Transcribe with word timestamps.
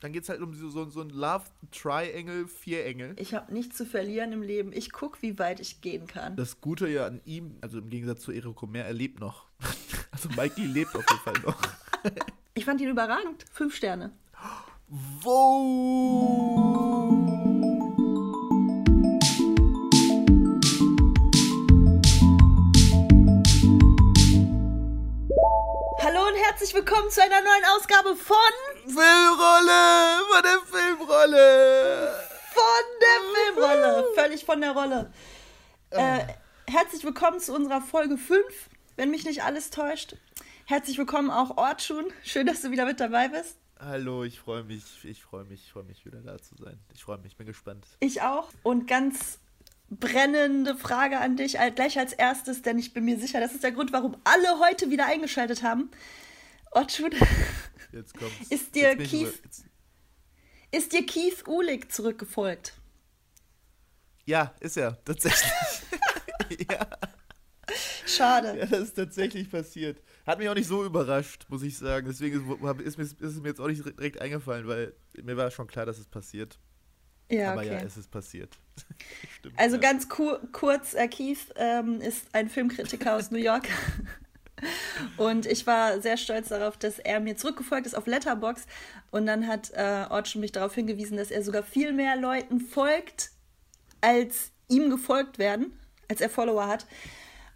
Dann 0.00 0.12
geht 0.12 0.22
es 0.22 0.28
halt 0.28 0.40
um 0.40 0.54
so, 0.54 0.70
so, 0.70 0.84
so 0.88 1.00
ein 1.00 1.10
Love 1.10 1.44
Triangle, 1.72 2.46
Vierengel. 2.46 3.16
Ich 3.18 3.34
habe 3.34 3.52
nichts 3.52 3.76
zu 3.76 3.84
verlieren 3.84 4.32
im 4.32 4.42
Leben. 4.42 4.72
Ich 4.72 4.92
gucke, 4.92 5.20
wie 5.22 5.38
weit 5.40 5.58
ich 5.58 5.80
gehen 5.80 6.06
kann. 6.06 6.36
Das 6.36 6.60
Gute 6.60 6.88
ja 6.88 7.06
an 7.06 7.20
ihm, 7.24 7.56
also 7.62 7.78
im 7.78 7.90
Gegensatz 7.90 8.22
zu 8.22 8.30
Eriko 8.30 8.66
Mer, 8.66 8.84
er 8.84 8.94
lebt 8.94 9.20
noch. 9.20 9.46
Also 10.10 10.30
Mikey 10.30 10.66
lebt 10.66 10.96
auf 10.96 11.04
jeden 11.08 11.22
Fall 11.22 11.40
noch. 11.44 11.60
Ich 12.54 12.64
fand 12.64 12.80
ihn 12.80 12.88
überragend. 12.88 13.44
Fünf 13.52 13.76
Sterne. 13.76 14.10
Wow! 14.88 16.67
Herzlich 26.68 26.86
willkommen 26.86 27.10
zu 27.10 27.22
einer 27.22 27.40
neuen 27.40 27.64
Ausgabe 27.76 28.14
von 28.14 28.36
Filmrolle! 28.84 30.20
Von 30.28 30.42
der 30.42 30.60
Filmrolle! 30.66 32.14
Von 32.52 32.84
der 33.00 33.54
Filmrolle. 33.54 34.04
Völlig 34.14 34.44
von 34.44 34.60
der 34.60 34.72
Rolle. 34.72 35.10
Äh, 35.88 36.26
herzlich 36.66 37.04
willkommen 37.04 37.40
zu 37.40 37.54
unserer 37.54 37.80
Folge 37.80 38.18
5, 38.18 38.44
wenn 38.96 39.10
mich 39.10 39.24
nicht 39.24 39.44
alles 39.44 39.70
täuscht. 39.70 40.16
Herzlich 40.66 40.98
willkommen 40.98 41.30
auch 41.30 41.56
Ortschun. 41.56 42.04
Schön, 42.22 42.46
dass 42.46 42.60
du 42.60 42.70
wieder 42.70 42.84
mit 42.84 43.00
dabei 43.00 43.28
bist. 43.28 43.56
Hallo, 43.80 44.24
ich 44.24 44.38
freue 44.38 44.64
mich, 44.64 44.84
ich 45.04 45.22
freue 45.22 45.44
mich, 45.44 45.64
ich 45.64 45.72
freue 45.72 45.84
mich 45.84 46.04
wieder 46.04 46.20
da 46.20 46.36
zu 46.36 46.54
sein. 46.56 46.78
Ich 46.92 47.02
freue 47.02 47.16
mich, 47.16 47.34
bin 47.38 47.46
gespannt. 47.46 47.86
Ich 48.00 48.20
auch. 48.20 48.50
Und 48.62 48.86
ganz 48.86 49.38
brennende 49.88 50.76
Frage 50.76 51.18
an 51.18 51.36
dich, 51.36 51.56
gleich 51.74 51.98
als 51.98 52.12
erstes, 52.12 52.60
denn 52.60 52.78
ich 52.78 52.92
bin 52.92 53.06
mir 53.06 53.18
sicher, 53.18 53.40
das 53.40 53.54
ist 53.54 53.62
der 53.62 53.72
Grund, 53.72 53.90
warum 53.94 54.18
alle 54.24 54.58
heute 54.58 54.90
wieder 54.90 55.06
eingeschaltet 55.06 55.62
haben. 55.62 55.90
Ortschun, 56.72 57.10
Jetzt 57.92 58.14
kommt's. 58.16 58.50
Ist 58.50 58.74
dir 58.74 58.96
Jetzt 58.96 59.10
Keith- 59.10 59.42
ist 60.70 60.92
dir 60.92 61.06
Keith 61.06 61.46
Ulig 61.48 61.90
zurückgefolgt? 61.90 62.74
Ja, 64.26 64.54
ist 64.60 64.76
er, 64.76 65.02
tatsächlich. 65.04 65.50
ja, 66.70 66.86
Schade. 68.06 68.58
ja, 68.58 68.66
das 68.66 68.80
ist 68.80 68.94
tatsächlich 68.96 69.50
passiert. 69.50 70.02
Hat 70.26 70.38
mich 70.38 70.48
auch 70.50 70.54
nicht 70.54 70.68
so 70.68 70.84
überrascht, 70.84 71.46
muss 71.48 71.62
ich 71.62 71.78
sagen. 71.78 72.06
Deswegen 72.06 72.36
ist, 72.36 72.80
ist, 72.86 72.98
mir, 72.98 73.04
ist 73.04 73.22
es 73.22 73.40
mir 73.40 73.48
jetzt 73.48 73.60
auch 73.60 73.68
nicht 73.68 73.82
direkt 73.84 74.20
eingefallen, 74.20 74.66
weil 74.68 74.94
mir 75.22 75.36
war 75.38 75.50
schon 75.50 75.66
klar, 75.66 75.86
dass 75.86 75.98
es 75.98 76.06
passiert. 76.06 76.58
Ja, 77.30 77.52
Aber 77.52 77.62
okay. 77.62 77.72
ja, 77.72 77.80
es 77.80 77.96
ist 77.96 78.10
passiert. 78.10 78.58
Stimmt, 79.38 79.58
Also 79.58 79.76
ja. 79.76 79.80
ganz 79.82 80.08
ku 80.08 80.36
kurz, 80.52 80.92
äh, 80.94 81.08
Keith 81.08 81.38
ähm, 81.56 82.00
ist 82.02 82.26
ein 82.32 82.50
Filmkritiker 82.50 83.16
aus 83.16 83.30
New 83.30 83.38
York. 83.38 83.68
Und 85.16 85.46
ich 85.46 85.66
war 85.66 86.00
sehr 86.00 86.16
stolz 86.16 86.48
darauf, 86.48 86.76
dass 86.76 86.98
er 86.98 87.20
mir 87.20 87.36
zurückgefolgt 87.36 87.86
ist 87.86 87.94
auf 87.94 88.06
Letterbox. 88.06 88.66
Und 89.10 89.26
dann 89.26 89.46
hat 89.46 89.70
äh, 89.74 90.06
Ortschen 90.10 90.40
mich 90.40 90.52
darauf 90.52 90.74
hingewiesen, 90.74 91.16
dass 91.16 91.30
er 91.30 91.42
sogar 91.42 91.62
viel 91.62 91.92
mehr 91.92 92.16
Leuten 92.16 92.60
folgt, 92.60 93.30
als 94.00 94.50
ihm 94.68 94.90
gefolgt 94.90 95.38
werden, 95.38 95.78
als 96.08 96.20
er 96.20 96.30
Follower 96.30 96.66
hat. 96.66 96.86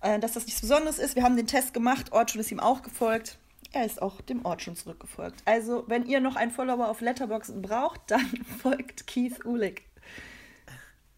Äh, 0.00 0.19
dass 0.19 0.33
das 0.33 0.47
nichts 0.47 0.61
Besonderes 0.61 0.98
ist. 0.98 1.17
Wir 1.17 1.23
haben 1.23 1.36
den 1.36 1.47
Test 1.47 1.75
gemacht, 1.75 2.12
Ortschen 2.12 2.41
ist 2.41 2.50
ihm 2.50 2.61
auch 2.61 2.83
gefolgt. 2.83 3.39
Er 3.73 3.86
ist 3.86 4.03
auch 4.03 4.20
dem 4.20 4.45
Ortschen 4.45 4.77
zurückgefolgt. 4.77 5.42
Also, 5.47 5.84
wenn 5.86 6.05
ihr 6.05 6.20
noch 6.20 6.36
einen 6.36 6.50
Follower 6.50 6.89
auf 6.89 7.00
Letterbox 7.00 7.53
braucht, 7.56 8.00
dann 8.08 8.45
folgt 8.61 9.06
Keith 9.06 9.45
Ulig 9.45 9.83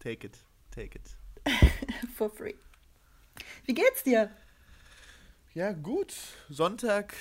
Take 0.05 0.27
it, 0.27 0.37
take 0.69 0.99
it. 0.99 1.17
for 2.15 2.29
free. 2.29 2.53
Wie 3.65 3.73
geht's 3.73 4.03
dir? 4.03 4.29
Ja, 5.55 5.71
gut. 5.71 6.13
Sonntag, 6.49 7.15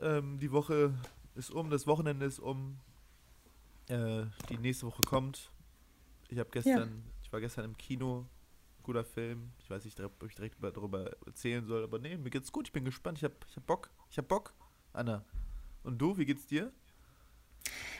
ähm, 0.00 0.38
die 0.38 0.52
Woche 0.52 0.94
ist 1.34 1.50
um, 1.50 1.70
das 1.70 1.86
Wochenende 1.86 2.24
ist 2.24 2.38
um. 2.38 2.78
Äh, 3.88 4.26
die 4.48 4.58
nächste 4.58 4.86
Woche 4.86 5.02
kommt. 5.02 5.50
Ich 6.28 6.38
habe 6.38 6.48
gestern, 6.50 7.02
ich 7.22 7.32
war 7.32 7.40
gestern 7.40 7.64
im 7.64 7.76
Kino. 7.76 8.26
Guter 8.82 9.04
Film. 9.04 9.50
Ich 9.58 9.68
weiß 9.68 9.84
nicht, 9.84 10.00
ob 10.00 10.22
ich 10.22 10.34
direkt 10.34 10.56
über- 10.58 10.70
darüber 10.70 11.10
erzählen 11.26 11.66
soll, 11.66 11.82
aber 11.84 11.98
nee, 11.98 12.16
mir 12.16 12.30
geht's 12.30 12.50
gut. 12.50 12.68
Ich 12.68 12.72
bin 12.72 12.84
gespannt. 12.84 13.18
Ich 13.18 13.24
hab, 13.24 13.32
ich 13.48 13.56
hab 13.56 13.66
Bock. 13.66 13.90
Ich 14.08 14.16
hab 14.18 14.26
Bock, 14.28 14.54
Anna. 14.94 15.22
Und 15.82 15.98
du, 15.98 16.16
wie 16.16 16.24
geht's 16.24 16.46
dir? 16.46 16.72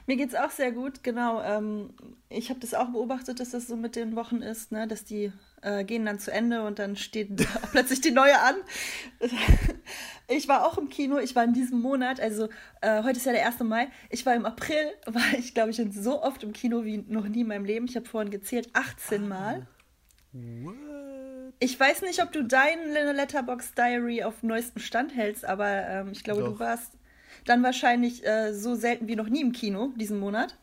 Mir 0.06 0.16
geht's 0.16 0.34
auch 0.34 0.50
sehr 0.50 0.72
gut, 0.72 1.02
genau. 1.02 1.42
Ähm, 1.42 1.90
ich 2.28 2.50
habe 2.50 2.60
das 2.60 2.74
auch 2.74 2.88
beobachtet, 2.88 3.40
dass 3.40 3.50
das 3.50 3.66
so 3.66 3.76
mit 3.76 3.96
den 3.96 4.16
Wochen 4.16 4.42
ist, 4.42 4.72
ne? 4.72 4.88
dass 4.88 5.04
die 5.04 5.32
äh, 5.62 5.84
gehen 5.84 6.06
dann 6.06 6.18
zu 6.18 6.32
Ende 6.32 6.62
und 6.64 6.78
dann 6.78 6.96
steht 6.96 7.30
plötzlich 7.70 8.00
die 8.00 8.10
neue 8.10 8.40
an. 8.40 8.56
Ich 10.32 10.46
war 10.46 10.64
auch 10.64 10.78
im 10.78 10.88
Kino, 10.88 11.18
ich 11.18 11.34
war 11.34 11.42
in 11.42 11.54
diesem 11.54 11.80
Monat, 11.80 12.20
also 12.20 12.48
äh, 12.82 13.02
heute 13.02 13.18
ist 13.18 13.26
ja 13.26 13.32
der 13.32 13.44
1. 13.46 13.58
Mai, 13.64 13.88
ich 14.10 14.24
war 14.24 14.36
im 14.36 14.46
April, 14.46 14.92
war 15.06 15.24
ich 15.36 15.54
glaube 15.54 15.70
ich 15.70 15.82
so 15.92 16.22
oft 16.22 16.44
im 16.44 16.52
Kino 16.52 16.84
wie 16.84 16.98
noch 16.98 17.26
nie 17.26 17.40
in 17.40 17.48
meinem 17.48 17.64
Leben. 17.64 17.86
Ich 17.86 17.96
habe 17.96 18.06
vorhin 18.06 18.30
gezählt, 18.30 18.70
18 18.72 19.26
Mal. 19.26 19.66
What? 20.32 20.76
Ich 21.58 21.78
weiß 21.78 22.02
nicht, 22.02 22.22
ob 22.22 22.30
du 22.30 22.44
dein 22.44 22.92
Letterbox 22.92 23.74
Diary 23.74 24.22
auf 24.22 24.38
dem 24.38 24.50
neuesten 24.50 24.78
Stand 24.78 25.16
hältst, 25.16 25.44
aber 25.44 25.66
ähm, 25.66 26.12
ich 26.12 26.22
glaube, 26.22 26.42
du 26.42 26.52
Doch. 26.52 26.60
warst 26.60 26.92
dann 27.44 27.62
wahrscheinlich 27.62 28.24
äh, 28.26 28.52
so 28.54 28.74
selten 28.74 29.08
wie 29.08 29.16
noch 29.16 29.28
nie 29.28 29.40
im 29.40 29.52
Kino 29.52 29.92
diesen 29.96 30.18
Monat. 30.18 30.56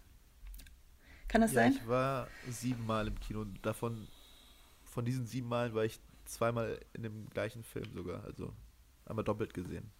Kann 1.28 1.42
das 1.42 1.54
Ja, 1.54 1.62
sein? 1.62 1.80
ich 1.80 1.86
war 1.88 2.32
siebenmal 2.48 3.08
im 3.08 3.20
Kino. 3.20 3.46
Davon, 3.62 4.08
von 4.84 5.06
diesen 5.06 5.26
sieben 5.28 5.48
Malen 5.48 5.74
war 5.74 5.86
ich 5.86 6.00
zweimal 6.26 6.80
in 6.94 7.04
dem 7.04 7.30
gleichen 7.30 7.64
Film 7.64 7.92
sogar. 7.94 8.24
Also 8.26 8.54
einmal 9.06 9.26
doppelt 9.26 9.54
gesehen. 9.54 9.92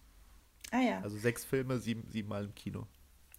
Ah 0.70 0.80
ja. 0.80 1.02
Also 1.02 1.18
sechs 1.18 1.44
Filme, 1.44 1.78
sieben, 1.80 2.08
siebenmal 2.08 2.44
im 2.44 2.54
Kino. 2.54 2.86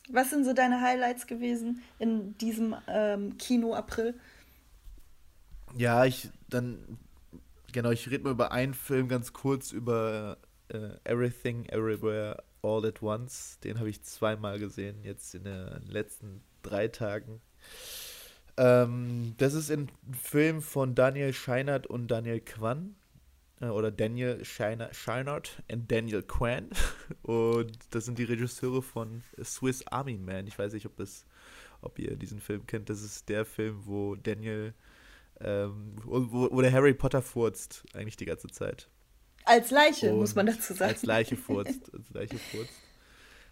Was 0.09 0.31
sind 0.31 0.43
so 0.43 0.53
deine 0.53 0.81
Highlights 0.81 1.25
gewesen 1.27 1.81
in 1.99 2.37
diesem 2.37 2.75
ähm, 2.87 3.37
Kino 3.37 3.73
April? 3.75 4.19
Ja, 5.75 6.05
ich 6.05 6.29
dann, 6.49 6.97
genau, 7.71 7.91
ich 7.91 8.09
rede 8.09 8.23
mal 8.23 8.31
über 8.31 8.51
einen 8.51 8.73
Film 8.73 9.07
ganz 9.07 9.33
kurz, 9.33 9.71
über 9.71 10.37
äh, 10.69 10.91
Everything, 11.03 11.65
Everywhere, 11.67 12.43
All 12.61 12.85
at 12.85 13.01
Once. 13.01 13.59
Den 13.63 13.79
habe 13.79 13.89
ich 13.89 14.03
zweimal 14.03 14.59
gesehen, 14.59 15.03
jetzt 15.03 15.35
in 15.35 15.43
den 15.43 15.81
letzten 15.87 16.41
drei 16.61 16.87
Tagen. 16.87 17.41
Ähm, 18.57 19.35
das 19.37 19.53
ist 19.53 19.71
ein 19.71 19.89
Film 20.21 20.61
von 20.61 20.95
Daniel 20.95 21.33
Scheinert 21.33 21.87
und 21.87 22.07
Daniel 22.07 22.41
Kwan. 22.41 22.95
Äh, 23.61 23.67
oder 23.67 23.91
Daniel 23.91 24.43
Scheiner, 24.43 24.93
Scheinert 24.93 25.63
und 25.71 25.91
Daniel 25.91 26.23
Kwan. 26.23 26.69
Und 27.23 27.77
das 27.91 28.05
sind 28.05 28.19
die 28.19 28.23
Regisseure 28.23 28.81
von 28.81 29.23
Swiss 29.43 29.85
Army 29.87 30.17
Man. 30.17 30.47
Ich 30.47 30.57
weiß 30.57 30.73
nicht, 30.73 30.85
ob, 30.85 30.95
das, 30.95 31.25
ob 31.81 31.97
ihr 31.97 32.15
diesen 32.15 32.39
Film 32.39 32.65
kennt. 32.67 32.89
Das 32.89 33.01
ist 33.01 33.29
der 33.29 33.45
Film, 33.45 33.81
wo 33.85 34.15
Daniel 34.15 34.73
ähm, 35.41 35.95
wo 36.03 36.51
wo 36.51 36.61
der 36.61 36.71
Harry 36.71 36.93
Potter 36.93 37.21
furzt, 37.21 37.85
eigentlich 37.93 38.17
die 38.17 38.25
ganze 38.25 38.47
Zeit. 38.47 38.89
Als 39.49 39.71
Leiche, 39.71 40.13
Und 40.13 40.19
muss 40.19 40.35
man 40.35 40.45
dazu 40.45 40.73
sagen. 40.73 40.91
Als 40.91 41.03
Leiche 41.03 41.35
furzt. 41.35 41.91
Als 41.91 42.09
Leiche 42.11 42.37
furzt. 42.37 42.73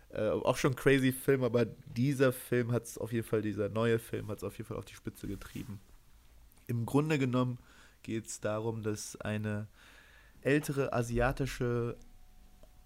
Äh, 0.09 0.29
auch 0.29 0.55
schon 0.55 0.75
crazy 0.75 1.11
Film, 1.11 1.43
aber 1.43 1.65
dieser 1.65 2.31
Film 2.31 2.71
hat 2.71 2.83
es 2.83 2.99
auf 2.99 3.11
jeden 3.11 3.27
Fall, 3.27 3.41
dieser 3.41 3.67
neue 3.69 3.97
Film 3.97 4.27
hat 4.27 4.37
es 4.37 4.43
auf 4.43 4.55
jeden 4.57 4.67
Fall 4.67 4.77
auf 4.77 4.85
die 4.85 4.93
Spitze 4.93 5.27
getrieben. 5.27 5.79
Im 6.67 6.85
Grunde 6.85 7.17
genommen 7.17 7.57
geht 8.03 8.27
es 8.27 8.39
darum, 8.39 8.83
dass 8.83 9.19
eine 9.21 9.67
ältere 10.41 10.93
asiatische 10.93 11.97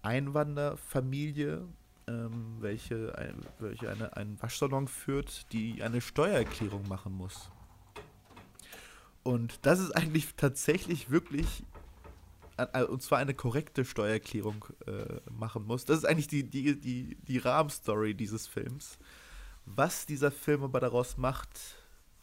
Einwanderfamilie, 0.00 1.68
ähm, 2.08 2.56
welche, 2.60 3.16
ein, 3.18 3.36
welche 3.58 3.90
eine, 3.90 4.16
einen 4.16 4.40
Waschsalon 4.40 4.88
führt, 4.88 5.52
die 5.52 5.82
eine 5.82 6.00
Steuererklärung 6.00 6.88
machen 6.88 7.12
muss. 7.12 7.50
Und 9.22 9.60
das 9.66 9.80
ist 9.80 9.92
eigentlich 9.92 10.34
tatsächlich 10.34 11.10
wirklich, 11.10 11.62
und 12.88 13.02
zwar 13.02 13.18
eine 13.18 13.34
korrekte 13.34 13.84
Steuererklärung 13.84 14.64
äh, 14.86 15.20
machen 15.30 15.64
muss. 15.64 15.84
Das 15.84 15.98
ist 15.98 16.04
eigentlich 16.04 16.28
die, 16.28 16.44
die, 16.44 16.78
die, 16.78 17.16
die 17.16 17.38
Rahmenstory 17.38 18.14
dieses 18.14 18.46
Films. 18.46 18.98
Was 19.64 20.06
dieser 20.06 20.30
Film 20.30 20.64
aber 20.64 20.80
daraus 20.80 21.16
macht, 21.16 21.76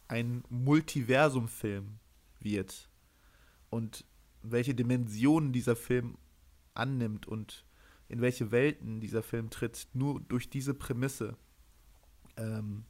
ein 0.08 0.44
Multiversum-Film 0.48 1.98
wird 2.40 2.88
und 3.70 4.04
welche 4.42 4.74
Dimensionen 4.74 5.52
dieser 5.52 5.76
Film 5.76 6.18
annimmt 6.74 7.26
und 7.26 7.64
in 8.08 8.20
welche 8.20 8.50
Welten 8.50 9.00
dieser 9.00 9.22
Film 9.22 9.50
tritt, 9.50 9.88
nur 9.92 10.20
durch 10.20 10.50
diese 10.50 10.74
Prämisse. 10.74 11.36
Ähm, 12.36 12.84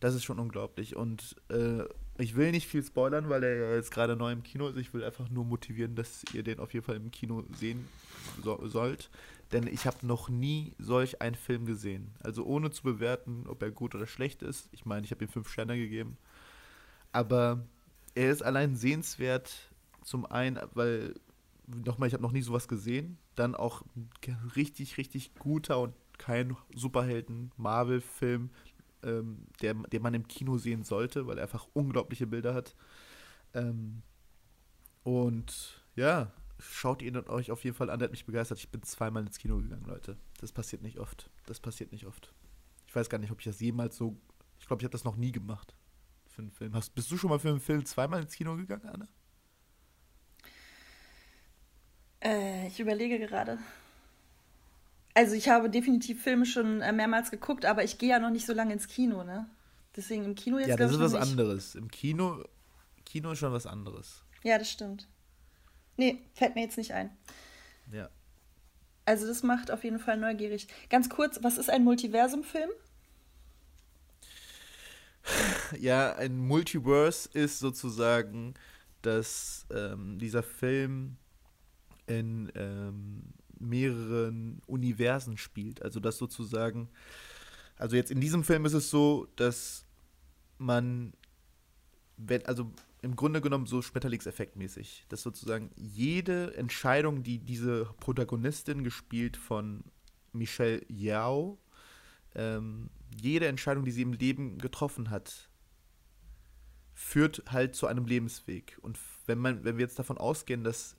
das 0.00 0.14
ist 0.14 0.24
schon 0.24 0.38
unglaublich. 0.38 0.96
Und 0.96 1.36
äh, 1.48 1.84
ich 2.18 2.36
will 2.36 2.50
nicht 2.50 2.66
viel 2.66 2.82
spoilern, 2.82 3.28
weil 3.28 3.42
er 3.44 3.56
ja 3.56 3.74
jetzt 3.74 3.90
gerade 3.90 4.16
neu 4.16 4.32
im 4.32 4.42
Kino 4.42 4.68
ist. 4.68 4.76
Ich 4.76 4.94
will 4.94 5.04
einfach 5.04 5.28
nur 5.28 5.44
motivieren, 5.44 5.94
dass 5.94 6.24
ihr 6.32 6.42
den 6.42 6.60
auf 6.60 6.72
jeden 6.72 6.84
Fall 6.84 6.96
im 6.96 7.10
Kino 7.10 7.44
sehen 7.58 7.86
so 8.42 8.66
sollt. 8.66 9.10
Denn 9.52 9.66
ich 9.66 9.86
habe 9.86 10.06
noch 10.06 10.28
nie 10.28 10.72
solch 10.78 11.20
einen 11.20 11.36
Film 11.36 11.66
gesehen. 11.66 12.14
Also 12.20 12.44
ohne 12.44 12.70
zu 12.70 12.82
bewerten, 12.82 13.44
ob 13.46 13.62
er 13.62 13.70
gut 13.70 13.94
oder 13.94 14.06
schlecht 14.06 14.42
ist. 14.42 14.68
Ich 14.72 14.84
meine, 14.84 15.04
ich 15.04 15.10
habe 15.10 15.24
ihm 15.24 15.30
fünf 15.30 15.50
Sterne 15.50 15.76
gegeben. 15.76 16.16
Aber 17.12 17.64
er 18.14 18.30
ist 18.30 18.42
allein 18.42 18.74
sehenswert. 18.76 19.70
Zum 20.02 20.26
einen, 20.26 20.58
weil, 20.74 21.14
nochmal, 21.66 22.08
ich 22.08 22.14
habe 22.14 22.22
noch 22.22 22.32
nie 22.32 22.42
sowas 22.42 22.66
gesehen. 22.66 23.18
Dann 23.34 23.54
auch 23.54 23.82
richtig, 24.56 24.96
richtig 24.96 25.34
guter 25.34 25.80
und 25.80 25.94
kein 26.18 26.56
Superhelden-Marvel-Film 26.74 28.50
ähm, 29.06 29.46
der, 29.62 29.74
den 29.74 30.02
man 30.02 30.14
im 30.14 30.28
Kino 30.28 30.58
sehen 30.58 30.82
sollte, 30.82 31.26
weil 31.26 31.38
er 31.38 31.44
einfach 31.44 31.68
unglaubliche 31.72 32.26
Bilder 32.26 32.54
hat. 32.54 32.74
Ähm, 33.54 34.02
und 35.04 35.82
ja, 35.94 36.32
schaut 36.58 37.00
ihn 37.02 37.16
euch 37.16 37.50
auf 37.50 37.64
jeden 37.64 37.76
Fall 37.76 37.90
an, 37.90 37.98
der 37.98 38.06
hat 38.06 38.12
mich 38.12 38.26
begeistert. 38.26 38.58
Ich 38.58 38.70
bin 38.70 38.82
zweimal 38.82 39.24
ins 39.24 39.38
Kino 39.38 39.58
gegangen, 39.58 39.86
Leute. 39.86 40.16
Das 40.40 40.52
passiert 40.52 40.82
nicht 40.82 40.98
oft. 40.98 41.30
Das 41.46 41.60
passiert 41.60 41.92
nicht 41.92 42.06
oft. 42.06 42.34
Ich 42.86 42.94
weiß 42.94 43.08
gar 43.08 43.18
nicht, 43.18 43.30
ob 43.30 43.38
ich 43.38 43.44
das 43.44 43.60
jemals 43.60 43.96
so. 43.96 44.16
Ich 44.58 44.66
glaube, 44.66 44.82
ich 44.82 44.84
habe 44.84 44.92
das 44.92 45.04
noch 45.04 45.16
nie 45.16 45.32
gemacht. 45.32 45.74
Für 46.28 46.42
einen 46.42 46.50
Film. 46.50 46.74
Hast, 46.74 46.94
bist 46.94 47.10
du 47.10 47.16
schon 47.16 47.30
mal 47.30 47.38
für 47.38 47.48
einen 47.48 47.60
Film 47.60 47.84
zweimal 47.86 48.22
ins 48.22 48.34
Kino 48.34 48.56
gegangen, 48.56 48.86
Anne? 48.86 49.08
Äh, 52.20 52.66
ich 52.66 52.80
überlege 52.80 53.18
gerade. 53.18 53.58
Also 55.16 55.34
ich 55.34 55.48
habe 55.48 55.70
definitiv 55.70 56.22
Filme 56.22 56.44
schon 56.44 56.82
äh, 56.82 56.92
mehrmals 56.92 57.30
geguckt, 57.30 57.64
aber 57.64 57.82
ich 57.82 57.96
gehe 57.96 58.10
ja 58.10 58.18
noch 58.18 58.28
nicht 58.28 58.44
so 58.44 58.52
lange 58.52 58.74
ins 58.74 58.86
Kino, 58.86 59.24
ne? 59.24 59.48
Deswegen 59.96 60.24
im 60.24 60.34
Kino 60.34 60.58
jetzt. 60.58 60.68
Ja, 60.68 60.76
das 60.76 60.92
ist 60.92 61.00
was 61.00 61.12
nicht. 61.12 61.22
anderes. 61.22 61.74
Im 61.74 61.90
Kino, 61.90 62.44
Kino 63.06 63.30
ist 63.32 63.38
schon 63.38 63.50
was 63.50 63.64
anderes. 63.64 64.22
Ja, 64.42 64.58
das 64.58 64.70
stimmt. 64.70 65.08
Nee, 65.96 66.18
fällt 66.34 66.54
mir 66.54 66.60
jetzt 66.60 66.76
nicht 66.76 66.92
ein. 66.92 67.16
Ja. 67.90 68.10
Also 69.06 69.26
das 69.26 69.42
macht 69.42 69.70
auf 69.70 69.84
jeden 69.84 70.00
Fall 70.00 70.18
neugierig. 70.18 70.68
Ganz 70.90 71.08
kurz, 71.08 71.42
was 71.42 71.56
ist 71.56 71.70
ein 71.70 71.82
Multiversum-Film? 71.82 72.68
Ja, 75.80 76.14
ein 76.16 76.36
Multiverse 76.36 77.30
ist 77.32 77.58
sozusagen, 77.58 78.52
dass 79.00 79.64
ähm, 79.70 80.18
dieser 80.18 80.42
Film 80.42 81.16
in 82.06 82.52
ähm, 82.54 83.32
mehreren 83.58 84.60
Universen 84.66 85.36
spielt. 85.36 85.82
Also 85.82 86.00
dass 86.00 86.18
sozusagen, 86.18 86.88
also 87.76 87.96
jetzt 87.96 88.10
in 88.10 88.20
diesem 88.20 88.44
Film 88.44 88.64
ist 88.64 88.74
es 88.74 88.90
so, 88.90 89.28
dass 89.36 89.86
man, 90.58 91.12
wenn, 92.16 92.44
also 92.46 92.70
im 93.02 93.14
Grunde 93.14 93.40
genommen 93.40 93.66
so 93.66 93.82
Schmetterlingseffektmäßig, 93.82 95.06
dass 95.08 95.22
sozusagen 95.22 95.70
jede 95.76 96.56
Entscheidung, 96.56 97.22
die 97.22 97.38
diese 97.38 97.86
Protagonistin 98.00 98.84
gespielt 98.84 99.36
von 99.36 99.84
Michelle 100.32 100.84
Yao, 100.88 101.58
ähm, 102.34 102.90
jede 103.20 103.46
Entscheidung, 103.46 103.84
die 103.84 103.90
sie 103.92 104.02
im 104.02 104.12
Leben 104.12 104.58
getroffen 104.58 105.10
hat, 105.10 105.48
führt 106.94 107.44
halt 107.46 107.74
zu 107.74 107.86
einem 107.86 108.06
Lebensweg. 108.06 108.78
Und 108.82 108.98
wenn 109.26 109.38
man, 109.38 109.64
wenn 109.64 109.76
wir 109.76 109.84
jetzt 109.84 109.98
davon 109.98 110.18
ausgehen, 110.18 110.64
dass 110.64 110.95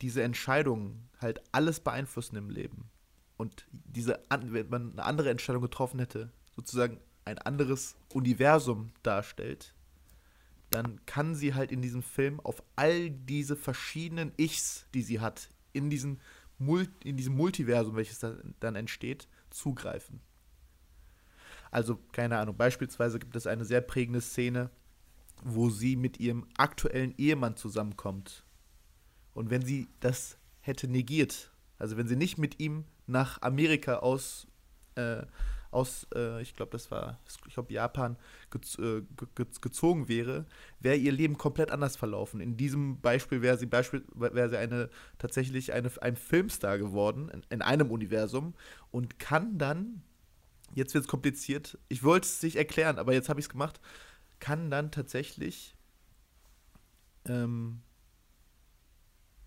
diese 0.00 0.22
Entscheidungen 0.22 1.08
halt 1.20 1.40
alles 1.52 1.80
beeinflussen 1.80 2.36
im 2.36 2.50
Leben 2.50 2.90
und 3.36 3.66
diese, 3.72 4.20
wenn 4.30 4.68
man 4.68 4.92
eine 4.92 5.04
andere 5.04 5.30
Entscheidung 5.30 5.62
getroffen 5.62 5.98
hätte, 5.98 6.32
sozusagen 6.54 7.00
ein 7.24 7.38
anderes 7.38 7.96
Universum 8.12 8.92
darstellt, 9.02 9.74
dann 10.70 11.04
kann 11.06 11.34
sie 11.34 11.54
halt 11.54 11.72
in 11.72 11.82
diesem 11.82 12.02
Film 12.02 12.40
auf 12.40 12.62
all 12.76 13.10
diese 13.10 13.56
verschiedenen 13.56 14.32
Ichs, 14.36 14.86
die 14.94 15.02
sie 15.02 15.20
hat, 15.20 15.48
in, 15.72 15.90
diesen 15.90 16.20
in 17.02 17.16
diesem 17.16 17.36
Multiversum, 17.36 17.96
welches 17.96 18.24
dann 18.60 18.76
entsteht, 18.76 19.28
zugreifen. 19.50 20.20
Also, 21.70 21.98
keine 22.12 22.38
Ahnung, 22.38 22.56
beispielsweise 22.56 23.18
gibt 23.18 23.34
es 23.34 23.46
eine 23.46 23.64
sehr 23.64 23.80
prägende 23.80 24.20
Szene, 24.20 24.70
wo 25.42 25.70
sie 25.70 25.96
mit 25.96 26.20
ihrem 26.20 26.46
aktuellen 26.56 27.14
Ehemann 27.18 27.56
zusammenkommt 27.56 28.43
und 29.34 29.50
wenn 29.50 29.62
sie 29.62 29.88
das 30.00 30.38
hätte 30.60 30.88
negiert, 30.88 31.50
also 31.78 31.96
wenn 31.96 32.08
sie 32.08 32.16
nicht 32.16 32.38
mit 32.38 32.60
ihm 32.60 32.84
nach 33.06 33.42
Amerika 33.42 33.96
aus, 33.96 34.46
äh, 34.94 35.22
aus 35.70 36.06
äh, 36.14 36.40
ich 36.40 36.54
glaube, 36.54 36.72
das 36.72 36.90
war, 36.90 37.18
ich 37.46 37.54
glaube, 37.54 37.72
Japan 37.72 38.16
gez 38.50 38.78
äh, 38.78 39.02
ge 39.34 39.46
gezogen 39.60 40.08
wäre, 40.08 40.46
wäre 40.80 40.96
ihr 40.96 41.12
Leben 41.12 41.36
komplett 41.36 41.70
anders 41.70 41.96
verlaufen. 41.96 42.40
In 42.40 42.56
diesem 42.56 43.00
Beispiel 43.00 43.42
wäre 43.42 43.58
sie, 43.58 43.70
wäre 43.70 44.48
sie 44.48 44.56
eine, 44.56 44.88
tatsächlich 45.18 45.72
eine, 45.72 45.90
ein 46.00 46.16
Filmstar 46.16 46.78
geworden, 46.78 47.28
in, 47.28 47.42
in 47.50 47.62
einem 47.62 47.90
Universum 47.90 48.54
und 48.92 49.18
kann 49.18 49.58
dann, 49.58 50.02
jetzt 50.74 50.94
wird 50.94 51.04
es 51.04 51.10
kompliziert, 51.10 51.76
ich 51.88 52.04
wollte 52.04 52.26
es 52.26 52.42
nicht 52.42 52.56
erklären, 52.56 52.98
aber 52.98 53.12
jetzt 53.12 53.28
habe 53.28 53.40
ich 53.40 53.46
es 53.46 53.50
gemacht, 53.50 53.80
kann 54.38 54.70
dann 54.70 54.92
tatsächlich 54.92 55.74
ähm, 57.26 57.80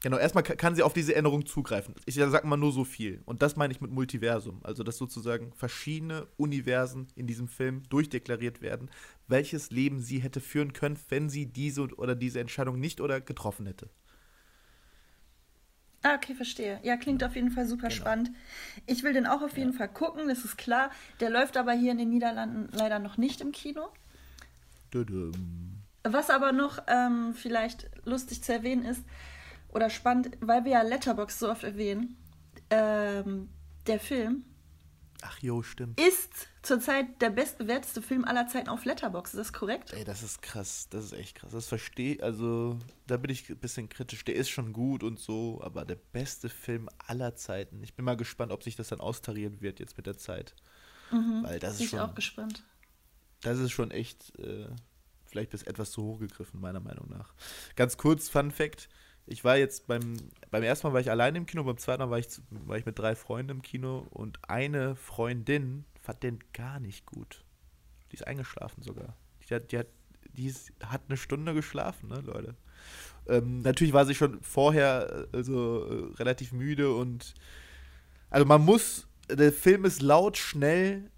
Genau, 0.04 0.18
erstmal 0.18 0.44
kann 0.44 0.76
sie 0.76 0.84
auf 0.84 0.94
diese 0.94 1.16
Änderung 1.16 1.46
zugreifen. 1.46 1.96
Ich 2.06 2.16
sage 2.16 2.46
mal 2.46 2.56
nur 2.56 2.72
so 2.72 2.84
viel. 2.84 3.22
Und 3.26 3.42
das 3.42 3.56
meine 3.56 3.74
ich 3.74 3.82
mit 3.82 3.92
Multiversum. 3.92 4.60
Also, 4.64 4.84
dass 4.84 4.98
sozusagen 4.98 5.54
verschiedene 5.54 6.28
Universen 6.38 7.08
in 7.16 7.26
diesem 7.26 7.48
Film 7.48 7.82
durchdeklariert 7.90 8.62
werden, 8.62 8.92
welches 9.28 9.72
Leben 9.72 10.00
sie 10.00 10.20
hätte 10.20 10.40
führen 10.40 10.74
können, 10.74 11.00
wenn 11.10 11.30
sie 11.30 11.48
diese 11.48 11.82
oder 11.96 12.16
diese 12.16 12.40
Entscheidung 12.40 12.80
nicht 12.80 13.02
oder 13.02 13.22
getroffen 13.22 13.66
hätte. 13.66 13.90
Ah, 16.04 16.16
okay, 16.16 16.36
verstehe. 16.36 16.80
Ja, 16.84 16.96
klingt 16.96 17.24
auf 17.24 17.36
jeden 17.36 17.50
Fall 17.50 17.66
super 17.66 17.88
genau. 17.88 18.02
spannend. 18.02 18.30
Ich 18.86 19.04
will 19.04 19.14
den 19.14 19.26
auch 19.26 19.42
auf 19.42 19.58
jeden 19.58 19.72
ja. 19.72 19.78
Fall 19.78 19.90
gucken, 19.90 20.28
das 20.28 20.46
ist 20.46 20.58
klar. 20.58 20.92
Der 21.20 21.32
läuft 21.32 21.58
aber 21.58 21.74
hier 21.74 21.92
in 21.92 21.98
den 21.98 22.10
Niederlanden 22.10 22.70
leider 22.72 23.00
noch 23.00 23.18
nicht 23.18 23.42
im 23.42 23.52
Kino. 23.52 23.90
Dudum. 24.92 25.82
Was 26.04 26.30
aber 26.30 26.52
noch 26.52 26.78
ähm, 26.88 27.34
vielleicht 27.34 27.90
lustig 28.06 28.44
zu 28.44 28.54
erwähnen 28.54 28.86
ist, 28.86 29.04
oder 29.70 29.90
spannend, 29.90 30.38
weil 30.42 30.66
wir 30.66 30.72
ja 30.72 30.82
Letterbox 30.82 31.40
so 31.40 31.50
oft 31.50 31.64
erwähnen, 31.64 32.18
ähm, 32.70 33.50
der 33.86 34.00
Film 34.00 34.44
Ach 35.22 35.40
jo, 35.40 35.64
stimmt. 35.64 36.00
Ist 36.00 36.48
zurzeit 36.62 37.22
der 37.22 37.32
bestbewertete 37.32 38.02
Film 38.02 38.24
aller 38.24 38.48
Zeiten 38.48 38.70
auf 38.70 38.86
Letterbox, 38.86 39.34
ist 39.34 39.40
das 39.40 39.54
korrekt? 39.54 39.94
Ey, 39.94 40.04
das 40.04 40.22
ist 40.22 40.42
krass, 40.42 40.88
das 40.90 41.06
ist 41.06 41.14
echt 41.14 41.36
krass. 41.36 41.52
Das 41.52 41.68
verstehe, 41.68 42.22
also 42.22 42.78
da 43.08 43.18
bin 43.18 43.32
ich 43.32 43.50
ein 43.50 43.58
bisschen 43.58 43.90
kritisch. 43.90 44.24
Der 44.26 44.36
ist 44.36 44.50
schon 44.50 44.74
gut 44.74 45.04
und 45.04 45.20
so, 45.20 45.60
aber 45.64 45.86
der 45.86 45.96
beste 45.96 46.50
Film 46.50 46.88
aller 47.08 47.36
Zeiten. 47.36 47.82
Ich 47.84 47.96
bin 47.96 48.06
mal 48.06 48.18
gespannt, 48.18 48.52
ob 48.52 48.64
sich 48.64 48.76
das 48.76 48.90
dann 48.90 49.00
austarieren 49.00 49.62
wird 49.62 49.80
jetzt 49.80 49.98
mit 49.98 50.06
der 50.06 50.18
Zeit. 50.18 50.56
Mhm, 51.12 51.44
Weil 51.44 51.60
das 51.60 51.74
ist 51.74 51.80
bin 51.80 51.88
schon, 51.88 52.00
auch 52.00 52.14
gespannt. 52.14 52.64
Das 53.42 53.58
ist 53.58 53.72
schon 53.72 53.92
echt 53.92 54.38
äh, 54.40 54.68
vielleicht 55.26 55.50
bis 55.50 55.64
etwas 55.64 55.92
zu 55.92 56.04
hoch 56.04 56.20
gegriffen, 56.20 56.60
meiner 56.60 56.80
Meinung 56.80 57.10
nach. 57.10 57.34
Ganz 57.76 57.98
kurz, 57.98 58.30
Fun 58.30 58.52
Fact: 58.52 58.88
ich 59.28 59.44
war 59.44 59.58
jetzt 59.58 59.88
beim, 59.88 60.18
beim 60.50 60.64
ersten 60.64 60.88
Mal 60.88 60.94
war 60.94 61.02
ich 61.02 61.12
alleine 61.12 61.38
im 61.38 61.46
Kino, 61.46 61.64
beim 61.64 61.78
zweiten 61.78 62.02
Mal 62.02 62.10
war 62.10 62.20
ich, 62.20 62.28
war 62.50 62.78
ich 62.78 62.86
mit 62.86 62.98
drei 62.98 63.16
Freunden 63.16 63.52
im 63.52 63.62
Kino 63.62 64.08
und 64.10 64.40
eine 64.50 64.96
Freundin 64.96 65.86
fand 66.02 66.24
den 66.24 66.40
gar 66.54 66.80
nicht 66.80 67.06
gut. 67.06 67.44
Die 68.12 68.16
ist 68.16 68.26
eingeschlafen 68.26 68.82
sogar. 68.82 69.16
Die 69.42 69.54
hat, 69.54 69.72
die 69.72 69.78
hat, 69.78 69.88
die 70.34 70.48
ist, 70.48 70.72
hat 70.84 71.02
eine 71.08 71.18
Stunde 71.18 71.54
geschlafen, 71.54 72.08
ne, 72.08 72.22
Leute. 72.22 72.56
Ähm, 73.28 73.60
natürlich 73.60 73.94
war 73.94 74.06
sie 74.06 74.16
schon 74.16 74.42
vorher 74.42 75.28
also, 75.34 75.84
äh, 75.84 76.16
relativ 76.16 76.54
müde 76.54 76.94
und 76.94 77.34
also 78.30 78.46
man 78.46 78.64
muss, 78.64 79.08
der 79.30 79.52
Film 79.52 79.84
ist 79.84 80.02
laut, 80.02 80.38
schnell 80.38 81.12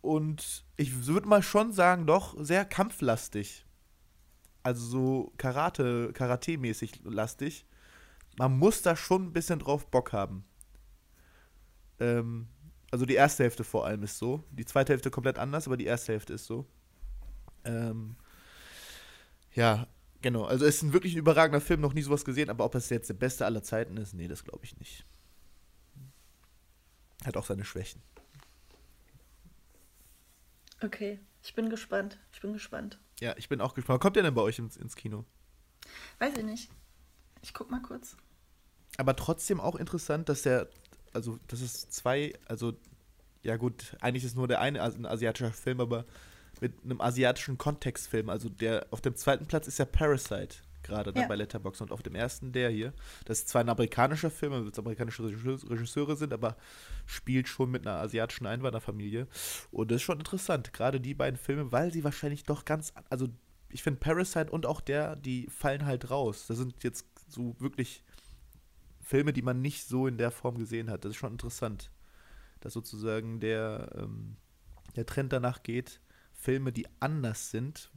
und 0.00 0.64
ich 0.76 1.06
würde 1.06 1.28
mal 1.28 1.42
schon 1.42 1.72
sagen, 1.72 2.06
doch 2.06 2.34
sehr 2.42 2.64
kampflastig 2.64 3.64
also 4.62 4.84
so 4.84 5.32
Karate, 5.36 6.12
Karate-mäßig 6.12 7.00
lastig. 7.04 7.64
Man 8.38 8.58
muss 8.58 8.82
da 8.82 8.96
schon 8.96 9.26
ein 9.26 9.32
bisschen 9.32 9.58
drauf 9.58 9.86
Bock 9.86 10.12
haben. 10.12 10.44
Ähm, 12.00 12.48
also 12.90 13.04
die 13.04 13.14
erste 13.14 13.42
Hälfte 13.42 13.64
vor 13.64 13.86
allem 13.86 14.02
ist 14.02 14.18
so. 14.18 14.44
Die 14.50 14.64
zweite 14.64 14.92
Hälfte 14.92 15.10
komplett 15.10 15.38
anders, 15.38 15.66
aber 15.66 15.76
die 15.76 15.86
erste 15.86 16.12
Hälfte 16.12 16.34
ist 16.34 16.46
so. 16.46 16.66
Ähm, 17.64 18.16
ja, 19.54 19.86
genau. 20.22 20.44
Also 20.44 20.64
es 20.64 20.76
ist 20.76 20.82
ein 20.82 20.92
wirklich 20.92 21.14
ein 21.14 21.18
überragender 21.18 21.60
Film, 21.60 21.80
noch 21.80 21.94
nie 21.94 22.02
sowas 22.02 22.24
gesehen, 22.24 22.50
aber 22.50 22.64
ob 22.64 22.72
das 22.72 22.88
jetzt 22.90 23.08
der 23.08 23.14
beste 23.14 23.44
aller 23.44 23.62
Zeiten 23.62 23.96
ist, 23.96 24.14
nee, 24.14 24.28
das 24.28 24.44
glaube 24.44 24.64
ich 24.64 24.78
nicht. 24.78 25.04
Hat 27.24 27.36
auch 27.36 27.44
seine 27.44 27.64
Schwächen. 27.64 28.00
Okay, 30.80 31.18
ich 31.42 31.54
bin 31.54 31.68
gespannt. 31.68 32.18
Ich 32.32 32.40
bin 32.40 32.52
gespannt. 32.52 32.98
Ja, 33.20 33.34
ich 33.36 33.48
bin 33.48 33.60
auch 33.60 33.74
gespannt. 33.74 34.00
Kommt 34.00 34.16
der 34.16 34.22
denn 34.22 34.34
bei 34.34 34.42
euch 34.42 34.58
ins, 34.58 34.76
ins 34.76 34.94
Kino? 34.96 35.24
Weiß 36.18 36.36
ich 36.36 36.44
nicht. 36.44 36.70
Ich 37.42 37.54
guck 37.54 37.70
mal 37.70 37.82
kurz. 37.82 38.16
Aber 38.96 39.14
trotzdem 39.16 39.60
auch 39.60 39.76
interessant, 39.76 40.28
dass 40.28 40.42
der, 40.42 40.68
also 41.12 41.38
das 41.48 41.60
ist 41.60 41.92
zwei, 41.92 42.32
also 42.46 42.74
ja 43.42 43.56
gut, 43.56 43.96
eigentlich 44.00 44.24
ist 44.24 44.36
nur 44.36 44.48
der 44.48 44.60
eine 44.60 44.82
ein 44.82 45.06
asiatischer 45.06 45.52
Film, 45.52 45.80
aber 45.80 46.04
mit 46.60 46.84
einem 46.84 47.00
asiatischen 47.00 47.58
Kontextfilm. 47.58 48.28
Also 48.28 48.48
der 48.48 48.86
auf 48.90 49.00
dem 49.00 49.14
zweiten 49.14 49.46
Platz 49.46 49.68
ist 49.68 49.78
ja 49.78 49.84
Parasite 49.84 50.56
gerade 50.88 51.12
ja. 51.14 51.26
bei 51.26 51.36
Letterboxd 51.36 51.82
und 51.82 51.92
auf 51.92 52.02
dem 52.02 52.14
ersten 52.14 52.52
der 52.52 52.70
hier. 52.70 52.92
Das 53.26 53.40
ist 53.40 53.48
zwar 53.48 53.60
ein 53.60 53.68
amerikanischer 53.68 54.30
Film, 54.30 54.52
weil 54.52 54.66
es 54.66 54.78
amerikanische 54.78 55.24
Regisseure 55.24 56.16
sind, 56.16 56.32
aber 56.32 56.56
spielt 57.06 57.46
schon 57.48 57.70
mit 57.70 57.86
einer 57.86 57.98
asiatischen 57.98 58.46
Einwanderfamilie. 58.46 59.28
Und 59.70 59.90
das 59.90 59.96
ist 59.96 60.02
schon 60.02 60.18
interessant, 60.18 60.72
gerade 60.72 61.00
die 61.00 61.14
beiden 61.14 61.38
Filme, 61.38 61.70
weil 61.70 61.92
sie 61.92 62.04
wahrscheinlich 62.04 62.42
doch 62.42 62.64
ganz, 62.64 62.92
also 63.10 63.28
ich 63.70 63.82
finde 63.82 64.00
Parasite 64.00 64.50
und 64.50 64.66
auch 64.66 64.80
der, 64.80 65.16
die 65.16 65.46
fallen 65.48 65.86
halt 65.86 66.10
raus. 66.10 66.46
Das 66.48 66.56
sind 66.56 66.82
jetzt 66.82 67.06
so 67.28 67.54
wirklich 67.60 68.02
Filme, 69.00 69.32
die 69.32 69.42
man 69.42 69.60
nicht 69.60 69.86
so 69.86 70.06
in 70.06 70.18
der 70.18 70.30
Form 70.30 70.58
gesehen 70.58 70.90
hat. 70.90 71.04
Das 71.04 71.10
ist 71.10 71.16
schon 71.16 71.32
interessant, 71.32 71.90
dass 72.60 72.72
sozusagen 72.72 73.40
der, 73.40 73.90
ähm, 73.96 74.36
der 74.96 75.06
Trend 75.06 75.32
danach 75.32 75.62
geht, 75.62 76.00
Filme, 76.32 76.72
die 76.72 76.86
anders 77.00 77.50
sind, 77.50 77.90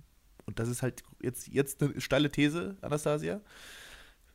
und 0.46 0.60
das 0.60 0.70
ist 0.70 0.82
halt 0.82 1.04
jetzt, 1.22 1.48
jetzt 1.48 1.82
eine 1.82 2.00
steile 2.00 2.32
These, 2.32 2.78
Anastasia, 2.82 3.42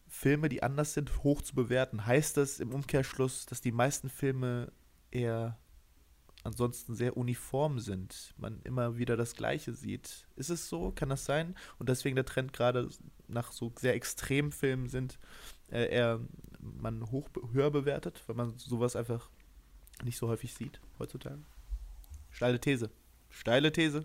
Filme, 0.09 0.49
die 0.49 0.63
anders 0.63 0.95
sind, 0.95 1.25
hoch 1.25 1.43
zu 1.43 1.55
bewerten. 1.55 2.07
Heißt 2.07 2.37
das 2.37 2.61
im 2.61 2.73
Umkehrschluss, 2.73 3.47
dass 3.47 3.61
die 3.61 3.73
meisten 3.73 4.09
Filme 4.09 4.73
eher 5.11 5.59
ansonsten 6.45 6.95
sehr 6.95 7.17
uniform 7.17 7.81
sind, 7.81 8.33
man 8.39 8.61
immer 8.63 8.97
wieder 8.97 9.17
das 9.17 9.35
Gleiche 9.35 9.75
sieht. 9.75 10.27
Ist 10.37 10.51
es 10.51 10.69
so? 10.69 10.93
Kann 10.93 11.09
das 11.09 11.25
sein? 11.25 11.57
Und 11.79 11.89
deswegen 11.89 12.15
der 12.15 12.25
Trend 12.25 12.53
gerade 12.53 12.89
nach 13.27 13.51
so 13.51 13.73
sehr 13.79 13.95
extremen 13.95 14.53
Filmen 14.53 14.89
sind, 14.89 15.19
äh, 15.71 15.89
eher 15.89 16.21
man 16.61 17.11
hoch, 17.11 17.29
höher 17.53 17.71
bewertet, 17.71 18.23
weil 18.27 18.37
man 18.37 18.57
sowas 18.59 18.97
einfach 18.97 19.29
nicht 20.05 20.19
so 20.19 20.29
häufig 20.29 20.55
sieht 20.55 20.81
heutzutage? 20.99 21.43
Steile 22.31 22.61
These. 22.61 22.91
Steile 23.29 23.73
These. 23.73 24.05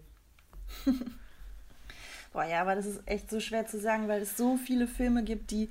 Boah, 2.32 2.46
ja, 2.46 2.62
aber 2.62 2.76
das 2.76 2.86
ist 2.86 3.02
echt 3.06 3.30
so 3.30 3.40
schwer 3.40 3.66
zu 3.66 3.80
sagen, 3.80 4.08
weil 4.08 4.22
es 4.22 4.38
so 4.38 4.58
viele 4.58 4.88
Filme 4.88 5.24
gibt, 5.24 5.52
die 5.52 5.70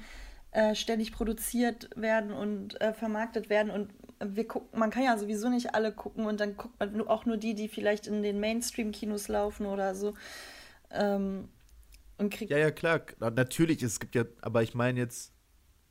äh, 0.53 0.75
ständig 0.75 1.13
produziert 1.13 1.89
werden 1.97 2.33
und 2.33 2.81
äh, 2.81 2.93
vermarktet 2.93 3.49
werden 3.49 3.71
und 3.71 3.93
wir 4.23 4.47
gucken, 4.47 4.79
man 4.79 4.91
kann 4.91 5.05
ja 5.05 5.17
sowieso 5.17 5.49
nicht 5.49 5.75
alle 5.75 5.93
gucken 5.93 6.27
und 6.27 6.41
dann 6.41 6.57
guckt 6.57 6.79
man 6.79 7.01
auch 7.09 7.25
nur 7.25 7.39
die, 7.39 7.55
die 7.55 7.69
vielleicht 7.69 8.07
in 8.07 8.23
den 8.23 8.39
Mainstream-Kinos 8.41 9.29
laufen 9.29 9.65
oder 9.65 9.95
so. 9.95 10.15
Ähm, 10.91 11.49
und 12.19 12.35
kriegt. 12.35 12.51
Ja, 12.51 12.59
ja, 12.59 12.71
klar. 12.71 13.01
Natürlich, 13.19 13.83
es 13.83 13.99
gibt 13.99 14.15
ja, 14.15 14.25
aber 14.43 14.63
ich 14.63 14.75
meine 14.75 15.01
jetzt, 15.01 15.33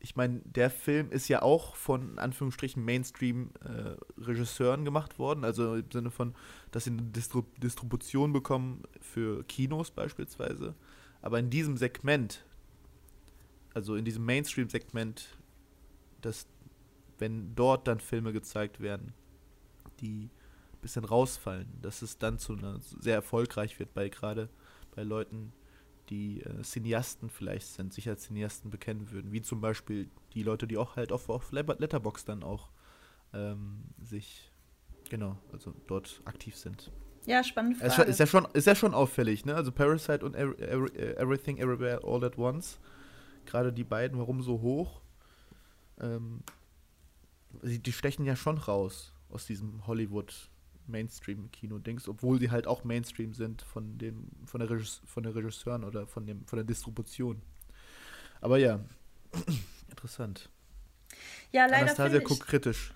ich 0.01 0.15
meine, 0.15 0.39
der 0.45 0.69
Film 0.69 1.11
ist 1.11 1.27
ja 1.27 1.41
auch 1.41 1.75
von 1.75 2.17
Anführungsstrichen 2.19 2.83
Mainstream-Regisseuren 2.83 4.81
äh, 4.81 4.85
gemacht 4.85 5.19
worden, 5.19 5.43
also 5.43 5.75
im 5.75 5.91
Sinne 5.91 6.09
von, 6.09 6.35
dass 6.71 6.85
sie 6.85 6.91
eine 6.91 7.01
Distru 7.01 7.43
Distribution 7.57 8.31
bekommen 8.31 8.83
für 9.01 9.43
Kinos 9.43 9.91
beispielsweise. 9.91 10.73
Aber 11.21 11.37
in 11.39 11.49
diesem 11.49 11.75
Segment, 11.75 12.45
also 13.73 13.95
in 13.95 14.05
diesem 14.05 14.25
Mainstream-Segment, 14.25 15.37
das 16.21 16.47
wenn 17.19 17.53
dort 17.55 17.87
dann 17.87 17.99
Filme 17.99 18.31
gezeigt 18.31 18.79
werden, 18.79 19.13
die 19.99 20.29
ein 20.73 20.81
bisschen 20.81 21.03
rausfallen, 21.03 21.67
dass 21.81 22.01
es 22.01 22.17
dann 22.17 22.39
zu 22.39 22.53
einer 22.53 22.79
sehr 22.79 23.15
erfolgreich 23.15 23.77
wird 23.79 23.93
bei 23.93 24.09
gerade 24.09 24.49
bei 24.95 25.03
Leuten, 25.03 25.51
die 26.09 26.41
äh, 26.41 26.61
Cineasten 26.63 27.29
vielleicht 27.29 27.67
sind, 27.67 27.93
sich 27.93 28.09
als 28.09 28.23
Cineasten 28.23 28.69
bekennen 28.69 29.11
würden, 29.11 29.31
wie 29.31 29.41
zum 29.41 29.61
Beispiel 29.61 30.09
die 30.33 30.43
Leute, 30.43 30.67
die 30.67 30.77
auch 30.77 30.95
halt 30.95 31.11
auf, 31.11 31.29
auf 31.29 31.51
Letterbox 31.51 32.25
dann 32.25 32.43
auch 32.43 32.69
ähm, 33.33 33.83
sich 34.01 34.51
genau, 35.09 35.37
also 35.51 35.73
dort 35.87 36.21
aktiv 36.25 36.55
sind. 36.55 36.91
Ja, 37.25 37.43
spannende 37.43 37.77
Frage. 37.77 38.09
Ist 38.09 38.19
ja 38.19 38.27
schon, 38.27 38.47
ist 38.53 38.65
ja 38.65 38.75
schon 38.75 38.93
auffällig, 38.93 39.45
ne? 39.45 39.55
Also 39.55 39.71
Parasite 39.71 40.25
und 40.25 40.35
Everything 40.35 41.57
Everywhere 41.57 42.01
All 42.03 42.23
at 42.23 42.37
Once, 42.37 42.79
gerade 43.45 43.73
die 43.73 43.83
beiden, 43.83 44.17
warum 44.17 44.41
so 44.41 44.61
hoch? 44.61 45.01
Ähm, 45.99 46.41
die 47.61 47.91
stechen 47.91 48.25
ja 48.25 48.35
schon 48.35 48.57
raus 48.57 49.13
aus 49.29 49.45
diesem 49.45 49.85
Hollywood 49.85 50.49
Mainstream-Kino-Dings, 50.89 52.07
obwohl 52.07 52.39
sie 52.39 52.51
halt 52.51 52.67
auch 52.67 52.83
Mainstream 52.83 53.33
sind 53.33 53.61
von 53.61 53.97
dem, 53.97 54.27
von 54.45 54.59
der, 54.59 54.69
Regis 54.69 55.01
von 55.05 55.23
der 55.23 55.35
Regisseuren 55.35 55.83
oder 55.83 56.07
von 56.07 56.25
dem, 56.25 56.45
von 56.45 56.57
der 56.57 56.65
Distribution. 56.65 57.41
Aber 58.41 58.57
ja, 58.57 58.79
interessant. 59.89 60.49
Ja, 61.51 61.65
leider. 61.65 61.83
Anastasia 61.83 62.19
guckt 62.19 62.45
kritisch. 62.45 62.93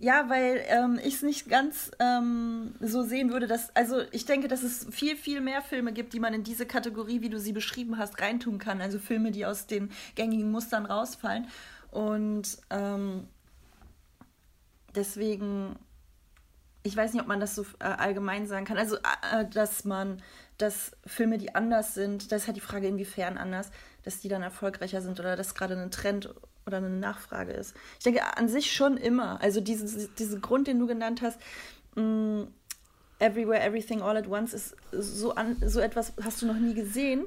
Ja, 0.00 0.30
weil 0.30 0.64
ähm, 0.68 1.00
ich 1.02 1.14
es 1.14 1.22
nicht 1.22 1.48
ganz 1.48 1.90
ähm, 1.98 2.72
so 2.80 3.02
sehen 3.02 3.32
würde, 3.32 3.48
dass, 3.48 3.74
also 3.74 4.02
ich 4.12 4.26
denke, 4.26 4.46
dass 4.46 4.62
es 4.62 4.86
viel, 4.92 5.16
viel 5.16 5.40
mehr 5.40 5.60
Filme 5.60 5.92
gibt, 5.92 6.12
die 6.12 6.20
man 6.20 6.32
in 6.34 6.44
diese 6.44 6.66
Kategorie, 6.66 7.20
wie 7.20 7.28
du 7.28 7.40
sie 7.40 7.52
beschrieben 7.52 7.98
hast, 7.98 8.20
reintun 8.20 8.58
kann. 8.58 8.80
Also 8.80 9.00
Filme, 9.00 9.32
die 9.32 9.44
aus 9.44 9.66
den 9.66 9.90
gängigen 10.14 10.52
Mustern 10.52 10.86
rausfallen. 10.86 11.48
Und 11.90 12.58
ähm, 12.70 13.26
deswegen, 14.94 15.74
ich 16.82 16.96
weiß 16.96 17.12
nicht, 17.12 17.22
ob 17.22 17.28
man 17.28 17.40
das 17.40 17.54
so 17.54 17.62
äh, 17.80 17.84
allgemein 17.84 18.46
sagen 18.46 18.64
kann. 18.64 18.78
Also, 18.78 18.96
äh, 18.96 19.42
äh, 19.42 19.48
dass 19.48 19.84
man, 19.84 20.22
dass 20.58 20.92
Filme, 21.06 21.38
die 21.38 21.54
anders 21.54 21.94
sind, 21.94 22.32
das 22.32 22.42
ist 22.42 22.46
halt 22.46 22.56
die 22.56 22.62
Frage, 22.62 22.88
inwiefern 22.88 23.38
anders, 23.38 23.70
dass 24.04 24.20
die 24.20 24.28
dann 24.28 24.42
erfolgreicher 24.42 25.00
sind 25.00 25.20
oder 25.20 25.36
dass 25.36 25.54
gerade 25.54 25.76
ein 25.76 25.90
Trend 25.90 26.34
oder 26.66 26.78
eine 26.78 26.90
Nachfrage 26.90 27.52
ist. 27.52 27.74
Ich 27.98 28.04
denke 28.04 28.36
an 28.36 28.48
sich 28.48 28.72
schon 28.72 28.96
immer. 28.96 29.40
Also 29.40 29.60
diesen, 29.60 30.08
diesen 30.16 30.40
Grund, 30.40 30.66
den 30.68 30.78
du 30.78 30.86
genannt 30.86 31.22
hast, 31.22 31.38
mh, 31.94 32.02
mm, 32.02 32.48
Everywhere, 33.20 33.60
Everything, 33.60 34.00
All 34.00 34.16
at 34.16 34.28
Once 34.28 34.54
ist 34.54 34.76
so, 34.92 35.34
an, 35.34 35.56
so 35.66 35.80
etwas, 35.80 36.12
hast 36.22 36.40
du 36.40 36.46
noch 36.46 36.54
nie 36.54 36.74
gesehen. 36.74 37.24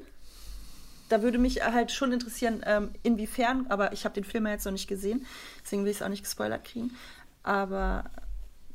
Da 1.10 1.22
würde 1.22 1.36
mich 1.36 1.62
halt 1.62 1.92
schon 1.92 2.12
interessieren, 2.12 2.62
ähm, 2.64 2.92
inwiefern, 3.02 3.66
aber 3.68 3.92
ich 3.92 4.06
habe 4.06 4.14
den 4.14 4.24
Film 4.24 4.46
ja 4.46 4.52
jetzt 4.52 4.64
noch 4.64 4.72
nicht 4.72 4.88
gesehen, 4.88 5.26
deswegen 5.62 5.84
will 5.84 5.90
ich 5.90 5.98
es 5.98 6.02
auch 6.02 6.08
nicht 6.08 6.22
gespoilert 6.22 6.64
kriegen. 6.64 6.96
Aber 7.42 8.04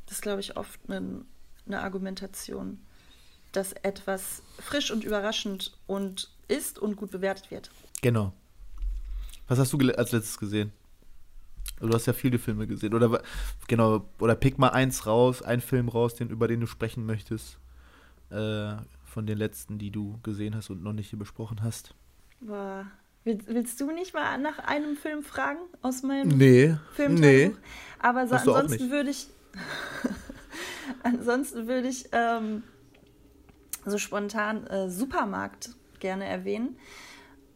das 0.08 0.18
ist, 0.18 0.22
glaube 0.22 0.40
ich, 0.40 0.56
oft 0.56 0.80
eine, 0.88 1.24
eine 1.66 1.80
Argumentation, 1.80 2.78
dass 3.52 3.74
etwas 3.74 4.42
frisch 4.58 4.90
und 4.90 5.04
überraschend 5.04 5.76
und 5.86 6.30
ist 6.48 6.78
und 6.78 6.96
gut 6.96 7.10
bewertet 7.10 7.50
wird. 7.50 7.70
Genau. 8.00 8.32
Was 9.48 9.58
hast 9.58 9.72
du 9.72 9.78
als 9.92 10.12
letztes 10.12 10.38
gesehen? 10.38 10.72
Du 11.80 11.92
hast 11.92 12.06
ja 12.06 12.14
viele 12.14 12.38
Filme 12.38 12.66
gesehen. 12.66 12.94
Oder 12.94 13.22
genau, 13.66 14.08
oder 14.18 14.34
pick 14.34 14.58
mal 14.58 14.70
eins 14.70 15.06
raus, 15.06 15.42
einen 15.42 15.60
Film 15.60 15.88
raus, 15.88 16.14
den, 16.14 16.30
über 16.30 16.48
den 16.48 16.60
du 16.60 16.66
sprechen 16.66 17.04
möchtest. 17.04 17.58
Äh, 18.30 18.76
von 19.04 19.26
den 19.26 19.38
letzten, 19.38 19.78
die 19.78 19.90
du 19.90 20.18
gesehen 20.22 20.54
hast 20.54 20.70
und 20.70 20.82
noch 20.82 20.92
nicht 20.92 21.10
hier 21.10 21.18
besprochen 21.18 21.62
hast. 21.62 21.94
Boah, 22.40 22.86
Willst 23.24 23.78
du 23.80 23.90
nicht 23.90 24.14
mal 24.14 24.38
nach 24.38 24.58
einem 24.60 24.96
Film 24.96 25.22
fragen 25.22 25.58
aus 25.82 26.02
meinem 26.02 26.28
nee, 26.28 26.76
Film? 26.94 27.14
Nee. 27.14 27.54
Aber 27.98 28.26
so, 28.26 28.36
ansonsten 28.36 28.90
würde 28.90 29.10
ich. 29.10 29.28
ansonsten 31.02 31.66
würde 31.66 31.88
ich 31.88 32.08
ähm, 32.12 32.62
so 33.84 33.98
spontan 33.98 34.66
äh, 34.66 34.90
Supermarkt 34.90 35.70
gerne 36.00 36.26
erwähnen. 36.26 36.78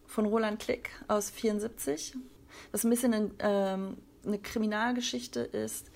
Von 0.06 0.26
Roland 0.26 0.60
Klick 0.60 0.90
aus 1.08 1.30
74. 1.30 2.16
Was 2.70 2.84
ein 2.84 2.90
bisschen 2.90 3.14
ein, 3.14 3.34
ähm, 3.38 3.96
eine 4.26 4.38
Kriminalgeschichte 4.38 5.40
ist, 5.40 5.90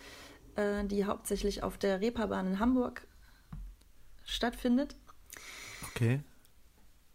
äh, 0.56 0.84
die 0.84 1.04
hauptsächlich 1.04 1.62
auf 1.62 1.78
der 1.78 2.00
Reeperbahn 2.00 2.46
in 2.46 2.58
Hamburg 2.58 3.06
stattfindet. 4.24 4.96
Okay. 5.90 6.20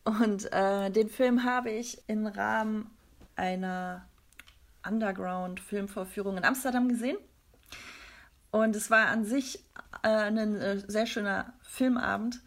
Und 0.04 0.52
äh, 0.52 0.90
den 0.90 1.10
Film 1.10 1.44
habe 1.44 1.72
ich 1.72 2.02
im 2.08 2.26
Rahmen 2.26 2.90
einer 3.36 4.08
Underground-Filmvorführung 4.88 6.38
in 6.38 6.44
Amsterdam 6.44 6.90
gesehen. 6.90 7.18
Und 8.52 8.76
es 8.76 8.92
war 8.92 9.08
an 9.08 9.24
sich 9.26 9.64
äh, 10.04 10.10
ein 10.10 10.38
äh, 10.38 10.80
sehr 10.88 11.06
schöner 11.06 11.54
Filmabend. 11.62 12.42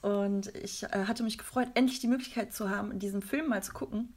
Und 0.00 0.54
ich 0.56 0.82
äh, 0.84 1.04
hatte 1.06 1.22
mich 1.22 1.38
gefreut, 1.38 1.68
endlich 1.74 2.00
die 2.00 2.08
Möglichkeit 2.08 2.52
zu 2.52 2.70
haben, 2.70 2.98
diesen 2.98 3.22
Film 3.22 3.48
mal 3.48 3.62
zu 3.62 3.72
gucken. 3.72 4.14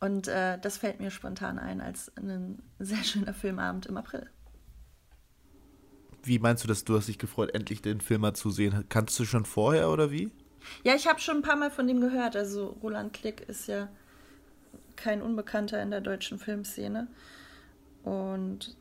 Und 0.00 0.28
äh, 0.28 0.58
das 0.58 0.78
fällt 0.78 1.00
mir 1.00 1.10
spontan 1.10 1.58
ein 1.58 1.80
als 1.80 2.12
ein 2.16 2.62
sehr 2.78 3.02
schöner 3.02 3.34
Filmabend 3.34 3.86
im 3.86 3.96
April. 3.96 4.30
Wie 6.22 6.38
meinst 6.38 6.64
du 6.64 6.68
dass 6.68 6.84
Du 6.84 6.96
hast 6.96 7.08
dich 7.08 7.18
gefreut, 7.18 7.54
endlich 7.54 7.82
den 7.82 8.00
Film 8.00 8.22
mal 8.22 8.34
zu 8.34 8.50
sehen. 8.50 8.84
Kannst 8.88 9.18
du 9.18 9.24
schon 9.24 9.44
vorher 9.44 9.90
oder 9.90 10.10
wie? 10.10 10.30
Ja, 10.82 10.94
ich 10.94 11.06
habe 11.06 11.20
schon 11.20 11.36
ein 11.36 11.42
paar 11.42 11.56
Mal 11.56 11.70
von 11.70 11.86
dem 11.86 12.00
gehört. 12.00 12.36
Also 12.36 12.76
Roland 12.82 13.12
Klick 13.12 13.48
ist 13.48 13.68
ja 13.68 13.88
kein 14.96 15.22
Unbekannter 15.22 15.80
in 15.82 15.90
der 15.90 16.00
deutschen 16.00 16.38
Filmszene. 16.38 17.08
Und 18.02 18.76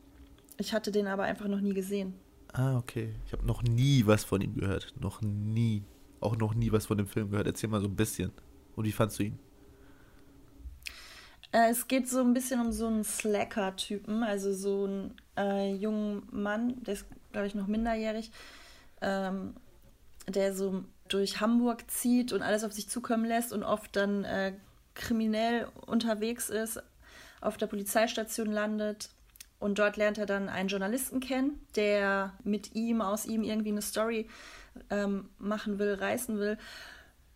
ich 0.58 0.74
hatte 0.74 0.92
den 0.92 1.08
aber 1.08 1.24
einfach 1.24 1.48
noch 1.48 1.62
nie 1.62 1.74
gesehen. 1.74 2.14
Ah, 2.54 2.78
okay. 2.78 3.14
Ich 3.26 3.34
habe 3.34 3.46
noch 3.46 3.64
nie 3.64 4.06
was 4.06 4.24
von 4.24 4.42
ihm 4.42 4.56
gehört. 4.56 4.94
Noch 5.00 5.22
nie. 5.22 5.84
Auch 6.22 6.38
noch 6.38 6.54
nie 6.54 6.72
was 6.72 6.86
von 6.86 6.98
dem 6.98 7.08
Film 7.08 7.30
gehört. 7.30 7.48
Erzähl 7.48 7.70
mal 7.70 7.82
so 7.82 7.88
ein 7.88 7.96
bisschen. 7.96 8.32
Und 8.76 8.86
wie 8.86 8.92
fandst 8.92 9.20
du 9.20 9.24
ihn? 9.24 9.40
Äh, 11.52 11.70
es 11.70 11.88
geht 11.88 12.10
so 12.10 12.20
ein 12.22 12.34
bisschen 12.34 12.60
um 12.60 12.72
so 12.72 12.88
einen 12.88 13.04
Slacker-Typen, 13.04 14.24
also 14.24 14.54
so 14.54 14.86
einen 14.86 15.16
äh, 15.38 15.74
jungen 15.74 16.24
Mann, 16.32 16.84
der 16.84 16.96
ist, 16.96 17.06
glaube 17.32 17.48
ich, 17.48 17.56
noch 17.56 17.68
minderjährig, 17.68 18.32
ähm, 19.02 19.56
der 20.28 20.54
so 20.54 20.84
durch 21.08 21.40
Hamburg 21.40 21.90
zieht 21.90 22.34
und 22.34 22.42
alles 22.42 22.64
auf 22.64 22.74
sich 22.74 22.90
zukommen 22.90 23.26
lässt 23.26 23.54
und 23.54 23.64
oft 23.64 23.96
dann 23.96 24.24
äh, 24.24 24.54
kriminell 24.96 25.68
unterwegs 25.86 26.50
ist, 26.50 26.82
auf 27.42 27.58
der 27.58 27.68
Polizeistation 27.68 28.52
landet. 28.52 29.10
Und 29.60 29.80
dort 29.80 29.98
lernt 29.98 30.18
er 30.18 30.26
dann 30.26 30.50
einen 30.50 30.70
Journalisten 30.70 31.20
kennen, 31.20 31.66
der 31.76 32.34
mit 32.44 32.76
ihm, 32.76 33.02
aus 33.02 33.26
ihm 33.26 33.44
irgendwie 33.44 33.70
eine 33.70 33.82
Story 33.82 34.28
ähm, 34.90 35.30
machen 35.40 35.80
will, 35.80 35.94
reißen 35.94 36.38
will. 36.38 36.58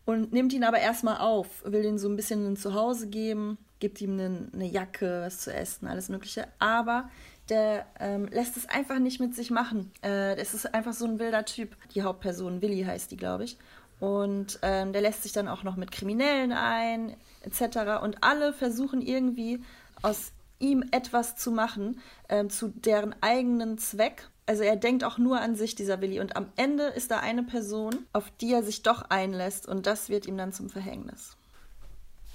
Und 0.05 0.33
nimmt 0.33 0.53
ihn 0.53 0.63
aber 0.63 0.79
erstmal 0.79 1.19
auf, 1.19 1.47
will 1.63 1.85
ihm 1.85 1.97
so 1.97 2.09
ein 2.09 2.15
bisschen 2.15 2.45
ein 2.45 2.57
Zuhause 2.57 3.07
geben, 3.07 3.57
gibt 3.79 4.01
ihm 4.01 4.13
eine, 4.13 4.49
eine 4.53 4.65
Jacke, 4.65 5.21
was 5.23 5.39
zu 5.39 5.53
essen, 5.53 5.87
alles 5.87 6.09
Mögliche. 6.09 6.47
Aber 6.57 7.09
der 7.49 7.85
ähm, 7.99 8.25
lässt 8.27 8.57
es 8.57 8.67
einfach 8.67 8.99
nicht 8.99 9.19
mit 9.19 9.35
sich 9.35 9.51
machen. 9.51 9.91
Äh, 10.03 10.35
es 10.35 10.53
ist 10.53 10.73
einfach 10.73 10.93
so 10.93 11.05
ein 11.05 11.19
wilder 11.19 11.45
Typ. 11.45 11.75
Die 11.93 12.03
Hauptperson, 12.03 12.61
Willi 12.61 12.83
heißt 12.83 13.11
die, 13.11 13.17
glaube 13.17 13.45
ich. 13.45 13.57
Und 13.99 14.59
ähm, 14.61 14.93
der 14.93 15.01
lässt 15.01 15.23
sich 15.23 15.31
dann 15.31 15.47
auch 15.47 15.63
noch 15.63 15.75
mit 15.75 15.91
Kriminellen 15.91 16.53
ein, 16.53 17.15
etc. 17.41 18.01
Und 18.01 18.23
alle 18.23 18.53
versuchen 18.53 19.01
irgendwie 19.01 19.61
aus 20.01 20.31
ihm 20.59 20.83
etwas 20.91 21.35
zu 21.35 21.51
machen, 21.51 21.99
ähm, 22.27 22.49
zu 22.49 22.69
deren 22.69 23.15
eigenen 23.21 23.77
Zweck. 23.77 24.29
Also 24.45 24.63
er 24.63 24.75
denkt 24.75 25.03
auch 25.03 25.17
nur 25.17 25.39
an 25.39 25.55
sich, 25.55 25.75
dieser 25.75 26.01
Willi. 26.01 26.19
Und 26.19 26.35
am 26.35 26.47
Ende 26.55 26.83
ist 26.83 27.11
da 27.11 27.19
eine 27.19 27.43
Person, 27.43 28.05
auf 28.13 28.31
die 28.41 28.53
er 28.53 28.63
sich 28.63 28.81
doch 28.81 29.03
einlässt. 29.09 29.67
Und 29.67 29.85
das 29.85 30.09
wird 30.09 30.25
ihm 30.25 30.37
dann 30.37 30.53
zum 30.53 30.69
Verhängnis. 30.69 31.37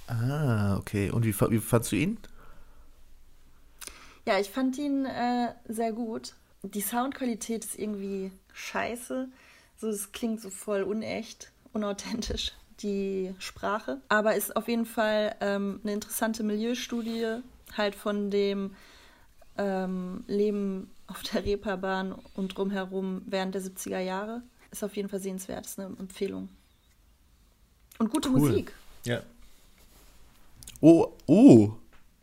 Ah, 0.07 0.77
okay. 0.77 1.11
Und 1.11 1.25
wie, 1.25 1.35
wie 1.35 1.59
fandst 1.59 1.93
du 1.93 1.97
ihn? 1.97 2.19
Ja, 4.27 4.39
ich 4.39 4.51
fand 4.51 4.79
ihn 4.79 5.05
äh, 5.05 5.55
sehr 5.69 5.93
gut. 5.93 6.35
Die 6.63 6.81
Soundqualität 6.81 7.65
ist 7.65 7.79
irgendwie 7.79 8.33
scheiße. 8.53 9.29
So, 9.77 9.89
es 9.89 10.13
klingt 10.13 10.41
so 10.41 10.51
voll 10.51 10.83
unecht, 10.83 11.53
unauthentisch, 11.73 12.53
die 12.81 13.35
Sprache. 13.39 14.01
Aber 14.09 14.35
ist 14.35 14.57
auf 14.57 14.69
jeden 14.69 14.87
Fall 14.87 15.35
ähm, 15.41 15.81
eine 15.83 15.93
interessante 15.93 16.43
Milieustudie, 16.43 17.43
halt 17.77 17.95
von 17.95 18.31
dem 18.31 18.75
ähm, 19.57 20.25
Leben 20.27 20.91
auf 21.07 21.23
der 21.23 21.45
Reeperbahn 21.45 22.15
und 22.35 22.57
drumherum 22.57 23.23
während 23.27 23.55
der 23.55 23.63
70er 23.63 24.01
Jahre. 24.01 24.43
Ist 24.71 24.83
auf 24.83 24.97
jeden 24.97 25.09
Fall 25.09 25.21
sehenswert, 25.21 25.67
ist 25.67 25.79
eine 25.79 25.97
Empfehlung. 25.99 26.49
Und 27.99 28.11
gute 28.11 28.29
cool. 28.31 28.41
Musik. 28.41 28.73
Ja. 29.05 29.23
Oh, 30.81 31.13
oh, 31.27 31.75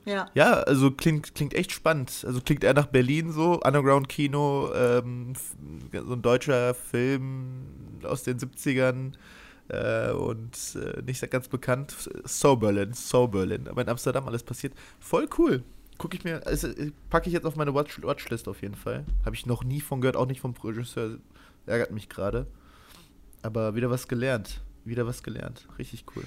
ja. 0.05 0.29
Ja, 0.33 0.53
also 0.53 0.91
klingt, 0.91 1.35
klingt 1.35 1.53
echt 1.53 1.71
spannend. 1.71 2.23
Also 2.25 2.41
klingt 2.41 2.63
eher 2.63 2.73
nach 2.73 2.87
Berlin 2.87 3.31
so, 3.31 3.59
Underground-Kino, 3.61 4.73
ähm, 4.73 5.33
so 5.91 6.13
ein 6.13 6.21
deutscher 6.21 6.73
Film 6.73 7.65
aus 8.03 8.23
den 8.23 8.39
70ern 8.39 9.13
äh, 9.71 10.11
und 10.11 10.75
äh, 10.75 11.01
nicht 11.01 11.29
ganz 11.31 11.47
bekannt. 11.47 11.95
So 12.25 12.55
Berlin, 12.55 12.93
So 12.93 13.27
Berlin. 13.27 13.67
Aber 13.67 13.81
in 13.81 13.89
Amsterdam 13.89 14.27
alles 14.27 14.43
passiert. 14.43 14.73
Voll 14.99 15.29
cool. 15.37 15.63
Gucke 15.97 16.17
ich 16.17 16.23
mir, 16.23 16.45
also, 16.45 16.67
packe 17.09 17.27
ich 17.27 17.33
jetzt 17.33 17.45
auf 17.45 17.55
meine 17.55 17.73
Watch 17.73 18.01
Watchlist 18.01 18.47
auf 18.47 18.61
jeden 18.61 18.75
Fall. 18.75 19.05
Habe 19.23 19.35
ich 19.35 19.45
noch 19.45 19.63
nie 19.63 19.81
von 19.81 20.01
gehört, 20.01 20.17
auch 20.17 20.25
nicht 20.25 20.41
vom 20.41 20.53
Regisseur. 20.53 21.19
Ärgert 21.65 21.91
mich 21.91 22.09
gerade. 22.09 22.47
Aber 23.43 23.75
wieder 23.75 23.89
was 23.89 24.07
gelernt. 24.07 24.61
Wieder 24.83 25.05
was 25.05 25.23
gelernt. 25.23 25.67
Richtig 25.77 26.05
cool. 26.15 26.23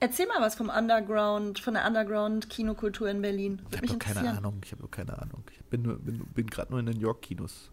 Erzähl 0.00 0.26
mal 0.26 0.40
was 0.40 0.54
vom 0.54 0.68
Underground, 0.68 1.58
von 1.58 1.74
der 1.74 1.86
Underground-Kinokultur 1.86 3.08
in 3.08 3.20
Berlin. 3.20 3.62
ich 3.70 3.90
habe 3.90 3.98
keine 3.98 4.30
Ahnung. 4.30 4.60
Ich 4.64 4.72
habe 4.72 4.88
keine 4.88 5.20
Ahnung. 5.20 5.44
Ich 5.52 5.64
bin, 5.66 5.82
bin, 5.82 6.24
bin 6.34 6.46
gerade 6.46 6.70
nur 6.70 6.80
in 6.80 6.86
den 6.86 6.96
New 6.96 7.02
York-Kinos 7.02 7.70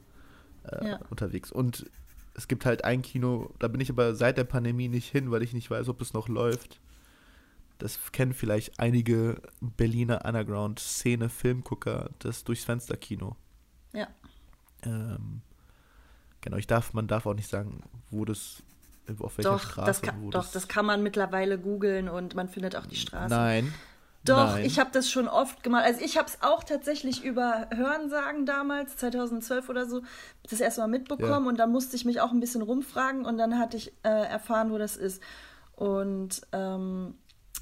äh, 0.63 0.89
ja. 0.89 0.99
unterwegs. 1.09 1.51
Und 1.51 1.89
es 2.39 2.47
gibt 2.47 2.65
halt 2.65 2.85
ein 2.85 3.01
Kino, 3.01 3.53
da 3.59 3.67
bin 3.67 3.81
ich 3.81 3.89
aber 3.89 4.15
seit 4.15 4.37
der 4.37 4.45
Pandemie 4.45 4.87
nicht 4.87 5.11
hin, 5.11 5.29
weil 5.29 5.43
ich 5.43 5.51
nicht 5.51 5.69
weiß, 5.69 5.89
ob 5.89 5.99
es 5.99 6.13
noch 6.13 6.29
läuft. 6.29 6.79
Das 7.79 7.99
kennen 8.13 8.33
vielleicht 8.33 8.79
einige 8.79 9.41
Berliner 9.59 10.23
Underground-Szene-Filmgucker, 10.23 12.11
das 12.19 12.45
Durchs 12.45 12.63
Fenster-Kino. 12.63 13.35
Ja. 13.91 14.07
Ähm, 14.83 15.41
genau, 16.39 16.55
ich 16.55 16.67
darf, 16.67 16.93
man 16.93 17.07
darf 17.07 17.25
auch 17.25 17.33
nicht 17.33 17.49
sagen, 17.49 17.83
wo 18.09 18.23
das 18.23 18.63
auf 19.19 19.37
welcher 19.37 19.51
doch, 19.51 19.59
Straße? 19.59 19.85
Das 19.85 20.01
kann, 20.01 20.31
doch, 20.31 20.41
das, 20.41 20.51
das 20.53 20.67
kann 20.69 20.85
man 20.85 21.03
mittlerweile 21.03 21.59
googeln 21.59 22.07
und 22.07 22.35
man 22.35 22.47
findet 22.47 22.77
auch 22.77 22.85
die 22.85 22.95
Straße. 22.95 23.35
Nein. 23.35 23.73
Doch, 24.25 24.55
Nein. 24.55 24.65
ich 24.65 24.79
habe 24.79 24.89
das 24.91 25.09
schon 25.09 25.27
oft 25.27 25.63
gemacht. 25.63 25.85
Also 25.85 26.01
ich 26.03 26.17
habe 26.17 26.27
es 26.27 26.39
auch 26.41 26.63
tatsächlich 26.63 27.23
über 27.23 27.67
Hörensagen 27.73 28.45
damals, 28.45 28.97
2012 28.97 29.69
oder 29.69 29.87
so, 29.87 30.01
das 30.49 30.59
erste 30.59 30.81
Mal 30.81 30.87
mitbekommen 30.87 31.45
ja. 31.45 31.49
und 31.49 31.57
da 31.57 31.67
musste 31.67 31.95
ich 31.95 32.05
mich 32.05 32.19
auch 32.19 32.31
ein 32.31 32.39
bisschen 32.39 32.61
rumfragen 32.61 33.25
und 33.25 33.37
dann 33.37 33.57
hatte 33.57 33.77
ich 33.77 33.93
äh, 34.03 34.09
erfahren, 34.09 34.71
wo 34.71 34.77
das 34.77 34.97
ist. 34.97 35.21
Und 35.75 36.41
ähm, 36.51 37.15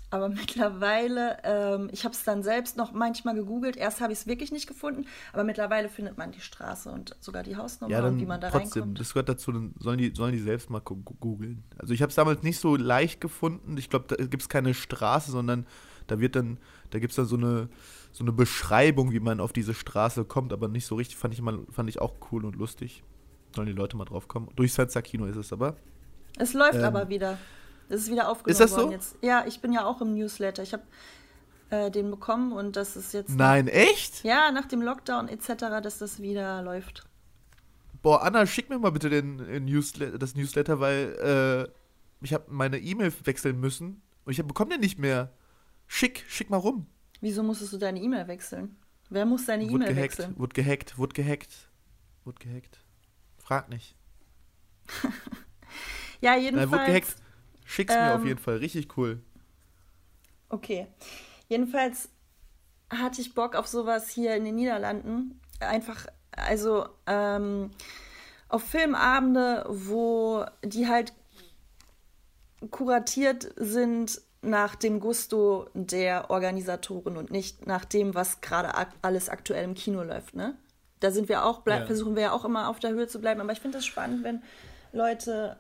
aber 0.10 0.30
mittlerweile, 0.30 1.38
ähm, 1.44 1.90
ich 1.92 2.06
habe 2.06 2.14
es 2.14 2.24
dann 2.24 2.44
selbst 2.44 2.78
noch 2.78 2.92
manchmal 2.92 3.36
gegoogelt. 3.36 3.76
Erst 3.76 4.02
habe 4.02 4.14
ich 4.14 4.20
es 4.20 4.28
wirklich 4.28 4.52
nicht 4.52 4.68
gefunden, 4.68 5.06
aber 5.34 5.44
mittlerweile 5.44 5.90
findet 5.90 6.18
man 6.18 6.32
die 6.32 6.42
Straße 6.42 6.90
und 6.90 7.16
sogar 7.20 7.44
die 7.44 7.56
Hausnummer 7.58 7.94
ja, 7.94 8.06
und 8.06 8.20
wie 8.20 8.26
man 8.26 8.40
da 8.40 8.50
trotzdem, 8.50 8.82
reinkommt. 8.82 9.00
Das 9.00 9.14
gehört 9.14 9.30
dazu, 9.30 9.52
dann 9.52 9.74
sollen 9.80 9.98
die, 9.98 10.14
sollen 10.16 10.34
die 10.34 10.40
selbst 10.40 10.70
mal 10.70 10.80
googeln. 10.80 11.64
Also 11.78 11.94
ich 11.94 12.02
habe 12.02 12.10
es 12.10 12.16
damals 12.16 12.44
nicht 12.44 12.60
so 12.60 12.76
leicht 12.76 13.22
gefunden. 13.22 13.78
Ich 13.78 13.90
glaube, 13.90 14.06
da 14.08 14.16
gibt 14.16 14.42
es 14.42 14.50
keine 14.50 14.74
Straße, 14.74 15.32
sondern 15.32 15.68
da 16.08 16.20
wird 16.20 16.36
dann, 16.36 16.58
da 16.90 17.00
gibt 17.00 17.12
es 17.12 17.16
dann 17.16 17.26
so 17.26 17.36
eine, 17.36 17.70
so 18.12 18.24
eine 18.24 18.32
Beschreibung, 18.32 19.12
wie 19.12 19.20
man 19.20 19.40
auf 19.40 19.54
diese 19.54 19.74
Straße 19.74 20.26
kommt, 20.26 20.54
aber 20.54 20.68
nicht 20.68 20.86
so 20.86 20.96
richtig, 20.96 21.18
fand 21.18 21.34
ich, 21.34 21.42
mal, 21.42 21.60
fand 21.72 21.90
ich 21.90 22.00
auch 22.02 22.16
cool 22.32 22.46
und 22.46 22.56
lustig. 22.56 23.04
Sollen 23.56 23.68
die 23.68 23.74
Leute 23.74 23.96
mal 23.98 24.06
drauf 24.06 24.28
kommen. 24.28 24.50
Durchs 24.56 24.76
Fenster-Kino 24.76 25.26
ist 25.26 25.38
es 25.38 25.54
aber. 25.54 25.78
Es 26.38 26.54
läuft 26.54 26.76
ähm, 26.76 26.84
aber 26.84 27.10
wieder. 27.10 27.38
Das 27.90 28.02
ist 28.02 28.12
wieder 28.12 28.30
aufgenommen 28.30 28.52
ist 28.52 28.60
das 28.60 28.72
so? 28.72 28.78
worden 28.78 28.92
jetzt. 28.92 29.18
Ja, 29.22 29.46
ich 29.48 29.62
bin 29.62 29.72
ja 29.72 29.86
auch 29.86 30.02
im 30.02 30.14
Newsletter. 30.14 30.62
Ich 30.64 30.74
habe 30.74 30.84
äh, 31.70 31.90
den 31.92 32.12
bekommen 32.12 32.52
und 32.52 32.76
das 32.76 32.96
ist 32.96 33.14
jetzt. 33.14 33.36
Nein, 33.36 33.68
echt? 33.68 34.24
Ja, 34.24 34.52
nach 34.52 34.66
dem 34.66 34.82
Lockdown 34.82 35.28
etc., 35.28 35.82
dass 35.82 35.98
das 35.98 36.22
wieder 36.22 36.62
läuft. 36.62 37.08
Boah, 38.02 38.24
Anna, 38.24 38.46
schick 38.46 38.70
mir 38.70 38.80
mal 38.80 38.92
bitte 38.92 39.10
den, 39.10 39.38
den 39.40 39.66
Newsletter, 39.66 40.18
das 40.18 40.36
Newsletter, 40.36 40.80
weil 40.80 41.68
äh, 41.70 42.24
ich 42.24 42.34
habe 42.34 42.46
meine 42.50 42.80
E-Mail 42.80 43.12
wechseln 43.24 43.60
müssen 43.60 44.02
und 44.26 44.32
ich 44.32 44.46
bekomme 44.46 44.72
den 44.72 44.82
nicht 44.82 45.00
mehr. 45.00 45.32
Schick, 45.88 46.26
schick 46.28 46.50
mal 46.50 46.58
rum. 46.58 46.88
Wieso 47.22 47.44
musstest 47.44 47.74
du 47.74 47.78
deine 47.78 48.00
E-Mail 48.00 48.28
wechseln? 48.28 48.78
Wer 49.10 49.26
muss 49.26 49.46
deine 49.46 49.64
E-Mail 49.64 49.96
wechseln? 49.96 50.38
Wurde 50.38 50.54
gehackt, 50.54 50.98
wurde 50.98 51.14
gehackt, 51.14 51.70
wurde 52.26 52.40
gehackt. 52.40 52.80
Frag 53.38 53.70
nicht. 53.70 53.96
ja, 56.22 56.36
jedenfalls. 56.36 56.70
Nein, 56.70 56.80
wurde 56.80 56.92
gehackt. 56.92 57.16
Schick's 57.66 57.94
ähm, 57.94 58.02
mir 58.02 58.14
auf 58.14 58.22
ähm, 58.22 58.28
jeden 58.28 58.40
Fall, 58.40 58.58
richtig 58.58 58.98
cool. 58.98 59.22
Okay. 60.50 60.88
Jedenfalls 61.50 62.10
hatte 62.90 63.22
ich 63.22 63.34
Bock 63.34 63.56
auf 63.56 63.68
sowas 63.68 64.10
hier 64.10 64.36
in 64.36 64.46
den 64.46 64.56
Niederlanden. 64.56 65.40
Einfach, 65.60 66.08
also 66.32 66.88
ähm, 67.06 67.72
auf 68.50 68.64
Filmabende, 68.64 69.66
wo 69.68 70.46
die 70.64 70.88
halt 70.88 71.14
kuratiert 72.72 73.54
sind 73.58 74.22
nach 74.48 74.76
dem 74.76 75.00
Gusto 75.00 75.68
der 75.74 76.30
Organisatoren 76.30 77.18
und 77.18 77.32
nicht 77.32 77.68
nach 77.68 77.86
dem, 77.86 78.16
was 78.16 78.42
gerade 78.42 78.76
ak 78.76 78.90
alles 79.02 79.30
aktuell 79.30 79.64
im 79.64 79.76
Kino 79.76 80.04
läuft. 80.04 80.36
Ne? 80.36 80.56
Da 81.00 81.12
sind 81.12 81.30
wir 81.30 81.46
auch, 81.46 81.66
ja. 81.68 81.86
versuchen 81.86 82.16
wir 82.16 82.24
ja 82.24 82.32
auch 82.32 82.46
immer 82.46 82.70
auf 82.70 82.80
der 82.80 82.92
Höhe 82.92 83.08
zu 83.08 83.20
bleiben. 83.20 83.42
Aber 83.42 83.52
ich 83.52 83.60
finde 83.60 83.78
das 83.78 83.86
spannend, 83.86 84.24
wenn 84.24 84.42
Leute 84.94 85.58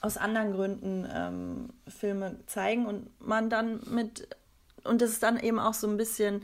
aus 0.00 0.16
anderen 0.16 0.52
Gründen 0.52 1.08
ähm, 1.10 1.68
Filme 1.88 2.38
zeigen 2.46 2.86
und 2.86 3.08
man 3.20 3.48
dann 3.48 3.80
mit 3.88 4.28
und 4.84 5.00
es 5.00 5.18
dann 5.18 5.38
eben 5.38 5.58
auch 5.58 5.72
so 5.72 5.86
ein 5.88 5.96
bisschen 5.96 6.42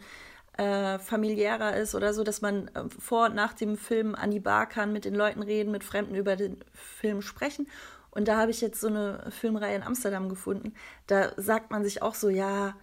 äh, 0.57 0.99
familiärer 0.99 1.77
ist 1.77 1.95
oder 1.95 2.15
so, 2.15 2.25
dass 2.25 2.41
man 2.41 2.69
äh, 2.69 2.85
vor 2.99 3.27
und 3.27 3.35
nach 3.35 3.53
dem 3.53 3.77
Film 3.77 4.15
an 4.15 4.31
die 4.31 4.41
Bar 4.41 4.67
kann, 4.67 4.93
mit 4.93 5.05
den 5.05 5.15
Leuten 5.15 5.43
reden, 5.43 5.71
mit 5.71 5.85
Fremden 5.85 6.15
über 6.15 6.37
den 6.37 6.59
Film 6.73 7.21
sprechen. 7.21 7.69
Und 8.11 8.29
da 8.29 8.37
habe 8.37 8.51
ich 8.51 8.61
jetzt 8.61 8.81
so 8.81 8.88
eine 8.88 9.31
Filmreihe 9.31 9.77
in 9.77 9.83
Amsterdam 9.83 10.29
gefunden. 10.29 10.75
Da 11.07 11.33
sagt 11.37 11.70
man 11.70 11.85
sich 11.85 12.03
auch 12.03 12.14
so, 12.14 12.29
ja, 12.29 12.75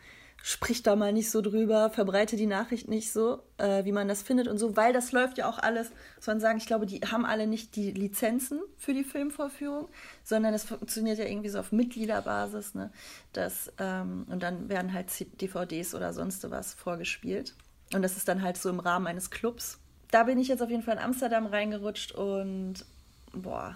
sprich 0.43 0.83
da 0.83 0.95
mal 0.95 1.11
nicht 1.11 1.29
so 1.29 1.41
drüber, 1.41 1.89
verbreite 1.89 2.35
die 2.35 2.45
Nachricht 2.45 2.87
nicht 2.87 3.11
so, 3.11 3.43
äh, 3.57 3.83
wie 3.85 3.91
man 3.91 4.07
das 4.07 4.21
findet 4.21 4.47
und 4.47 4.57
so, 4.57 4.77
weil 4.77 4.93
das 4.93 5.11
läuft 5.11 5.37
ja 5.37 5.49
auch 5.49 5.57
alles, 5.57 5.91
muss 6.15 6.41
sagen, 6.41 6.57
ich 6.57 6.67
glaube, 6.67 6.85
die 6.85 7.01
haben 7.01 7.25
alle 7.25 7.47
nicht 7.47 7.75
die 7.75 7.91
Lizenzen 7.91 8.61
für 8.77 8.93
die 8.93 9.03
Filmvorführung, 9.03 9.89
sondern 10.23 10.53
es 10.53 10.63
funktioniert 10.63 11.17
ja 11.17 11.25
irgendwie 11.25 11.49
so 11.49 11.59
auf 11.59 11.71
Mitgliederbasis, 11.71 12.75
ne? 12.75 12.91
Das, 13.33 13.71
ähm, 13.79 14.25
und 14.29 14.43
dann 14.43 14.69
werden 14.69 14.93
halt 14.93 15.09
DVDs 15.41 15.93
oder 15.95 16.13
sonst 16.13 16.49
was 16.49 16.73
vorgespielt. 16.73 17.55
Und 17.93 18.01
das 18.01 18.17
ist 18.17 18.27
dann 18.27 18.41
halt 18.41 18.57
so 18.57 18.69
im 18.69 18.79
Rahmen 18.79 19.07
eines 19.07 19.31
Clubs. 19.31 19.79
Da 20.11 20.23
bin 20.23 20.39
ich 20.39 20.47
jetzt 20.47 20.61
auf 20.61 20.69
jeden 20.69 20.83
Fall 20.83 20.95
in 20.95 21.03
Amsterdam 21.03 21.45
reingerutscht 21.45 22.13
und 22.13 22.85
boah, 23.33 23.75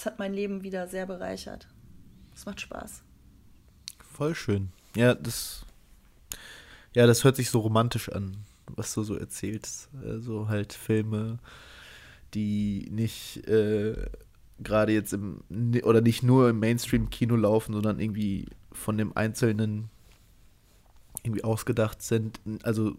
es 0.00 0.06
hat 0.06 0.18
mein 0.18 0.32
Leben 0.32 0.62
wieder 0.62 0.88
sehr 0.88 1.04
bereichert. 1.04 1.68
Es 2.34 2.46
macht 2.46 2.62
Spaß. 2.62 3.02
Voll 3.98 4.34
schön. 4.34 4.70
Ja, 4.96 5.14
das. 5.14 5.66
Ja, 6.94 7.06
das 7.06 7.22
hört 7.22 7.36
sich 7.36 7.50
so 7.50 7.60
romantisch 7.60 8.08
an, 8.08 8.38
was 8.66 8.94
du 8.94 9.02
so 9.02 9.14
erzählst. 9.14 9.90
Also 10.02 10.48
halt 10.48 10.72
Filme, 10.72 11.38
die 12.32 12.88
nicht 12.90 13.46
äh, 13.46 13.94
gerade 14.58 14.92
jetzt 14.92 15.12
im 15.12 15.42
oder 15.82 16.00
nicht 16.00 16.22
nur 16.22 16.48
im 16.48 16.60
Mainstream-Kino 16.60 17.36
laufen, 17.36 17.74
sondern 17.74 18.00
irgendwie 18.00 18.46
von 18.72 18.96
dem 18.96 19.14
Einzelnen 19.14 19.90
irgendwie 21.22 21.44
ausgedacht 21.44 22.00
sind, 22.00 22.40
also 22.62 22.96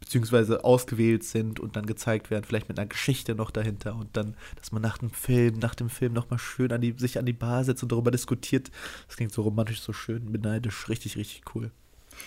beziehungsweise 0.00 0.64
ausgewählt 0.64 1.24
sind 1.24 1.60
und 1.60 1.76
dann 1.76 1.86
gezeigt 1.86 2.30
werden, 2.30 2.44
vielleicht 2.44 2.68
mit 2.68 2.78
einer 2.78 2.88
Geschichte 2.88 3.34
noch 3.34 3.50
dahinter 3.50 3.94
und 3.96 4.16
dann, 4.16 4.34
dass 4.56 4.72
man 4.72 4.82
nach 4.82 4.98
dem 4.98 5.10
Film, 5.10 5.58
nach 5.58 5.74
dem 5.74 5.90
Film 5.90 6.12
nochmal 6.12 6.38
schön 6.38 6.72
an 6.72 6.80
die, 6.80 6.94
sich 6.96 7.18
an 7.18 7.26
die 7.26 7.32
Bar 7.32 7.64
setzt 7.64 7.82
und 7.82 7.92
darüber 7.92 8.10
diskutiert. 8.10 8.70
Das 9.06 9.16
klingt 9.16 9.32
so 9.32 9.42
romantisch, 9.42 9.80
so 9.80 9.92
schön, 9.92 10.32
beneidisch, 10.32 10.88
richtig, 10.88 11.16
richtig 11.16 11.42
cool. 11.54 11.70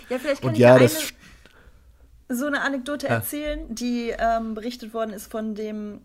Ja, 0.10 0.20
vielleicht 0.20 0.42
kann 0.42 0.50
und 0.50 0.56
ich 0.56 0.62
ja, 0.62 0.78
das 0.78 1.14
so 2.30 2.46
eine 2.46 2.62
Anekdote 2.62 3.08
ja. 3.08 3.16
erzählen, 3.16 3.74
die 3.74 4.14
ähm, 4.18 4.54
berichtet 4.54 4.94
worden 4.94 5.12
ist 5.12 5.30
von 5.30 5.56
dem 5.56 6.00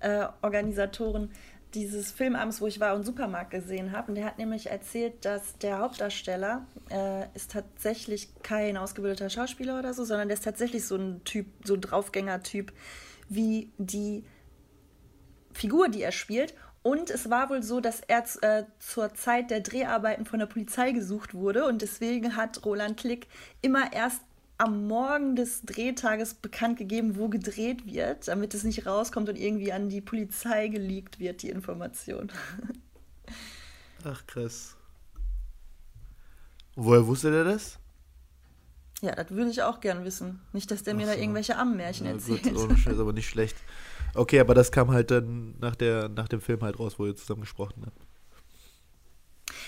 äh, 0.00 0.26
Organisatoren 0.42 1.30
dieses 1.74 2.12
Filmabends, 2.12 2.60
wo 2.60 2.66
ich 2.66 2.80
war 2.80 2.94
und 2.94 3.04
Supermarkt 3.04 3.50
gesehen 3.50 3.92
habe. 3.92 4.08
Und 4.08 4.14
der 4.14 4.24
hat 4.24 4.38
nämlich 4.38 4.70
erzählt, 4.70 5.24
dass 5.24 5.58
der 5.58 5.78
Hauptdarsteller 5.78 6.66
äh, 6.90 7.26
ist 7.34 7.52
tatsächlich 7.52 8.28
kein 8.42 8.76
ausgebildeter 8.76 9.30
Schauspieler 9.30 9.78
oder 9.78 9.92
so, 9.92 10.04
sondern 10.04 10.28
der 10.28 10.36
ist 10.36 10.44
tatsächlich 10.44 10.86
so 10.86 10.96
ein 10.96 11.22
Typ, 11.24 11.46
so 11.64 11.74
ein 11.74 11.80
Draufgänger-Typ 11.80 12.72
wie 13.28 13.70
die 13.78 14.24
Figur, 15.52 15.88
die 15.88 16.02
er 16.02 16.12
spielt. 16.12 16.54
Und 16.82 17.10
es 17.10 17.30
war 17.30 17.50
wohl 17.50 17.64
so, 17.64 17.80
dass 17.80 18.00
er 18.00 18.22
äh, 18.42 18.64
zur 18.78 19.12
Zeit 19.14 19.50
der 19.50 19.60
Dreharbeiten 19.60 20.24
von 20.24 20.38
der 20.38 20.46
Polizei 20.46 20.92
gesucht 20.92 21.34
wurde 21.34 21.66
und 21.66 21.82
deswegen 21.82 22.36
hat 22.36 22.64
Roland 22.64 22.96
Klick 22.96 23.26
immer 23.60 23.92
erst 23.92 24.22
am 24.58 24.86
Morgen 24.86 25.36
des 25.36 25.62
Drehtages 25.62 26.34
bekannt 26.34 26.78
gegeben, 26.78 27.16
wo 27.16 27.28
gedreht 27.28 27.86
wird, 27.86 28.28
damit 28.28 28.54
es 28.54 28.64
nicht 28.64 28.86
rauskommt 28.86 29.28
und 29.28 29.38
irgendwie 29.38 29.72
an 29.72 29.88
die 29.88 30.00
Polizei 30.00 30.68
geleakt 30.68 31.18
wird, 31.18 31.42
die 31.42 31.50
Information. 31.50 32.32
Ach, 34.04 34.26
krass. 34.26 34.76
Woher 36.74 37.06
wusste 37.06 37.30
der 37.30 37.44
das? 37.44 37.78
Ja, 39.02 39.14
das 39.14 39.30
würde 39.30 39.50
ich 39.50 39.62
auch 39.62 39.80
gern 39.80 40.04
wissen. 40.04 40.40
Nicht, 40.52 40.70
dass 40.70 40.82
der 40.82 40.94
Ach 40.94 40.98
mir 40.98 41.06
so. 41.06 41.12
da 41.12 41.18
irgendwelche 41.18 41.56
Ammenmärchen 41.56 42.06
ja, 42.06 42.12
erzählt. 42.12 42.42
Gut, 42.44 42.56
ohne 42.56 42.76
Scheiß, 42.76 42.98
aber 42.98 43.12
nicht 43.12 43.28
schlecht. 43.28 43.56
Okay, 44.14 44.40
aber 44.40 44.54
das 44.54 44.72
kam 44.72 44.90
halt 44.90 45.10
dann 45.10 45.54
nach, 45.60 45.76
der, 45.76 46.08
nach 46.08 46.28
dem 46.28 46.40
Film 46.40 46.62
halt 46.62 46.78
raus, 46.78 46.98
wo 46.98 47.06
ihr 47.06 47.14
zusammen 47.14 47.42
gesprochen 47.42 47.82
habt. 47.84 48.06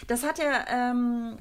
Das 0.06 0.22
hat 0.22 0.38
er 0.38 0.66
ähm, 0.68 1.38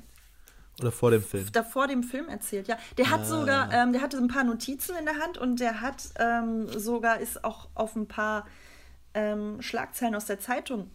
oder 0.80 0.92
vor 0.92 1.12
dem 1.12 1.24
Film? 1.24 1.48
Da 1.52 1.64
vor 1.64 1.88
dem 1.88 2.04
Film 2.04 2.30
erzählt, 2.30 2.68
ja. 2.68 2.78
Der 2.98 3.10
hat 3.10 3.22
ah. 3.22 3.26
sogar, 3.26 3.74
ähm, 3.74 3.94
der 3.94 4.02
hatte 4.02 4.18
ein 4.18 4.28
paar 4.28 4.44
Notizen 4.44 4.96
in 4.96 5.06
der 5.06 5.18
Hand 5.18 5.38
und 5.38 5.60
der 5.60 5.82
hat 5.82 6.10
ähm, 6.18 6.68
sogar, 6.68 7.20
ist 7.20 7.44
auch 7.44 7.70
auf 7.74 7.96
ein 7.96 8.08
paar 8.08 8.46
ähm, 9.14 9.62
Schlagzeilen 9.62 10.14
aus 10.14 10.26
der 10.26 10.40
Zeitung, 10.40 10.92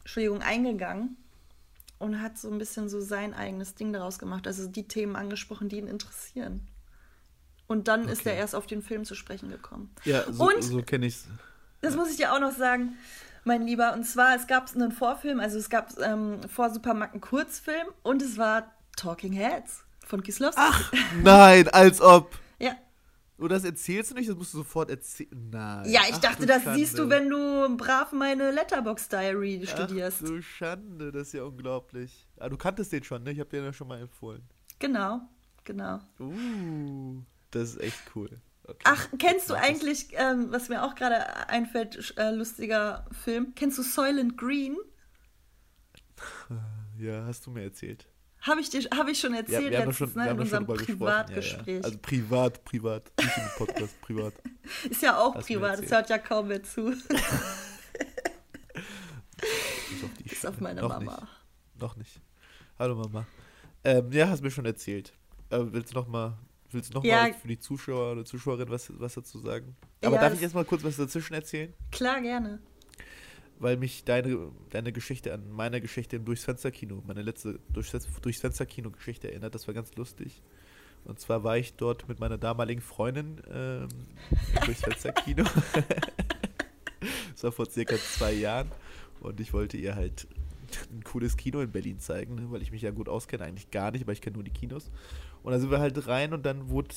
Entschuldigung, 0.00 0.42
eingegangen 0.42 1.16
und 1.98 2.20
hat 2.20 2.38
so 2.38 2.50
ein 2.50 2.58
bisschen 2.58 2.88
so 2.88 3.00
sein 3.00 3.32
eigenes 3.32 3.74
Ding 3.74 3.92
daraus 3.92 4.18
gemacht. 4.18 4.46
Also 4.46 4.68
die 4.68 4.86
Themen 4.86 5.16
angesprochen, 5.16 5.68
die 5.68 5.78
ihn 5.78 5.88
interessieren. 5.88 6.66
Und 7.66 7.88
dann 7.88 8.02
okay. 8.02 8.12
ist 8.12 8.26
er 8.26 8.34
erst 8.34 8.54
auf 8.54 8.66
den 8.66 8.82
Film 8.82 9.04
zu 9.04 9.14
sprechen 9.14 9.50
gekommen. 9.50 9.90
Ja, 10.04 10.30
so, 10.30 10.48
und, 10.48 10.62
so 10.62 10.82
kenne 10.82 11.06
ich 11.06 11.14
es. 11.16 11.28
Das 11.80 11.96
muss 11.96 12.10
ich 12.10 12.16
dir 12.16 12.32
auch 12.32 12.40
noch 12.40 12.52
sagen 12.52 12.96
mein 13.44 13.66
Lieber. 13.66 13.92
Und 13.94 14.04
zwar, 14.04 14.36
es 14.36 14.46
gab 14.46 14.72
einen 14.74 14.92
Vorfilm, 14.92 15.40
also 15.40 15.58
es 15.58 15.68
gab 15.68 15.98
ähm, 15.98 16.40
vor 16.48 16.70
Supermarkt 16.70 17.14
einen 17.14 17.20
Kurzfilm 17.20 17.88
und 18.02 18.22
es 18.22 18.38
war 18.38 18.70
Talking 18.98 19.32
Heads 19.32 19.84
von 20.06 20.22
Kislowski. 20.22 20.60
Ach, 20.60 20.92
nein, 21.22 21.68
als 21.68 22.00
ob. 22.00 22.38
ja. 22.58 22.76
Und 23.36 23.50
das 23.50 23.62
erzählst 23.62 24.10
du 24.10 24.14
nicht, 24.16 24.28
das 24.28 24.36
musst 24.36 24.52
du 24.52 24.58
sofort 24.58 24.90
erzählen. 24.90 25.50
Nein. 25.50 25.88
Ja, 25.88 26.00
ich 26.08 26.14
Ach, 26.16 26.18
dachte, 26.18 26.44
das 26.44 26.64
Schande. 26.64 26.78
siehst 26.78 26.98
du, 26.98 27.08
wenn 27.08 27.28
du 27.30 27.76
brav 27.76 28.10
meine 28.12 28.50
Letterbox 28.50 29.08
Diary 29.08 29.64
studierst. 29.64 30.22
Ach, 30.24 30.28
du 30.28 30.42
Schande, 30.42 31.12
das 31.12 31.28
ist 31.28 31.34
ja 31.34 31.44
unglaublich. 31.44 32.26
Ah, 32.38 32.48
du 32.48 32.56
kanntest 32.56 32.90
den 32.90 33.04
schon, 33.04 33.22
ne? 33.22 33.30
Ich 33.30 33.38
habe 33.38 33.48
dir 33.48 33.62
ja 33.62 33.72
schon 33.72 33.86
mal 33.86 34.00
empfohlen. 34.00 34.42
Genau, 34.80 35.20
genau. 35.62 36.00
Uh, 36.18 37.22
das 37.52 37.70
ist 37.74 37.80
echt 37.80 38.00
cool. 38.16 38.28
Okay. 38.64 38.80
Ach, 38.84 39.06
kennst 39.18 39.48
du 39.48 39.54
eigentlich, 39.54 40.08
ähm, 40.14 40.48
was 40.50 40.68
mir 40.68 40.82
auch 40.82 40.94
gerade 40.96 41.48
einfällt, 41.48 42.14
äh, 42.18 42.32
lustiger 42.32 43.06
Film? 43.24 43.54
Kennst 43.54 43.78
du 43.78 43.82
Soylent 43.82 44.36
Green? 44.36 44.76
Ja, 46.98 47.24
hast 47.26 47.46
du 47.46 47.52
mir 47.52 47.62
erzählt. 47.62 48.08
Habe 48.48 48.60
ich, 48.62 48.68
hab 48.68 49.08
ich 49.08 49.20
schon 49.20 49.34
erzählt 49.34 49.64
ja, 49.64 49.80
wir 49.80 49.86
letztens, 49.86 50.12
schon, 50.12 50.12
ne, 50.14 50.30
in 50.30 50.40
unserem 50.40 50.66
Privatgespräch. 50.66 51.66
Ja, 51.66 51.74
ja. 51.74 51.80
Also 51.82 51.98
privat, 51.98 52.64
privat, 52.64 53.12
nicht 53.18 53.36
im 53.36 53.44
Podcast, 53.58 54.00
privat. 54.06 54.32
Ist 54.88 55.02
ja 55.02 55.18
auch 55.18 55.34
Hast 55.34 55.46
privat, 55.46 55.82
das 55.82 55.90
hört 55.90 56.08
ja 56.08 56.16
kaum 56.18 56.48
mehr 56.48 56.62
zu. 56.62 56.88
Ist 60.24 60.46
auf, 60.46 60.54
auf 60.54 60.60
meine 60.60 60.80
Noch 60.80 60.88
Mama. 60.88 61.16
Nicht. 61.16 61.82
Noch 61.82 61.96
nicht. 61.96 62.20
Hallo 62.78 62.94
Mama. 62.94 63.26
Ähm, 63.84 64.10
ja, 64.12 64.28
hast 64.28 64.42
mir 64.42 64.50
schon 64.50 64.64
erzählt. 64.64 65.12
Äh, 65.50 65.58
willst 65.60 65.92
du 65.92 65.96
noch 65.96 66.08
mal, 66.08 66.38
willst 66.70 66.90
du 66.90 66.94
noch 66.94 67.04
ja. 67.04 67.22
mal 67.22 67.34
für 67.34 67.48
die 67.48 67.58
Zuschauer 67.58 68.12
oder 68.12 68.24
Zuschauerin 68.24 68.70
was, 68.70 68.90
was 68.98 69.14
dazu 69.14 69.40
sagen? 69.40 69.76
Aber 70.02 70.16
darf 70.16 70.32
ich 70.32 70.40
jetzt 70.40 70.54
mal 70.54 70.64
kurz 70.64 70.82
was 70.84 70.96
dazwischen 70.96 71.34
erzählen? 71.34 71.74
Klar, 71.90 72.22
gerne 72.22 72.60
weil 73.60 73.76
mich 73.76 74.04
deine, 74.04 74.50
deine 74.70 74.92
Geschichte 74.92 75.32
an 75.34 75.50
meine 75.50 75.80
Geschichte 75.80 76.16
im 76.16 76.24
Durchs 76.24 76.44
Fensterkino, 76.44 77.02
meine 77.06 77.22
letzte 77.22 77.58
Durchs, 77.72 77.92
Durchs 78.22 78.40
Fensterkino-Geschichte 78.40 79.30
erinnert. 79.30 79.54
Das 79.54 79.66
war 79.66 79.74
ganz 79.74 79.94
lustig. 79.96 80.42
Und 81.04 81.20
zwar 81.20 81.44
war 81.44 81.56
ich 81.56 81.74
dort 81.74 82.08
mit 82.08 82.20
meiner 82.20 82.38
damaligen 82.38 82.80
Freundin 82.80 83.40
ähm, 83.52 83.88
durchs 84.64 84.82
Fensterkino. 84.82 85.44
das 87.32 87.44
war 87.44 87.52
vor 87.52 87.66
circa 87.66 87.96
zwei 87.96 88.32
Jahren. 88.32 88.70
Und 89.20 89.40
ich 89.40 89.52
wollte 89.52 89.76
ihr 89.76 89.96
halt 89.96 90.28
ein 90.92 91.02
cooles 91.02 91.36
Kino 91.36 91.60
in 91.60 91.72
Berlin 91.72 91.98
zeigen, 91.98 92.34
ne, 92.34 92.46
weil 92.50 92.62
ich 92.62 92.70
mich 92.70 92.82
ja 92.82 92.90
gut 92.90 93.08
auskenne. 93.08 93.44
Eigentlich 93.44 93.70
gar 93.70 93.90
nicht, 93.90 94.06
weil 94.06 94.14
ich 94.14 94.20
kenne 94.20 94.34
nur 94.34 94.44
die 94.44 94.50
Kinos. 94.50 94.90
Und 95.42 95.52
da 95.52 95.58
sind 95.58 95.70
wir 95.70 95.80
halt 95.80 96.06
rein 96.06 96.34
und 96.34 96.44
dann 96.44 96.68
wurde 96.68 96.94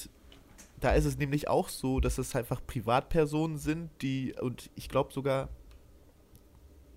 da 0.82 0.94
ist 0.94 1.06
es 1.06 1.18
nämlich 1.18 1.48
auch 1.48 1.70
so, 1.70 2.00
dass 2.00 2.18
es 2.18 2.36
einfach 2.36 2.60
Privatpersonen 2.66 3.58
sind, 3.58 3.92
die, 4.02 4.34
und 4.42 4.72
ich 4.76 4.90
glaube 4.90 5.14
sogar, 5.14 5.50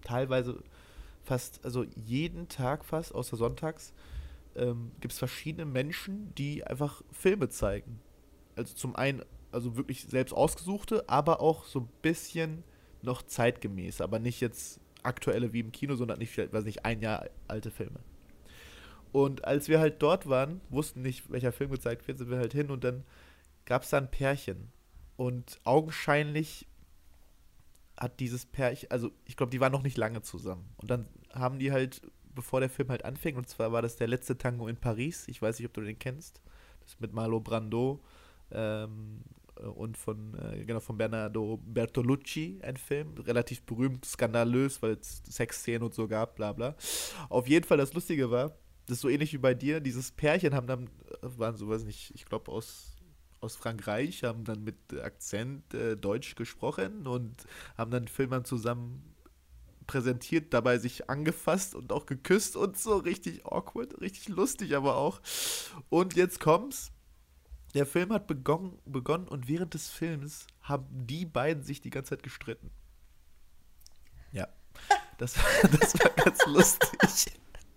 teilweise 0.05 0.63
fast, 1.25 1.65
also 1.65 1.85
jeden 1.97 2.49
Tag 2.49 2.85
fast, 2.85 3.15
außer 3.15 3.37
sonntags, 3.37 3.93
ähm, 4.57 4.93
gibt 5.01 5.13
es 5.13 5.19
verschiedene 5.19 5.65
Menschen, 5.65 6.35
die 6.35 6.65
einfach 6.65 7.03
Filme 7.11 7.49
zeigen. 7.49 8.01
Also 8.57 8.75
zum 8.75 8.95
einen, 8.95 9.25
also 9.51 9.77
wirklich 9.77 10.05
selbst 10.05 10.33
ausgesuchte, 10.33 11.09
aber 11.09 11.41
auch 11.41 11.65
so 11.65 11.81
ein 11.81 11.89
bisschen 12.03 12.63
noch 13.03 13.23
zeitgemäß, 13.23 14.01
aber 14.01 14.19
nicht 14.19 14.41
jetzt 14.41 14.81
aktuelle 15.03 15.53
wie 15.53 15.61
im 15.61 15.73
Kino, 15.73 15.97
sondern 15.97 16.19
nicht, 16.19 16.37
weiß 16.37 16.65
nicht, 16.65 16.85
ein 16.85 17.01
Jahr 17.01 17.27
alte 17.49 17.71
Filme. 17.71 18.01
Und 19.13 19.45
als 19.45 19.69
wir 19.69 19.79
halt 19.79 20.03
dort 20.03 20.29
waren, 20.29 20.61
wussten 20.71 21.03
nicht, 21.03 21.31
welcher 21.31 21.53
Film 21.53 21.71
gezeigt 21.71 22.09
wird, 22.09 22.19
sind 22.19 22.31
wir 22.31 22.39
halt 22.39 22.53
hin 22.53 22.71
und 22.71 22.83
dann 22.83 23.05
gab 23.65 23.83
es 23.83 23.91
da 23.91 23.99
ein 23.99 24.11
Pärchen. 24.11 24.73
Und 25.17 25.61
augenscheinlich 25.63 26.67
hat 27.97 28.21
dieses 28.21 28.47
Pärchen, 28.47 28.91
also 28.91 29.11
ich 29.25 29.37
glaube, 29.37 29.51
die 29.51 29.61
waren 29.61 29.73
noch 29.73 29.83
nicht 29.83 29.97
lange 29.97 30.23
zusammen. 30.23 30.69
Und 30.77 30.91
dann 30.91 31.09
haben 31.33 31.59
die 31.59 31.73
halt, 31.73 32.03
bevor 32.35 32.61
der 32.61 32.71
Film 32.71 32.89
halt 32.89 33.05
anfing, 33.05 33.37
und 33.37 33.49
zwar 33.49 33.73
war 33.73 33.83
das 33.83 33.97
der 33.97 34.09
letzte 34.09 34.37
Tango 34.37 34.69
in 34.69 34.77
Paris, 34.77 35.27
ich 35.29 35.41
weiß 35.41 35.59
nicht, 35.59 35.67
ob 35.67 35.75
du 35.75 35.81
den 35.81 35.99
kennst, 35.99 36.41
das 36.81 36.99
mit 37.01 37.13
Marlo 37.13 37.41
Brando 37.41 38.03
ähm, 38.51 39.23
und 39.77 39.97
von, 39.97 40.35
äh, 40.35 40.65
genau, 40.65 40.81
von 40.81 40.99
Bernardo 40.99 41.61
Bertolucci, 41.65 42.59
ein 42.63 42.77
Film, 42.77 43.15
relativ 43.19 43.63
berühmt, 43.63 44.05
skandalös, 44.05 44.83
weil 44.83 44.93
es 44.93 45.23
Sexszenen 45.29 45.83
und 45.83 45.95
so 45.95 46.09
gab, 46.09 46.35
bla 46.35 46.53
bla. 46.53 46.75
Auf 47.29 47.47
jeden 47.47 47.65
Fall, 47.65 47.79
das 47.79 47.95
Lustige 47.95 48.31
war, 48.31 48.57
das 48.87 48.97
ist 48.97 49.01
so 49.01 49.09
ähnlich 49.09 49.33
wie 49.33 49.39
bei 49.39 49.55
dir, 49.55 49.81
dieses 49.81 50.11
Pärchen 50.11 50.55
haben 50.55 50.67
dann, 50.67 50.91
waren 51.23 51.57
so, 51.57 51.69
weiß 51.69 51.85
nicht, 51.85 52.13
ich 52.15 52.25
glaube 52.27 52.51
aus 52.51 52.94
aus 53.45 53.57
Frankreich, 53.57 54.25
haben 54.25 54.45
dann 54.45 54.65
mit 54.65 54.77
Akzent 54.95 55.75
äh, 55.75 55.97
Deutsch 55.97 56.35
gesprochen 56.35 57.07
und 57.07 57.45
haben 57.77 57.91
dann 57.91 58.09
Filmern 58.09 58.45
zusammen 58.45 59.15
präsentiert, 59.87 60.53
dabei 60.55 60.79
sich 60.79 61.11
angefasst 61.11 61.75
und 61.75 61.93
auch 61.93 62.07
geküsst 62.07 62.57
und 62.57 62.77
so 62.77 62.97
richtig 62.97 63.47
awkward, 63.47 64.01
richtig 64.01 64.29
lustig 64.29 64.75
aber 64.77 64.97
auch. 64.97 65.21
Und 65.91 66.17
jetzt 66.17 66.41
kommt's. 66.41 66.91
Der 67.75 67.87
Film 67.87 68.13
hat 68.13 68.29
begonnen, 68.29 68.79
begonnen 68.87 69.27
und 69.27 69.49
während 69.49 69.75
des 69.75 69.91
Films 69.91 70.47
haben 70.63 70.87
die 70.91 71.27
beiden 71.27 71.65
sich 71.65 71.81
die 71.81 71.91
ganze 71.91 72.11
Zeit 72.11 72.23
gestritten. 72.23 72.71
Ja. 74.31 74.49
Das, 75.19 75.35
das 75.81 75.95
war 75.99 76.11
ganz 76.11 76.47
lustig. 76.47 77.35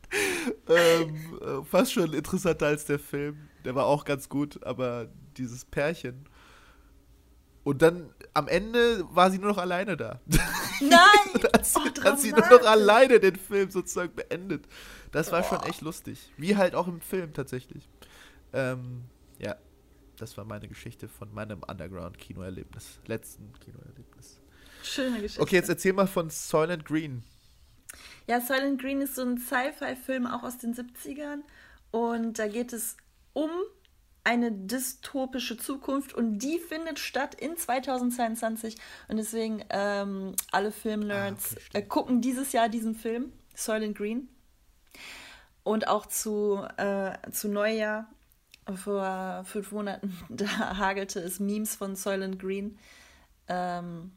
ähm, 0.69 1.39
äh, 1.41 1.63
fast 1.63 1.93
schon 1.93 2.13
interessanter 2.13 2.67
als 2.67 2.85
der 2.85 2.99
Film. 2.99 3.49
Der 3.65 3.75
war 3.75 3.85
auch 3.85 4.05
ganz 4.05 4.29
gut, 4.29 4.63
aber 4.63 5.11
dieses 5.37 5.65
Pärchen. 5.65 6.27
Und 7.63 7.81
dann 7.81 8.13
am 8.33 8.47
Ende 8.47 9.03
war 9.13 9.29
sie 9.29 9.39
nur 9.39 9.49
noch 9.49 9.57
alleine 9.57 9.97
da. 9.97 10.21
Nein! 10.79 10.89
hat 11.53 11.65
sie, 11.65 11.79
oh, 11.79 12.03
hat 12.03 12.19
sie 12.19 12.31
nur 12.31 12.47
noch 12.49 12.65
alleine 12.65 13.19
den 13.19 13.35
Film 13.35 13.69
sozusagen 13.69 14.15
beendet. 14.15 14.65
Das 15.11 15.31
war 15.31 15.41
oh. 15.41 15.43
schon 15.43 15.63
echt 15.63 15.81
lustig. 15.81 16.31
Wie 16.37 16.55
halt 16.55 16.75
auch 16.75 16.87
im 16.87 17.01
Film 17.01 17.33
tatsächlich. 17.33 17.89
Ähm, 18.53 19.03
ja, 19.39 19.57
das 20.17 20.37
war 20.37 20.45
meine 20.45 20.67
Geschichte 20.67 21.07
von 21.07 21.33
meinem 21.33 21.61
Underground-Kinoerlebnis. 21.63 22.99
Letzten 23.05 23.51
Kinoerlebnis. 23.59 24.39
Schöne 24.83 25.21
Geschichte. 25.21 25.41
Okay, 25.41 25.55
jetzt 25.55 25.69
erzähl 25.69 25.93
mal 25.93 26.07
von 26.07 26.29
Soylent 26.29 26.85
Green. 26.85 27.23
Ja, 28.27 28.41
Silent 28.41 28.81
Green 28.81 29.01
ist 29.01 29.15
so 29.15 29.23
ein 29.23 29.37
Sci-Fi-Film 29.37 30.25
auch 30.25 30.43
aus 30.43 30.57
den 30.57 30.73
70ern. 30.73 31.41
Und 31.91 32.39
da 32.39 32.47
geht 32.47 32.73
es 32.73 32.97
um 33.33 33.49
eine 34.27 34.51
dystopische 34.51 35.55
Zukunft 35.55 36.13
und 36.13 36.39
die 36.39 36.59
findet 36.59 36.99
statt 36.99 37.33
in 37.33 37.55
2022. 37.55 38.75
Und 39.07 39.15
deswegen 39.15 39.63
ähm, 39.69 40.35
alle 40.51 40.73
Filmnerds 40.73 41.55
ah, 41.73 41.77
äh, 41.77 41.81
gucken 41.81 42.19
dieses 42.19 42.51
Jahr 42.51 42.67
diesen 42.67 42.93
Film, 42.93 43.31
Soylent 43.55 43.97
Green. 43.97 44.27
Und 45.63 45.87
auch 45.87 46.07
zu, 46.07 46.61
äh, 46.75 47.13
zu 47.31 47.47
Neujahr 47.47 48.09
vor 48.75 49.43
fünf 49.45 49.71
Monaten, 49.71 50.13
da 50.29 50.77
hagelte 50.77 51.21
es 51.21 51.39
Memes 51.39 51.77
von 51.77 51.95
Soylent 51.95 52.37
Green 52.37 52.77
ähm, 53.47 54.11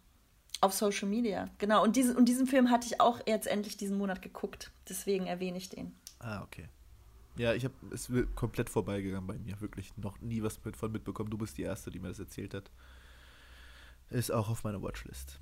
auf 0.60 0.72
Social 0.72 1.08
Media. 1.08 1.48
Genau, 1.58 1.84
und 1.84 1.94
diesen, 1.94 2.16
und 2.16 2.24
diesen 2.24 2.48
Film 2.48 2.70
hatte 2.70 2.88
ich 2.88 3.00
auch 3.00 3.20
jetzt 3.28 3.46
endlich 3.46 3.76
diesen 3.76 3.96
Monat 3.96 4.22
geguckt. 4.22 4.72
Deswegen 4.88 5.28
erwähne 5.28 5.58
ich 5.58 5.68
den. 5.68 5.94
Ah, 6.18 6.42
okay. 6.42 6.68
Ja, 7.36 7.54
ich 7.54 7.64
habe 7.64 7.74
es 7.92 8.10
komplett 8.34 8.68
vorbeigegangen 8.68 9.26
bei 9.26 9.38
mir. 9.38 9.60
Wirklich 9.60 9.96
noch 9.96 10.20
nie 10.20 10.42
was 10.42 10.62
mit, 10.64 10.76
von 10.76 10.92
mitbekommen. 10.92 11.30
Du 11.30 11.38
bist 11.38 11.56
die 11.58 11.62
Erste, 11.62 11.90
die 11.90 11.98
mir 11.98 12.08
das 12.08 12.18
erzählt 12.18 12.54
hat. 12.54 12.70
Ist 14.10 14.30
auch 14.30 14.50
auf 14.50 14.64
meiner 14.64 14.82
Watchlist. 14.82 15.38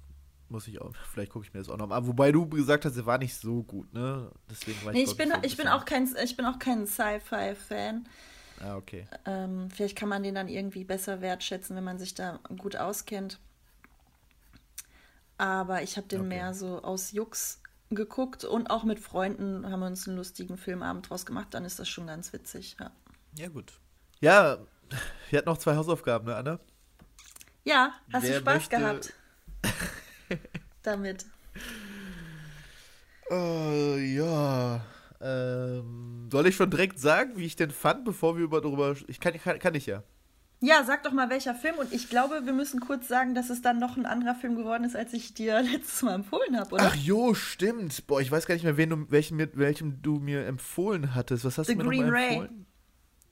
Muss 0.51 0.67
ich 0.69 0.81
auch, 0.81 0.95
vielleicht 1.13 1.33
gucke 1.33 1.47
ich 1.47 1.53
mir 1.53 1.61
das 1.61 1.69
auch 1.69 1.77
noch 1.77 1.89
mal 1.89 1.99
an. 1.99 2.07
Wobei 2.07 2.33
du 2.33 2.47
gesagt 2.49 2.85
hast, 2.85 2.97
er 2.97 3.05
war 3.07 3.19
nicht 3.19 3.35
so 3.35 3.63
gut, 3.63 3.93
ne? 3.93 4.31
Deswegen 4.51 4.83
war 4.85 4.93
Nee, 4.93 5.03
ich, 5.03 5.11
ich 5.11 5.17
bin, 5.17 5.31
so 5.31 5.37
ich 5.43 5.57
bin 5.57 5.69
auch 5.69 5.85
kein, 5.85 6.09
ich 6.23 6.37
bin 6.37 6.47
auch 6.47 6.59
kein 6.59 6.87
Sci-Fi-Fan. 6.87 8.09
Ah, 8.61 8.77
okay. 8.77 9.07
Ähm, 9.27 9.69
vielleicht 9.71 9.97
kann 9.97 10.09
man 10.09 10.23
den 10.23 10.35
dann 10.35 10.49
irgendwie 10.49 10.85
besser 10.85 11.21
wertschätzen, 11.21 11.77
wenn 11.77 11.85
man 11.85 11.99
sich 11.99 12.15
da 12.15 12.41
gut 12.59 12.77
auskennt. 12.77 13.39
Aber 15.37 15.83
ich 15.83 15.97
habe 15.97 16.09
den 16.09 16.21
Okay. 16.21 16.29
mehr 16.29 16.55
so 16.55 16.83
aus 16.83 17.13
Jux 17.13 17.61
geguckt 17.91 18.45
und 18.45 18.71
auch 18.71 18.85
mit 18.85 19.01
Freunden 19.01 19.71
haben 19.71 19.81
wir 19.81 19.87
uns 19.87 20.07
einen 20.07 20.17
lustigen 20.19 20.57
Filmabend 20.59 21.09
draus 21.09 21.25
gemacht. 21.27 21.49
Dann 21.53 21.65
ist 21.65 21.79
das 21.79 21.89
schon 21.89 22.07
ganz 22.07 22.33
witzig. 22.33 22.77
Ja, 22.81 22.91
Ja, 23.37 23.49
gut. 23.49 23.73
Ja, 24.21 24.59
wir 25.31 25.39
hatten 25.39 25.49
noch 25.49 25.59
zwei 25.59 25.77
Hausaufgaben, 25.77 26.27
ne, 26.27 26.37
Anna? 26.37 26.59
ja 27.65 27.93
hast 28.13 28.23
Wer 28.25 28.35
du 28.35 28.41
Spaß 28.41 28.55
möchte- 28.55 28.77
gehabt 28.77 29.13
damit? 30.83 31.27
Äh, 33.31 34.15
ja. 34.15 34.85
Ähm, 35.21 36.29
soll 36.31 36.47
ich 36.47 36.57
schon 36.57 36.71
direkt 36.71 36.99
sagen, 36.99 37.37
wie 37.37 37.45
ich 37.45 37.57
den 37.57 37.71
fand, 37.71 38.05
bevor 38.05 38.37
wir 38.37 38.45
über 38.45 38.61
darüber. 38.61 38.95
Ich 39.09 39.21
kann, 39.21 39.35
kann, 39.35 39.59
kann 39.59 39.75
ich 39.75 39.87
ja. 39.87 40.03
Ja, 40.61 40.83
sag 40.85 41.05
doch 41.05 41.13
mal, 41.13 41.31
welcher 41.31 41.55
Film. 41.55 41.77
Und 41.77 41.93
ich 41.93 42.09
glaube, 42.09 42.45
wir 42.45 42.53
müssen 42.53 42.81
kurz 42.81 43.07
sagen, 43.07 43.35
dass 43.35 43.49
es 43.49 43.63
dann 43.63 43.79
noch 43.79 43.97
ein 43.97 44.07
anderer 44.07 44.35
Film 44.35 44.57
geworden 44.57 44.83
ist, 44.85 44.97
als 44.97 45.13
ich 45.13 45.33
dir 45.35 45.63
letztes 45.73 46.03
Mal 46.03 46.15
empfohlen 46.17 46.59
habe, 46.59 46.75
oder? 46.75 46.85
Ach 46.89 46.97
jo, 46.97 47.35
stimmt. 47.35 48.07
Boah, 48.07 48.21
ich 48.21 48.31
weiß 48.31 48.47
gar 48.47 48.55
nicht 48.55 48.65
mehr, 48.65 48.77
wen 48.77 48.91
du, 48.91 49.11
welchen, 49.11 49.37
mit 49.37 49.57
welchem 49.57 50.03
du 50.03 50.19
mir 50.19 50.47
empfohlen 50.47 51.15
hattest. 51.15 51.45
Was 51.45 51.59
hast 51.59 51.69
The 51.69 51.75
du 51.77 51.85
mir 51.85 51.89
Green 51.89 52.09
Ray. 52.09 52.29
empfohlen? 52.29 52.67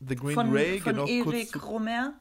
The 0.09 0.15
Green 0.17 0.35
von 0.35 0.53
Ray, 0.53 0.81
von 0.81 0.93
genau. 0.93 1.07
Eric 1.07 1.53
kurz 1.53 1.65
Romer. 1.65 2.15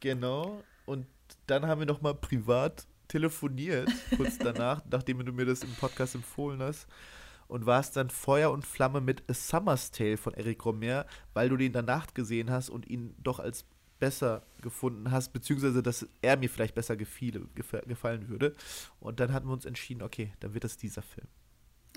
genau. 0.00 0.62
Und 0.86 1.06
dann 1.46 1.66
haben 1.66 1.80
wir 1.80 1.86
noch 1.86 2.00
mal 2.00 2.14
privat 2.14 2.86
telefoniert, 3.08 3.90
kurz 4.16 4.38
danach, 4.38 4.82
nachdem 4.90 5.24
du 5.24 5.32
mir 5.32 5.44
das 5.44 5.62
im 5.62 5.74
Podcast 5.74 6.14
empfohlen 6.14 6.60
hast. 6.62 6.86
Und 7.48 7.66
warst 7.66 7.96
dann 7.96 8.10
Feuer 8.10 8.52
und 8.52 8.64
Flamme 8.64 9.00
mit 9.00 9.28
A 9.28 9.34
Summer's 9.34 9.90
Tale 9.90 10.16
von 10.16 10.34
Eric 10.34 10.64
Romer, 10.64 11.04
weil 11.34 11.48
du 11.48 11.56
den 11.56 11.72
danach 11.72 12.14
gesehen 12.14 12.48
hast 12.48 12.70
und 12.70 12.88
ihn 12.88 13.12
doch 13.18 13.40
als 13.40 13.64
besser 14.00 14.42
gefunden 14.60 15.10
hast, 15.10 15.32
beziehungsweise 15.32 15.82
dass 15.82 16.08
er 16.22 16.36
mir 16.36 16.48
vielleicht 16.50 16.74
besser 16.74 16.96
gefiele, 16.96 17.46
gefa- 17.54 17.86
gefallen 17.86 18.28
würde. 18.28 18.56
Und 18.98 19.20
dann 19.20 19.32
hatten 19.32 19.46
wir 19.46 19.52
uns 19.52 19.64
entschieden, 19.66 20.02
okay, 20.02 20.32
dann 20.40 20.54
wird 20.54 20.64
es 20.64 20.76
dieser 20.76 21.02
Film. 21.02 21.28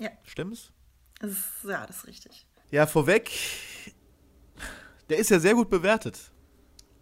Ja, 0.00 0.10
Stimmt's? 0.22 0.72
das 1.20 1.30
ist, 1.32 1.64
ja, 1.64 1.86
das 1.86 1.98
ist 1.98 2.06
richtig. 2.06 2.46
Ja, 2.70 2.86
vorweg, 2.86 3.30
der 5.08 5.18
ist 5.18 5.30
ja 5.30 5.38
sehr 5.40 5.54
gut 5.54 5.70
bewertet. 5.70 6.30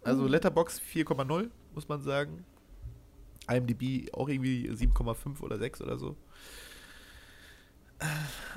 Also 0.03 0.27
Letterbox 0.27 0.79
4,0, 0.81 1.49
muss 1.73 1.87
man 1.87 2.01
sagen. 2.01 2.45
IMDb 3.49 4.13
auch 4.13 4.29
irgendwie 4.29 4.69
7,5 4.69 5.41
oder 5.41 5.57
6 5.57 5.81
oder 5.81 5.97
so. 5.97 6.17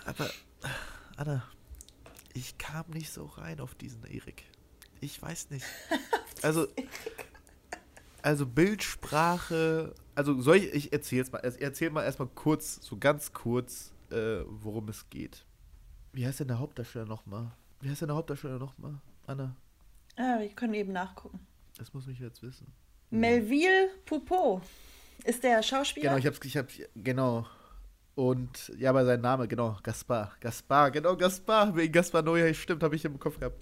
Aber, 0.05 0.31
Anna, 1.17 1.43
ich 2.35 2.59
kam 2.59 2.91
nicht 2.91 3.11
so 3.13 3.27
rein 3.27 3.61
auf 3.61 3.75
diesen 3.75 4.05
Erik. 4.05 4.45
Ich 5.01 5.21
weiß 5.23 5.51
nicht. 5.51 5.65
Also, 6.47 6.69
also 8.23 8.47
Bildsprache, 8.47 9.93
also 10.15 10.41
soll 10.41 10.57
ich, 10.59 10.73
ich 10.75 10.93
erzähl's 10.93 11.33
mal, 11.33 11.43
ich 11.45 11.61
erzähl 11.61 11.91
mal 11.91 12.05
erstmal 12.05 12.29
kurz, 12.29 12.79
so 12.83 12.97
ganz 12.97 13.33
kurz, 13.33 13.93
äh, 14.11 14.43
worum 14.47 14.89
es 14.89 15.11
geht. 15.11 15.45
Wie 16.13 16.25
heißt 16.25 16.39
denn 16.41 16.47
der 16.49 16.61
Hauptdarsteller 16.61 17.05
nochmal? 17.07 17.51
Wie 17.81 17.91
heißt 17.91 18.01
denn 18.03 18.09
der 18.09 18.17
Hauptdarsteller 18.17 18.61
nochmal? 18.61 19.01
Anna, 19.27 19.57
Ja, 20.17 20.39
wir 20.39 20.49
können 20.51 20.75
eben 20.75 20.93
nachgucken. 20.93 21.41
das 21.79 21.93
muss 21.93 22.07
ich 22.07 22.21
jetzt 22.21 22.41
wissen. 22.43 22.73
Melville 23.11 23.89
Poupeau 24.05 24.61
ist 25.25 25.43
der 25.43 25.63
Schauspieler. 25.65 26.11
Genau, 26.11 26.19
ich 26.19 26.27
hab's, 26.27 26.39
ich 26.45 26.57
hab's, 26.57 26.75
genau. 26.95 27.45
Und, 28.15 28.73
ja, 28.79 28.91
aber 28.91 29.05
sein 29.05 29.21
Name, 29.21 29.49
genau, 29.49 29.77
Gaspar. 29.83 30.33
Gaspar, 30.41 30.93
genau, 30.93 31.17
Gaspar. 31.17 31.75
Wegen 31.77 31.93
Gaspar 31.93 32.23
Noé, 32.23 32.55
stimmt, 32.55 32.85
habe 32.85 32.95
ich 32.95 33.05
im 33.05 33.19
Kopf 33.19 33.39
gehabt. 33.41 33.59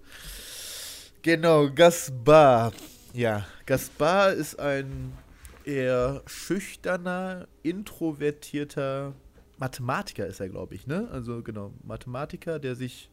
Genau, 1.25 1.71
Gaspar. 1.71 2.71
Ja, 3.15 3.47
Gaspar 3.65 4.35
ist 4.35 4.61
ein 4.61 5.17
eher 5.65 6.21
schüchterner, 6.27 7.49
introvertierter 7.63 9.15
Mathematiker 9.57 10.27
ist 10.27 10.41
er, 10.41 10.51
glaube 10.51 10.75
ich, 10.75 10.87
ne? 10.87 11.09
Also 11.11 11.43
genau, 11.43 11.73
Mathematiker, 11.83 12.59
der 12.59 12.75
sich 12.77 13.09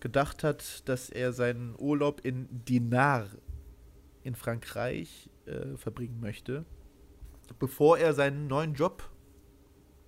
gedacht 0.00 0.42
hat, 0.42 0.88
dass 0.88 1.08
er 1.08 1.32
seinen 1.32 1.76
Urlaub 1.78 2.20
in 2.24 2.48
Dinar 2.50 3.28
in 4.24 4.34
Frankreich 4.34 5.30
äh, 5.44 5.76
verbringen 5.76 6.18
möchte, 6.18 6.64
bevor 7.60 7.96
er 7.96 8.12
seinen 8.12 8.48
neuen 8.48 8.74
Job 8.74 9.08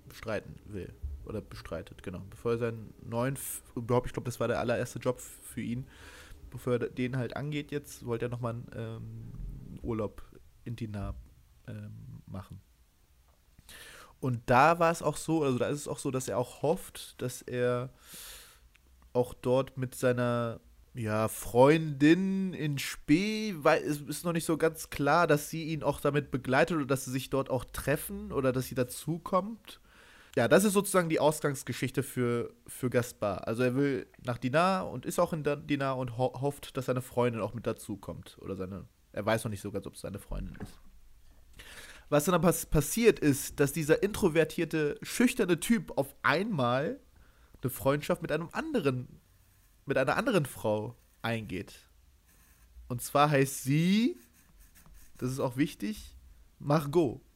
bestreiten 0.09 0.57
will. 0.65 0.93
Oder 1.25 1.41
bestreitet, 1.41 2.03
genau. 2.03 2.23
Bevor 2.31 2.53
er 2.53 2.59
seinen 2.59 2.93
neuen, 3.09 3.39
überhaupt, 3.77 4.09
ich 4.09 4.13
glaube, 4.13 4.27
das 4.27 4.41
war 4.41 4.49
der 4.49 4.59
allererste 4.59 4.99
Job 4.99 5.21
für 5.21 5.61
ihn, 5.61 5.87
bevor 6.51 6.75
er 6.75 6.79
den 6.91 7.17
halt 7.17 7.37
angeht 7.37 7.71
jetzt, 7.71 8.07
wollte 8.07 8.27
er 8.27 8.29
nochmal 8.29 8.55
einen 8.55 8.71
ähm, 8.75 9.81
Urlaub 9.83 10.23
in 10.65 10.77
Dinar 10.77 11.15
ähm, 11.67 12.23
machen. 12.27 12.61
Und 14.21 14.43
da 14.47 14.79
war 14.79 14.91
es 14.91 15.03
auch 15.03 15.17
so, 15.17 15.43
also 15.45 15.59
da 15.59 15.69
ist 15.69 15.81
es 15.81 15.89
auch 15.89 15.99
so, 15.99 16.11
dass 16.11 16.29
er 16.29 16.39
auch 16.39 16.63
hofft, 16.63 17.21
dass 17.23 17.43
er 17.43 17.91
auch 19.13 19.35
dort 19.35 19.77
mit 19.77 19.95
seiner 19.95 20.61
ja, 20.95 21.29
Freundin 21.29 22.53
in 22.53 22.79
Spee, 22.79 23.55
weil 23.59 23.83
es 23.83 24.01
ist 24.01 24.25
noch 24.25 24.33
nicht 24.33 24.45
so 24.45 24.57
ganz 24.57 24.91
klar, 24.91 25.27
dass 25.27 25.49
sie 25.51 25.65
ihn 25.65 25.83
auch 25.83 26.01
damit 26.01 26.31
begleitet 26.31 26.77
oder 26.77 26.87
dass 26.87 27.05
sie 27.05 27.13
sich 27.13 27.31
dort 27.31 27.51
auch 27.51 27.65
treffen 27.65 28.33
oder 28.33 28.53
dass 28.53 28.67
sie 28.67 28.75
dazukommt. 28.75 29.81
Ja, 30.39 30.47
das 30.47 30.63
ist 30.63 30.75
sozusagen 30.75 31.09
die 31.09 31.19
Ausgangsgeschichte 31.19 32.05
für, 32.05 32.55
für 32.69 32.91
Gaspar. 32.91 33.49
Also 33.49 33.65
er 33.65 33.75
will 33.75 34.07
nach 34.25 34.39
Dinar 34.39 34.89
und 34.89 35.05
ist 35.05 35.19
auch 35.19 35.33
in 35.33 35.43
Dinar 35.43 35.99
und 35.99 36.17
ho 36.17 36.33
hofft, 36.41 36.77
dass 36.77 36.87
seine 36.87 37.03
Freundin 37.03 37.43
auch 37.43 37.55
mit 37.55 37.67
dazukommt. 37.67 38.39
Oder 38.41 38.55
seine, 38.55 38.87
er 39.11 39.27
weiß 39.27 39.43
noch 39.43 39.51
nicht 39.51 39.63
so 39.63 39.73
ganz, 39.73 39.85
ob 39.89 39.95
es 39.95 40.03
seine 40.03 40.21
Freundin 40.21 40.55
ist. 40.63 40.79
Was 42.09 42.27
dann 42.27 42.37
aber 42.37 42.47
pass 42.47 42.67
passiert 42.67 43.19
ist, 43.19 43.59
dass 43.59 43.73
dieser 43.73 44.01
introvertierte, 44.01 44.97
schüchterne 45.03 45.59
Typ 45.59 45.99
auf 45.99 46.15
einmal 46.23 47.01
eine 47.61 47.71
Freundschaft 47.71 48.23
mit 48.23 48.31
einem 48.31 48.49
anderen, 48.53 49.21
mit 49.87 49.99
einer 49.99 50.17
anderen 50.17 50.47
Frau 50.47 50.95
eingeht. 51.21 51.75
Und 52.87 53.03
zwar 53.03 53.29
heißt 53.29 53.65
sie, 53.65 54.21
das 55.17 55.33
ist 55.33 55.41
auch 55.41 55.57
wichtig, 55.57 56.15
Margot. 56.61 57.28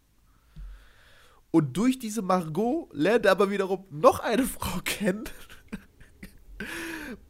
Und 1.53 1.77
durch 1.77 1.99
diese 1.99 2.23
Margot 2.23 2.89
lernt 2.93 3.27
er 3.27 3.33
aber 3.33 3.51
wiederum 3.51 3.85
noch 3.91 4.19
eine 4.21 4.43
Frau 4.45 4.81
kennen. 4.85 5.25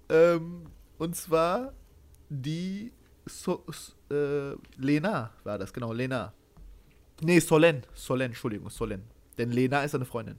ähm, 0.09 0.67
und 0.99 1.17
zwar 1.17 1.75
die 2.29 2.93
so 3.27 3.65
S- 3.69 3.95
äh, 4.11 4.55
Lena 4.77 5.33
war 5.45 5.59
das, 5.59 5.73
genau, 5.73 5.93
Lena. 5.93 6.33
Nee, 7.21 7.41
Solen. 7.41 7.83
Solen, 7.95 8.27
Entschuldigung, 8.33 8.71
Solen. 8.71 9.03
Denn 9.39 9.51
Lena 9.51 9.83
ist 9.83 9.93
seine 9.93 10.05
Freundin. 10.05 10.39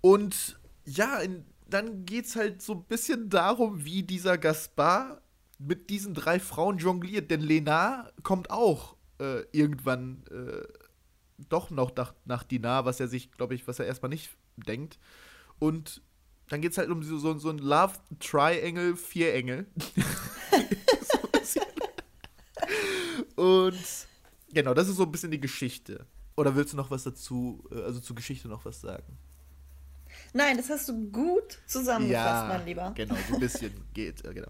Und 0.00 0.58
ja, 0.84 1.18
in, 1.20 1.44
dann 1.68 2.04
es 2.10 2.36
halt 2.36 2.62
so 2.62 2.74
ein 2.74 2.84
bisschen 2.84 3.28
darum, 3.28 3.84
wie 3.84 4.02
dieser 4.02 4.38
Gaspar 4.38 5.20
mit 5.58 5.90
diesen 5.90 6.14
drei 6.14 6.38
Frauen 6.38 6.78
jongliert. 6.78 7.30
Denn 7.30 7.40
Lena 7.40 8.10
kommt 8.22 8.50
auch 8.50 8.96
äh, 9.20 9.42
irgendwann 9.52 10.22
äh, 10.30 10.62
doch 11.48 11.70
noch 11.70 11.94
nach, 11.96 12.14
nach 12.24 12.42
Dinar, 12.42 12.84
was 12.84 13.00
er 13.00 13.08
sich, 13.08 13.30
glaube 13.32 13.54
ich, 13.54 13.66
was 13.68 13.78
er 13.78 13.86
erstmal 13.86 14.08
nicht 14.08 14.30
denkt. 14.56 14.98
Und 15.58 16.02
dann 16.48 16.60
geht 16.60 16.72
es 16.72 16.78
halt 16.78 16.90
um 16.90 17.02
so, 17.02 17.18
so, 17.18 17.36
so 17.38 17.50
ein 17.50 17.58
Love 17.58 17.94
Triangle, 18.20 18.96
Vierengel. 18.96 19.66
so 19.78 21.18
ein 21.22 21.40
bisschen. 21.40 21.62
Und 23.36 24.06
genau, 24.52 24.74
das 24.74 24.88
ist 24.88 24.96
so 24.96 25.04
ein 25.04 25.12
bisschen 25.12 25.30
die 25.30 25.40
Geschichte. 25.40 26.06
Oder 26.36 26.54
willst 26.54 26.72
du 26.72 26.76
noch 26.76 26.90
was 26.90 27.04
dazu, 27.04 27.64
äh, 27.70 27.82
also 27.82 28.00
zur 28.00 28.16
Geschichte 28.16 28.48
noch 28.48 28.64
was 28.64 28.80
sagen? 28.80 29.18
Nein, 30.32 30.56
das 30.56 30.70
hast 30.70 30.88
du 30.88 31.10
gut 31.10 31.58
zusammengefasst, 31.66 32.48
mein 32.48 32.66
Lieber. 32.66 32.92
Genau, 32.94 33.16
so 33.28 33.34
ein 33.34 33.40
bisschen 33.40 33.72
geht, 33.92 34.24
äh, 34.24 34.34
genau. 34.34 34.48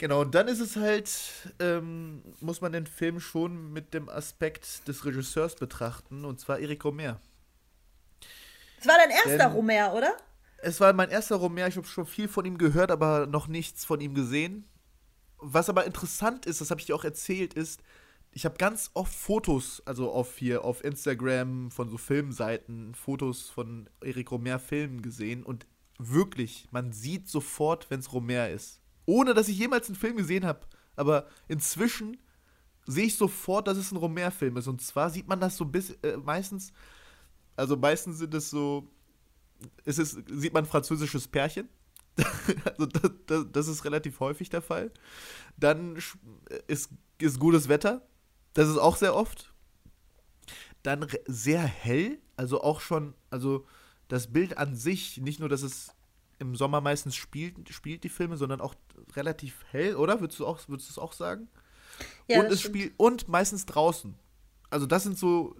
Genau, 0.00 0.22
und 0.22 0.34
dann 0.34 0.48
ist 0.48 0.60
es 0.60 0.76
halt, 0.76 1.10
ähm, 1.58 2.22
muss 2.40 2.62
man 2.62 2.72
den 2.72 2.86
Film 2.86 3.20
schon 3.20 3.70
mit 3.70 3.92
dem 3.92 4.08
Aspekt 4.08 4.88
des 4.88 5.04
Regisseurs 5.04 5.56
betrachten, 5.56 6.24
und 6.24 6.40
zwar 6.40 6.58
Eric 6.58 6.86
Romer. 6.86 7.20
Es 8.80 8.88
war 8.88 8.94
dein 8.96 9.10
erster 9.10 9.36
Denn- 9.36 9.52
Romer, 9.52 9.92
oder? 9.92 10.16
Es 10.62 10.80
war 10.80 10.94
mein 10.94 11.10
erster 11.10 11.36
Romer, 11.36 11.66
ich 11.66 11.76
habe 11.76 11.86
schon 11.86 12.06
viel 12.06 12.28
von 12.28 12.46
ihm 12.46 12.56
gehört, 12.56 12.90
aber 12.90 13.26
noch 13.26 13.46
nichts 13.46 13.84
von 13.84 14.00
ihm 14.00 14.14
gesehen. 14.14 14.64
was 15.42 15.68
aber 15.70 15.84
interessant 15.86 16.44
ist, 16.46 16.60
das 16.62 16.70
habe 16.70 16.80
ich 16.80 16.86
dir 16.86 16.94
auch 16.94 17.04
erzählt, 17.04 17.54
ist, 17.54 17.82
ich 18.32 18.44
habe 18.44 18.56
ganz 18.58 18.90
oft 18.94 19.14
Fotos, 19.14 19.82
also 19.86 20.10
auf 20.12 20.36
hier 20.36 20.64
auf 20.64 20.84
Instagram 20.84 21.70
von 21.70 21.88
so 21.90 21.96
Filmseiten, 21.98 22.94
Fotos 22.94 23.48
von 23.48 23.88
Eric 24.02 24.30
Romer 24.30 24.58
Filmen 24.58 25.00
gesehen 25.02 25.42
und 25.42 25.66
wirklich, 25.98 26.68
man 26.70 26.92
sieht 26.92 27.28
sofort, 27.28 27.90
wenn 27.90 28.00
es 28.00 28.12
Romer 28.12 28.48
ist. 28.50 28.80
Ohne 29.06 29.34
dass 29.34 29.48
ich 29.48 29.58
jemals 29.58 29.88
einen 29.88 29.96
Film 29.96 30.16
gesehen 30.16 30.44
habe. 30.44 30.60
Aber 30.96 31.26
inzwischen 31.48 32.18
sehe 32.86 33.06
ich 33.06 33.16
sofort, 33.16 33.68
dass 33.68 33.78
es 33.78 33.92
ein 33.92 33.96
Romer-Film 33.96 34.56
ist. 34.56 34.66
Und 34.66 34.82
zwar 34.82 35.10
sieht 35.10 35.28
man 35.28 35.40
das 35.40 35.56
so 35.56 35.64
bis 35.64 35.90
äh, 36.02 36.16
meistens, 36.16 36.72
also 37.56 37.76
meistens 37.76 38.18
sind 38.18 38.34
es 38.34 38.50
so, 38.50 38.90
ist 39.84 39.98
es, 39.98 40.18
sieht 40.28 40.52
man 40.52 40.66
französisches 40.66 41.28
Pärchen. 41.28 41.68
also 42.64 42.86
das, 42.86 43.10
das, 43.26 43.46
das, 43.52 43.68
ist 43.68 43.84
relativ 43.84 44.20
häufig 44.20 44.50
der 44.50 44.62
Fall. 44.62 44.90
Dann 45.56 45.96
ist, 46.66 46.90
ist 47.18 47.38
gutes 47.38 47.68
Wetter. 47.68 48.06
Das 48.54 48.68
ist 48.68 48.78
auch 48.78 48.96
sehr 48.96 49.14
oft. 49.14 49.52
Dann 50.82 51.06
sehr 51.26 51.62
hell, 51.62 52.18
also 52.36 52.62
auch 52.62 52.80
schon, 52.80 53.14
also 53.28 53.66
das 54.08 54.32
Bild 54.32 54.58
an 54.58 54.74
sich, 54.74 55.18
nicht 55.18 55.38
nur, 55.38 55.48
dass 55.48 55.62
es 55.62 55.94
im 56.40 56.56
Sommer 56.56 56.80
meistens 56.80 57.14
spielt, 57.14 57.68
spielt 57.68 58.02
die 58.02 58.08
Filme, 58.08 58.36
sondern 58.36 58.60
auch 58.60 58.74
relativ 59.14 59.64
hell, 59.70 59.94
oder? 59.94 60.20
Würdest 60.20 60.40
du 60.40 60.46
auch, 60.46 60.58
würdest 60.68 60.88
du 60.88 60.92
es 60.92 60.98
auch 60.98 61.12
sagen? 61.12 61.48
Ja, 62.28 62.40
und 62.40 62.46
es 62.46 62.60
spielt 62.62 62.94
und 62.96 63.28
meistens 63.28 63.66
draußen. 63.66 64.14
Also 64.70 64.86
das 64.86 65.02
sind 65.02 65.18
so 65.18 65.54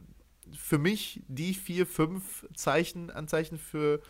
für 0.57 0.79
mich 0.79 1.23
die 1.29 1.55
vier, 1.55 1.87
fünf 1.87 2.47
Zeichen, 2.55 3.11
Anzeichen 3.11 3.59
für 3.59 4.01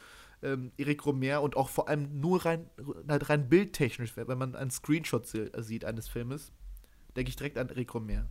ähm, 0.43 0.73
Eric 0.77 1.05
Romer 1.05 1.43
und 1.43 1.57
auch 1.57 1.69
vor 1.69 1.89
allem 1.89 2.21
nur 2.21 2.45
rein, 2.45 2.71
rein 3.09 3.49
bildtechnisch, 3.49 4.17
wenn 4.17 4.39
man 4.39 4.55
einen 4.55 4.71
Screenshot 4.71 5.27
sieht 5.27 5.85
eines 5.85 6.09
Filmes, 6.09 6.53
denke 7.17 7.31
ich 7.31 7.37
direkt 7.37 7.59
an 7.59 7.69
Eric 7.69 7.95
Romer. 7.95 8.27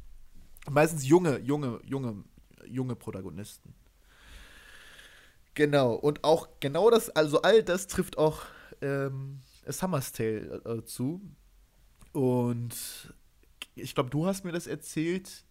Meistens 0.70 1.08
junge, 1.08 1.40
junge, 1.40 1.80
junge, 1.86 2.24
junge 2.66 2.96
Protagonisten. 2.96 3.74
Genau, 5.60 5.94
und 5.94 6.24
auch 6.24 6.48
genau 6.62 6.90
das, 6.90 7.10
also 7.10 7.42
all 7.42 7.62
das 7.64 7.88
trifft 7.88 8.18
auch 8.18 8.44
ähm, 8.82 9.42
Summer's 9.68 10.14
Tale 10.14 10.62
äh, 10.64 10.86
zu. 10.86 11.20
Und 12.14 12.74
ich 13.76 13.94
glaube, 13.94 14.10
du 14.10 14.26
hast 14.26 14.46
mir 14.46 14.54
das 14.54 14.68
erzählt. 14.68 15.44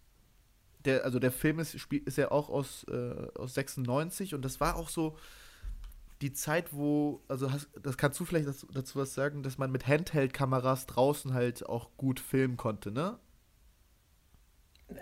Der, 0.83 1.05
also 1.05 1.19
der 1.19 1.31
Film 1.31 1.59
ist, 1.59 1.75
ist 1.75 2.17
ja 2.17 2.31
auch 2.31 2.49
aus, 2.49 2.85
äh, 2.85 3.27
aus 3.35 3.53
96 3.53 4.33
und 4.33 4.43
das 4.43 4.59
war 4.59 4.77
auch 4.77 4.89
so 4.89 5.15
die 6.21 6.33
Zeit, 6.33 6.73
wo, 6.73 7.21
also 7.27 7.51
hast, 7.51 7.69
das 7.79 7.95
kannst 7.95 8.19
du 8.19 8.25
vielleicht 8.25 8.47
dazu, 8.47 8.65
dazu 8.73 8.97
was 8.97 9.13
sagen, 9.13 9.43
dass 9.43 9.59
man 9.59 9.71
mit 9.71 9.85
Handheld-Kameras 9.85 10.87
draußen 10.87 11.35
halt 11.35 11.69
auch 11.69 11.95
gut 11.97 12.19
filmen 12.19 12.57
konnte, 12.57 12.89
ne? 12.89 13.19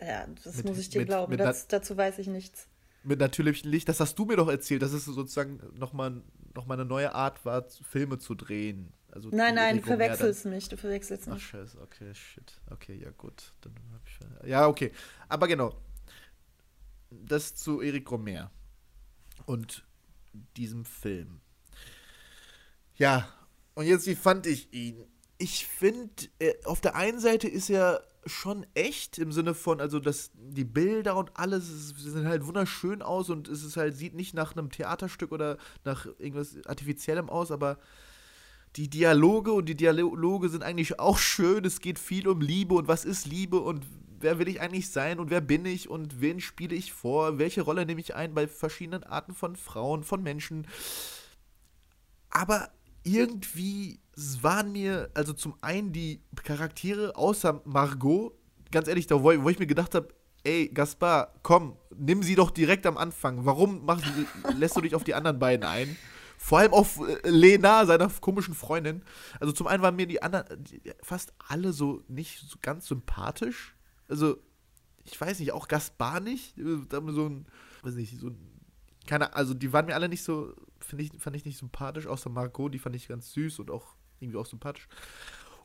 Ja, 0.06 0.28
das 0.44 0.58
mit, 0.58 0.66
muss 0.66 0.80
ich 0.80 0.90
dir 0.90 1.00
mit, 1.00 1.08
glauben. 1.08 1.32
Mit 1.32 1.40
das, 1.40 1.70
dazu 1.70 1.96
weiß 1.96 2.20
ich 2.20 2.28
nichts 2.28 2.68
mit 3.08 3.20
natürlichem 3.20 3.72
Licht. 3.72 3.88
Das 3.90 4.00
hast 4.00 4.18
du 4.20 4.26
mir 4.26 4.36
doch 4.36 4.50
erzählt, 4.50 4.82
dass 4.82 4.92
es 4.92 5.06
sozusagen 5.06 5.60
nochmal 5.74 6.22
noch 6.54 6.66
mal 6.66 6.74
eine 6.74 6.86
neue 6.86 7.14
Art 7.14 7.46
war, 7.46 7.68
Filme 7.70 8.18
zu 8.18 8.36
drehen. 8.36 8.92
Also 9.12 9.30
nein, 9.32 9.56
nein, 9.56 9.78
du 9.78 9.84
verwechselst 9.84 10.46
mich, 10.46 10.68
du 10.70 10.78
verwechselst 10.78 11.28
mich. 11.28 11.36
Ach, 11.38 11.42
scheiße, 11.42 11.80
okay, 11.82 12.14
shit. 12.14 12.60
Okay, 12.70 13.00
ja, 13.02 13.12
gut. 13.12 13.54
Dann 13.62 13.74
hab 13.94 14.02
ich, 14.08 14.50
ja, 14.50 14.68
okay. 14.68 14.92
Aber 15.30 15.48
genau. 15.48 15.74
Das 17.10 17.56
zu 17.56 17.82
Eric 17.82 18.12
Romer 18.12 18.52
und 19.46 19.86
diesem 20.58 20.84
Film. 20.84 21.40
Ja, 22.96 23.32
und 23.76 23.86
jetzt, 23.86 24.08
wie 24.08 24.16
fand 24.16 24.46
ich 24.46 24.74
ihn? 24.74 25.06
Ich 25.38 25.68
finde, 25.68 26.26
äh, 26.40 26.56
auf 26.66 26.82
der 26.82 26.96
einen 26.96 27.20
Seite 27.20 27.48
ist 27.48 27.70
er 27.70 28.04
schon 28.28 28.66
echt 28.74 29.18
im 29.18 29.32
Sinne 29.32 29.54
von, 29.54 29.82
also 29.82 30.00
dass 30.00 30.32
die 30.36 30.64
Bilder 30.64 31.16
und 31.16 31.32
alles 31.36 31.90
sehen 31.98 32.28
halt 32.28 32.46
wunderschön 32.46 33.02
aus 33.02 33.30
und 33.30 33.48
es 33.48 33.64
ist 33.64 33.78
halt, 33.78 33.96
sieht 33.96 34.14
nicht 34.14 34.34
nach 34.34 34.56
einem 34.56 34.70
Theaterstück 34.70 35.32
oder 35.32 35.58
nach 35.84 36.06
irgendwas 36.18 36.56
Artifiziellem 36.66 37.30
aus, 37.30 37.52
aber 37.52 37.78
die 38.76 38.90
Dialoge 38.90 39.52
und 39.52 39.68
die 39.68 39.76
Dialoge 39.76 40.50
sind 40.50 40.64
eigentlich 40.64 41.00
auch 41.00 41.18
schön. 41.18 41.66
Es 41.66 41.80
geht 41.80 41.98
viel 41.98 42.28
um 42.28 42.42
Liebe 42.42 42.76
und 42.76 42.88
was 42.88 43.06
ist 43.06 43.26
Liebe 43.26 43.60
und 43.60 43.86
wer 44.20 44.40
will 44.40 44.48
ich 44.48 44.62
eigentlich 44.62 44.90
sein 44.90 45.20
und 45.20 45.30
wer 45.30 45.42
bin 45.42 45.66
ich 45.66 45.90
und 45.90 46.22
wen 46.22 46.40
spiele 46.40 46.76
ich 46.76 46.94
vor, 46.94 47.40
welche 47.40 47.62
Rolle 47.62 47.86
nehme 47.86 48.02
ich 48.02 48.16
ein 48.16 48.34
bei 48.34 48.48
verschiedenen 48.48 49.04
Arten 49.04 49.34
von 49.34 49.56
Frauen, 49.56 50.04
von 50.04 50.22
Menschen. 50.22 50.68
Aber 52.30 52.70
irgendwie 53.08 54.00
waren 54.42 54.72
mir, 54.72 55.10
also 55.14 55.34
zum 55.34 55.56
einen 55.62 55.94
die 55.94 56.22
Charaktere 56.44 57.16
außer 57.16 57.62
Margot, 57.66 58.34
ganz 58.72 58.88
ehrlich, 58.88 59.08
da 59.08 59.16
wo, 59.24 59.44
wo 59.44 59.50
ich 59.50 59.60
mir 59.60 59.68
gedacht 59.68 59.96
habe, 59.96 60.10
ey, 60.44 60.68
Gaspar, 60.68 61.34
komm, 61.44 61.78
nimm 61.96 62.24
sie 62.24 62.36
doch 62.36 62.52
direkt 62.52 62.86
am 62.86 62.98
Anfang. 62.98 63.46
Warum 63.46 63.86
machst, 63.86 64.06
lässt 64.58 64.76
du 64.76 64.82
dich 64.82 64.96
auf 64.96 65.04
die 65.04 65.14
anderen 65.14 65.40
beiden 65.40 65.66
ein? 65.66 65.96
Vor 66.38 66.60
allem 66.60 66.74
auf 66.74 67.00
äh, 67.00 67.30
Lena, 67.30 67.86
seiner 67.86 68.10
komischen 68.22 68.54
Freundin. 68.54 69.04
Also 69.40 69.54
zum 69.54 69.68
einen 69.68 69.82
waren 69.82 69.96
mir 69.96 70.08
die 70.08 70.22
anderen 70.22 70.64
fast 71.02 71.34
alle 71.48 71.74
so 71.74 72.04
nicht 72.08 72.40
so 72.40 72.58
ganz 72.62 72.88
sympathisch. 72.88 73.76
Also, 74.08 74.38
ich 75.04 75.20
weiß 75.20 75.40
nicht, 75.40 75.52
auch 75.54 75.68
Gaspar 75.68 76.20
nicht. 76.20 76.56
Da 76.90 77.02
so 77.08 77.28
ein, 77.28 77.48
weiß 77.84 77.96
nicht, 77.96 78.20
so 78.20 78.28
ein 78.28 78.58
keine, 79.08 79.34
also 79.34 79.54
die 79.54 79.74
waren 79.74 79.86
mir 79.88 79.96
alle 79.96 80.10
nicht 80.10 80.24
so, 80.24 80.54
finde 80.80 81.04
ich, 81.04 81.12
fand 81.20 81.36
ich 81.36 81.46
nicht 81.46 81.58
sympathisch, 81.58 82.08
außer 82.08 82.30
Margot, 82.30 82.74
die 82.74 82.80
fand 82.80 82.96
ich 82.96 83.08
ganz 83.08 83.32
süß 83.34 83.60
und 83.60 83.72
auch 83.72 83.96
irgendwie 84.20 84.38
auch 84.38 84.46
sympathisch. 84.46 84.88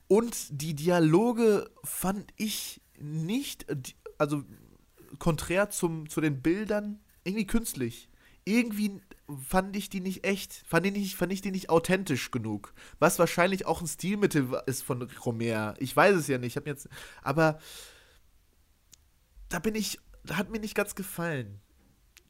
Und 0.09 0.49
die 0.51 0.75
Dialoge 0.75 1.71
fand 1.85 2.33
ich 2.37 2.83
nicht, 2.99 3.67
also 4.19 4.45
konträr 5.19 5.71
zum, 5.71 6.09
zu 6.09 6.21
den 6.21 6.43
Bildern, 6.43 7.01
irgendwie 7.25 7.47
künstlich. 7.47 8.09
Irgendwie 8.45 9.01
fand 9.49 9.77
ich 9.77 9.89
die 9.89 10.01
nicht 10.01 10.27
echt, 10.27 10.53
fand 10.67 10.87
ich, 10.87 10.93
nicht, 10.93 11.17
fand 11.17 11.33
ich 11.33 11.41
die 11.41 11.53
nicht 11.53 11.71
authentisch 11.71 12.31
genug. 12.31 12.75
Was 12.99 13.19
wahrscheinlich 13.19 13.67
auch 13.67 13.81
ein 13.81 13.87
Stilmittel 13.87 14.61
ist 14.67 14.83
von 14.83 15.03
Romer. 15.25 15.75
Ich 15.79 15.95
weiß 15.95 16.17
es 16.17 16.27
ja 16.27 16.39
nicht, 16.39 16.57
ich 16.57 16.67
jetzt, 16.67 16.89
aber 17.23 17.59
da 19.49 19.61
bin 19.61 19.75
ich, 19.75 19.99
hat 20.31 20.51
mir 20.51 20.59
nicht 20.59 20.75
ganz 20.75 20.95
gefallen 20.95 21.61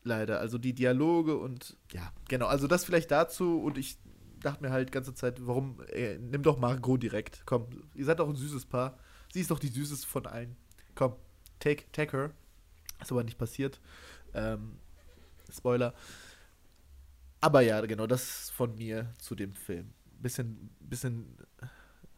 leider. 0.04 0.40
Also 0.40 0.58
die 0.58 0.74
Dialoge 0.74 1.36
und 1.36 1.76
ja, 1.92 2.12
genau. 2.28 2.46
Also 2.46 2.66
das 2.66 2.84
vielleicht 2.84 3.10
dazu 3.10 3.60
und 3.60 3.78
ich 3.78 3.98
dachte 4.40 4.62
mir 4.62 4.70
halt 4.70 4.88
die 4.88 4.92
ganze 4.92 5.14
Zeit, 5.14 5.46
warum, 5.46 5.80
ey, 5.88 6.18
nimm 6.18 6.42
doch 6.42 6.58
Margot 6.58 7.02
direkt. 7.02 7.42
Komm, 7.46 7.66
ihr 7.94 8.04
seid 8.04 8.18
doch 8.18 8.28
ein 8.28 8.36
süßes 8.36 8.66
Paar. 8.66 8.98
Sie 9.32 9.40
ist 9.40 9.50
doch 9.50 9.58
die 9.58 9.68
süßeste 9.68 10.06
von 10.06 10.26
allen. 10.26 10.56
Komm, 10.94 11.14
take, 11.58 11.84
take 11.92 12.16
her. 12.16 12.30
Ist 13.00 13.12
aber 13.12 13.24
nicht 13.24 13.38
passiert. 13.38 13.80
Ähm, 14.34 14.78
Spoiler. 15.50 15.94
Aber 17.40 17.60
ja, 17.60 17.80
genau, 17.86 18.06
das 18.06 18.50
von 18.50 18.74
mir 18.76 19.12
zu 19.18 19.34
dem 19.34 19.54
Film. 19.54 19.92
Bisschen, 20.20 20.70
bisschen 20.80 21.36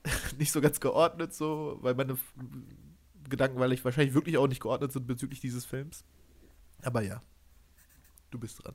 nicht 0.39 0.53
so 0.53 0.61
ganz 0.61 0.81
geordnet, 0.81 1.35
so, 1.35 1.79
weil 1.81 1.95
meine 1.95 2.19
Gedanken, 3.29 3.59
weil 3.59 3.73
ich 3.73 3.85
wahrscheinlich 3.85 4.15
wirklich 4.15 4.37
auch 4.37 4.49
nicht 4.49 4.61
geordnet 4.61 4.93
sind 4.93 5.07
bezüglich 5.07 5.41
dieses 5.41 5.65
Films. 5.65 6.05
Aber 6.83 7.01
ja, 7.03 7.23
Du 8.35 8.41
bist 8.41 8.65
dran. 8.65 8.75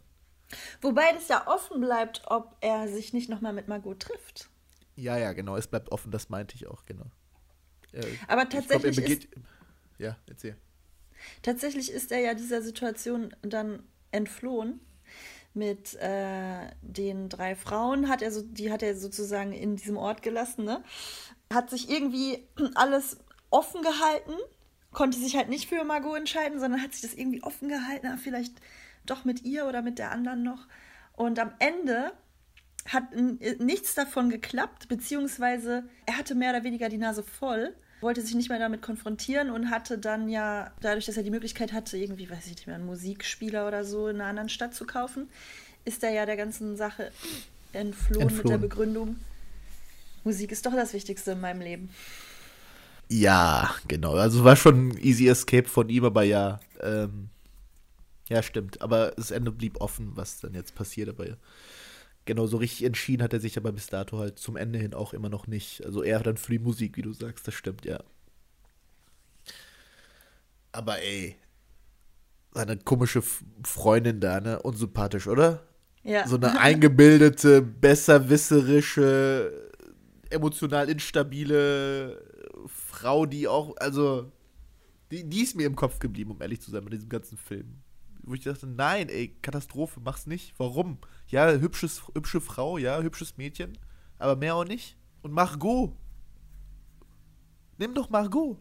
Wobei 0.79 1.11
das 1.11 1.27
ja 1.27 1.45
offen 1.45 1.81
bleibt, 1.81 2.21
ob 2.27 2.55
er 2.61 2.87
sich 2.87 3.11
nicht 3.11 3.27
nochmal 3.27 3.51
mit 3.51 3.67
Margot 3.67 3.99
trifft. 3.99 4.47
Ja, 4.95 5.17
ja, 5.17 5.33
genau. 5.33 5.57
Es 5.57 5.67
bleibt 5.67 5.91
offen, 5.91 6.11
das 6.11 6.29
meinte 6.29 6.55
ich 6.55 6.67
auch, 6.67 6.85
genau. 6.85 7.07
Äh, 7.91 8.05
Aber 8.29 8.47
tatsächlich. 8.47 8.95
Glaub, 8.95 9.09
ist, 9.09 9.27
ja, 9.97 10.15
erzähl. 10.27 10.55
Tatsächlich 11.41 11.91
ist 11.91 12.09
er 12.13 12.19
ja 12.19 12.33
dieser 12.35 12.61
Situation 12.61 13.35
dann 13.41 13.83
entflohen. 14.11 14.79
Mit 15.53 15.95
äh, 15.95 16.69
den 16.81 17.27
drei 17.27 17.53
Frauen 17.53 18.07
hat 18.07 18.21
er 18.21 18.31
so, 18.31 18.41
die 18.41 18.71
hat 18.71 18.81
er 18.81 18.95
sozusagen 18.95 19.51
in 19.51 19.75
diesem 19.75 19.97
Ort 19.97 20.21
gelassen, 20.21 20.63
ne? 20.63 20.85
Hat 21.51 21.69
sich 21.69 21.89
irgendwie 21.89 22.47
alles 22.75 23.17
offen 23.49 23.81
gehalten, 23.81 24.35
konnte 24.93 25.19
sich 25.19 25.35
halt 25.35 25.49
nicht 25.49 25.67
für 25.67 25.83
Margot 25.83 26.15
entscheiden, 26.15 26.61
sondern 26.61 26.81
hat 26.81 26.93
sich 26.93 27.01
das 27.01 27.13
irgendwie 27.13 27.43
offen 27.43 27.67
gehalten. 27.67 28.07
Na, 28.09 28.15
vielleicht 28.15 28.53
doch 29.05 29.25
mit 29.25 29.43
ihr 29.43 29.65
oder 29.65 29.81
mit 29.81 29.99
der 29.99 30.11
anderen 30.11 30.43
noch. 30.43 30.67
Und 31.13 31.39
am 31.39 31.51
Ende 31.59 32.11
hat 32.87 33.03
nichts 33.59 33.93
davon 33.93 34.29
geklappt, 34.29 34.87
beziehungsweise 34.87 35.83
er 36.05 36.17
hatte 36.17 36.35
mehr 36.35 36.51
oder 36.51 36.63
weniger 36.63 36.89
die 36.89 36.97
Nase 36.97 37.23
voll, 37.23 37.75
wollte 38.01 38.21
sich 38.21 38.35
nicht 38.35 38.49
mehr 38.49 38.59
damit 38.59 38.81
konfrontieren 38.81 39.49
und 39.49 39.69
hatte 39.69 39.97
dann 39.97 40.29
ja, 40.29 40.71
dadurch, 40.81 41.05
dass 41.05 41.17
er 41.17 41.23
die 41.23 41.29
Möglichkeit 41.29 41.73
hatte, 41.73 41.97
irgendwie, 41.97 42.29
weiß 42.29 42.45
ich 42.45 42.55
nicht 42.55 42.67
mehr, 42.67 42.77
einen 42.77 42.85
Musikspieler 42.85 43.67
oder 43.67 43.83
so 43.83 44.07
in 44.07 44.15
einer 44.15 44.29
anderen 44.29 44.49
Stadt 44.49 44.73
zu 44.73 44.85
kaufen, 44.85 45.29
ist 45.85 46.03
er 46.03 46.11
ja 46.11 46.25
der 46.25 46.37
ganzen 46.37 46.77
Sache 46.77 47.11
entflohen, 47.73 48.21
entflohen. 48.21 48.37
mit 48.37 48.49
der 48.49 48.57
Begründung, 48.57 49.17
Musik 50.23 50.51
ist 50.51 50.65
doch 50.65 50.73
das 50.73 50.93
Wichtigste 50.93 51.31
in 51.31 51.41
meinem 51.41 51.61
Leben. 51.61 51.89
Ja, 53.09 53.73
genau. 53.87 54.13
Also 54.13 54.43
war 54.43 54.55
schon 54.55 54.89
ein 54.89 54.97
easy 54.97 55.27
escape 55.27 55.67
von 55.67 55.89
ihm, 55.89 56.05
aber 56.05 56.23
ja, 56.23 56.59
ähm, 56.81 57.29
ja, 58.29 58.43
stimmt. 58.43 58.81
Aber 58.81 59.11
das 59.17 59.31
Ende 59.31 59.51
blieb 59.51 59.81
offen, 59.81 60.15
was 60.15 60.39
dann 60.39 60.53
jetzt 60.53 60.75
passiert. 60.75 61.09
Aber 61.09 61.25
genau 62.25 62.45
so 62.45 62.57
richtig 62.57 62.85
entschieden 62.85 63.23
hat 63.23 63.33
er 63.33 63.39
sich 63.39 63.57
aber 63.57 63.71
bis 63.71 63.87
dato 63.87 64.19
halt 64.19 64.39
zum 64.39 64.55
Ende 64.55 64.79
hin 64.79 64.93
auch 64.93 65.13
immer 65.13 65.29
noch 65.29 65.47
nicht. 65.47 65.83
Also 65.85 66.03
eher 66.03 66.21
dann 66.21 66.37
für 66.37 66.51
die 66.51 66.59
Musik, 66.59 66.95
wie 66.95 67.01
du 67.01 67.11
sagst, 67.11 67.47
das 67.47 67.55
stimmt, 67.55 67.85
ja. 67.85 67.99
Aber 70.71 70.99
ey, 70.99 71.35
seine 72.53 72.77
komische 72.77 73.23
Freundin 73.63 74.19
da, 74.19 74.39
ne? 74.39 74.61
Unsympathisch, 74.61 75.27
oder? 75.27 75.65
Ja. 76.03 76.27
So 76.27 76.35
eine 76.35 76.59
eingebildete, 76.59 77.63
besserwisserische, 77.63 79.71
emotional 80.29 80.89
instabile 80.89 82.23
Frau, 82.67 83.25
die 83.25 83.47
auch, 83.47 83.75
also, 83.77 84.31
die, 85.09 85.27
die 85.27 85.41
ist 85.41 85.55
mir 85.55 85.65
im 85.65 85.75
Kopf 85.75 85.97
geblieben, 85.97 86.31
um 86.31 86.41
ehrlich 86.41 86.61
zu 86.61 86.69
sein, 86.69 86.83
bei 86.83 86.91
diesem 86.91 87.09
ganzen 87.09 87.37
Film. 87.37 87.81
Wo 88.29 88.35
ich 88.35 88.43
dachte, 88.43 88.67
nein, 88.67 89.09
ey, 89.09 89.35
Katastrophe, 89.41 89.99
mach's 90.03 90.27
nicht. 90.27 90.53
Warum? 90.59 90.99
Ja, 91.29 91.49
hübsches, 91.51 92.03
hübsche 92.13 92.39
Frau, 92.39 92.77
ja, 92.77 93.01
hübsches 93.01 93.37
Mädchen, 93.37 93.75
aber 94.19 94.35
mehr 94.35 94.53
auch 94.53 94.65
nicht. 94.65 94.97
Und 95.23 95.31
Margot. 95.31 95.97
Nimm 97.79 97.95
doch 97.95 98.11
Margot. 98.11 98.59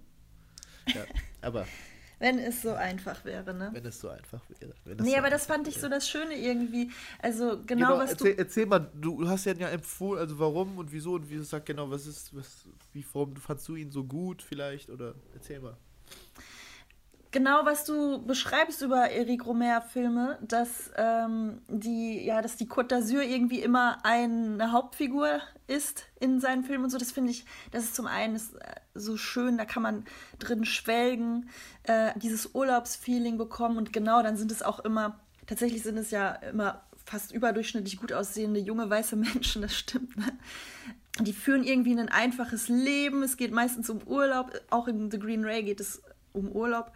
Ja, 0.87 1.05
aber 1.43 1.67
wenn 2.19 2.39
es 2.39 2.63
so 2.63 2.73
einfach 2.73 3.23
wäre, 3.27 3.53
ne? 3.53 3.69
Wenn 3.75 3.85
es 3.85 4.01
so 4.01 4.09
einfach 4.09 4.41
wäre. 4.59 4.73
nee, 5.03 5.11
so 5.11 5.17
aber 5.19 5.29
das 5.29 5.45
fand 5.45 5.69
ich 5.69 5.75
wäre. 5.75 5.85
so 5.85 5.91
das 5.91 6.09
Schöne 6.09 6.35
irgendwie. 6.35 6.91
Also 7.19 7.63
genau, 7.67 7.89
genau 7.89 7.99
was 7.99 8.13
erzähl, 8.13 8.37
du. 8.37 8.39
Erzähl 8.39 8.65
mal, 8.65 8.91
du 8.95 9.29
hast 9.29 9.45
ja 9.45 9.53
empfohlen, 9.53 10.21
also 10.21 10.39
warum 10.39 10.79
und 10.79 10.91
wieso 10.91 11.13
und 11.13 11.29
wie 11.29 11.37
du 11.37 11.45
sagst 11.45 11.67
genau, 11.67 11.91
was 11.91 12.07
ist, 12.07 12.35
was, 12.35 12.67
wie 12.95 13.05
warum 13.13 13.37
fandst 13.37 13.69
du 13.69 13.77
ihn 13.77 13.91
so 13.91 14.03
gut 14.03 14.41
vielleicht 14.41 14.89
oder 14.89 15.15
erzähl 15.35 15.61
mal 15.61 15.77
genau, 17.31 17.65
was 17.65 17.85
du 17.85 18.25
beschreibst 18.25 18.83
über 18.83 19.11
Eric 19.11 19.47
Romer-Filme, 19.47 20.39
dass 20.41 20.91
ähm, 20.97 21.61
die, 21.69 22.25
ja, 22.25 22.43
dass 22.43 22.57
die 22.57 22.67
Côte 22.67 22.89
d'Azur 22.89 23.23
irgendwie 23.23 23.61
immer 23.61 23.99
eine 24.05 24.73
Hauptfigur 24.73 25.41
ist 25.67 26.05
in 26.21 26.41
seinen 26.41 26.65
Filmen 26.65 26.85
und 26.85 26.91
so. 26.91 26.99
Das 26.99 27.13
finde 27.13 27.31
ich, 27.31 27.45
das 27.71 27.85
ist 27.85 27.95
zum 27.95 28.07
einen 28.07 28.37
ist, 28.37 28.55
äh, 28.55 28.75
so 28.95 29.17
schön, 29.17 29.59
da 29.59 29.65
kann 29.65 29.83
man 29.83 30.05
drin 30.39 30.65
schwelgen, 30.65 31.51
äh, 31.85 32.13
dieses 32.17 32.55
Urlaubsfeeling 32.55 33.39
bekommen 33.39 33.77
und 33.77 33.93
genau, 33.93 34.23
dann 34.23 34.37
sind 34.37 34.51
es 34.51 34.63
auch 34.63 34.81
immer, 34.81 35.21
tatsächlich 35.47 35.83
sind 35.83 35.99
es 35.99 36.11
ja 36.11 36.33
immer 36.33 36.83
fast 37.05 37.33
überdurchschnittlich 37.33 37.99
gut 37.99 38.13
aussehende 38.13 38.61
junge 38.61 38.89
weiße 38.89 39.17
Menschen, 39.17 39.63
das 39.63 39.75
stimmt. 39.75 40.17
Ne? 40.17 40.27
Die 41.21 41.33
führen 41.33 41.65
irgendwie 41.65 41.99
ein 41.99 42.09
einfaches 42.09 42.69
Leben. 42.69 43.25
Es 43.25 43.37
geht 43.37 43.51
meistens 43.51 43.91
um 43.91 44.01
Urlaub. 44.07 44.53
Auch 44.71 44.87
in 44.87 45.11
The 45.11 45.19
Green 45.19 45.45
Ray 45.45 45.65
geht 45.65 45.81
es 45.81 46.01
um 46.33 46.49
Urlaub 46.49 46.93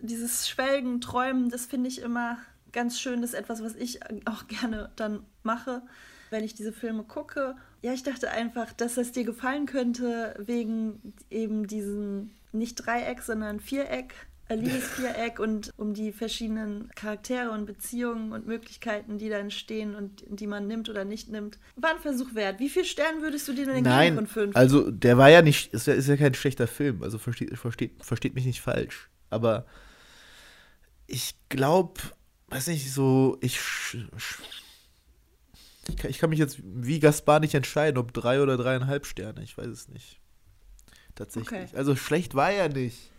dieses 0.00 0.48
Schwelgen, 0.48 1.00
Träumen, 1.00 1.50
das 1.50 1.66
finde 1.66 1.88
ich 1.88 2.00
immer 2.00 2.38
ganz 2.72 3.00
schön. 3.00 3.20
Das 3.20 3.30
ist 3.32 3.38
etwas, 3.38 3.62
was 3.62 3.74
ich 3.74 4.00
auch 4.26 4.46
gerne 4.46 4.90
dann 4.96 5.24
mache, 5.42 5.82
wenn 6.30 6.44
ich 6.44 6.54
diese 6.54 6.72
Filme 6.72 7.04
gucke. 7.04 7.56
Ja, 7.82 7.92
ich 7.92 8.02
dachte 8.02 8.30
einfach, 8.30 8.72
dass 8.72 8.94
das 8.94 9.12
dir 9.12 9.24
gefallen 9.24 9.66
könnte, 9.66 10.34
wegen 10.38 11.14
eben 11.30 11.66
diesem 11.66 12.30
nicht 12.52 12.74
Dreieck, 12.76 13.22
sondern 13.22 13.60
Viereck. 13.60 14.14
Liebesviereck 14.50 15.38
und 15.40 15.72
um 15.76 15.92
die 15.92 16.10
verschiedenen 16.10 16.90
Charaktere 16.94 17.50
und 17.50 17.66
Beziehungen 17.66 18.32
und 18.32 18.46
Möglichkeiten, 18.46 19.18
die 19.18 19.28
da 19.28 19.36
entstehen 19.36 19.94
und 19.94 20.24
die 20.26 20.46
man 20.46 20.66
nimmt 20.66 20.88
oder 20.88 21.04
nicht 21.04 21.28
nimmt. 21.28 21.58
War 21.76 21.90
ein 21.90 22.00
Versuch 22.00 22.34
wert. 22.34 22.58
Wie 22.58 22.70
viel 22.70 22.86
Sterne 22.86 23.20
würdest 23.20 23.46
du 23.46 23.52
dir 23.52 23.66
denn 23.66 23.84
geben 23.84 24.16
von 24.16 24.26
fünf? 24.26 24.56
Also 24.56 24.90
der 24.90 25.18
war 25.18 25.28
ja 25.28 25.42
nicht, 25.42 25.74
ist 25.74 25.86
ja, 25.86 25.92
ist 25.92 26.08
ja 26.08 26.16
kein 26.16 26.32
schlechter 26.32 26.66
Film, 26.66 27.02
also 27.02 27.18
versteht, 27.18 27.58
versteht, 27.58 27.92
versteht 28.02 28.34
mich 28.34 28.46
nicht 28.46 28.62
falsch. 28.62 29.10
Aber 29.28 29.66
ich 31.08 31.34
glaube, 31.48 32.00
weiß 32.48 32.68
nicht, 32.68 32.92
so, 32.92 33.38
ich, 33.40 33.58
ich 35.88 35.96
kann, 35.96 36.10
ich 36.10 36.18
kann 36.18 36.30
mich 36.30 36.38
jetzt 36.38 36.60
wie 36.62 37.00
Gaspar 37.00 37.40
nicht 37.40 37.54
entscheiden, 37.54 37.98
ob 37.98 38.12
drei 38.12 38.40
oder 38.42 38.56
dreieinhalb 38.56 39.06
Sterne. 39.06 39.42
Ich 39.42 39.56
weiß 39.56 39.66
es 39.66 39.88
nicht. 39.88 40.20
Tatsächlich. 41.14 41.70
Okay. 41.70 41.76
Also 41.76 41.96
schlecht 41.96 42.34
war 42.34 42.52
er 42.52 42.68
nicht. 42.68 43.10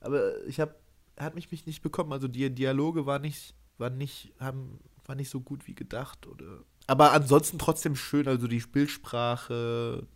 Aber 0.00 0.44
ich 0.44 0.60
habe, 0.60 0.74
er 1.16 1.24
hat 1.24 1.34
mich, 1.34 1.50
mich 1.50 1.66
nicht 1.66 1.82
bekommen. 1.82 2.12
Also 2.12 2.28
die 2.28 2.54
Dialoge 2.54 3.06
waren 3.06 3.22
nicht, 3.22 3.54
waren 3.78 3.96
nicht, 3.96 4.32
haben, 4.38 4.78
war 5.06 5.16
nicht 5.16 5.30
so 5.30 5.40
gut 5.40 5.66
wie 5.66 5.74
gedacht. 5.74 6.26
Oder. 6.26 6.64
Aber 6.86 7.12
ansonsten 7.12 7.58
trotzdem 7.58 7.96
schön. 7.96 8.28
Also 8.28 8.46
die 8.46 8.60
Bildsprache, 8.60 10.06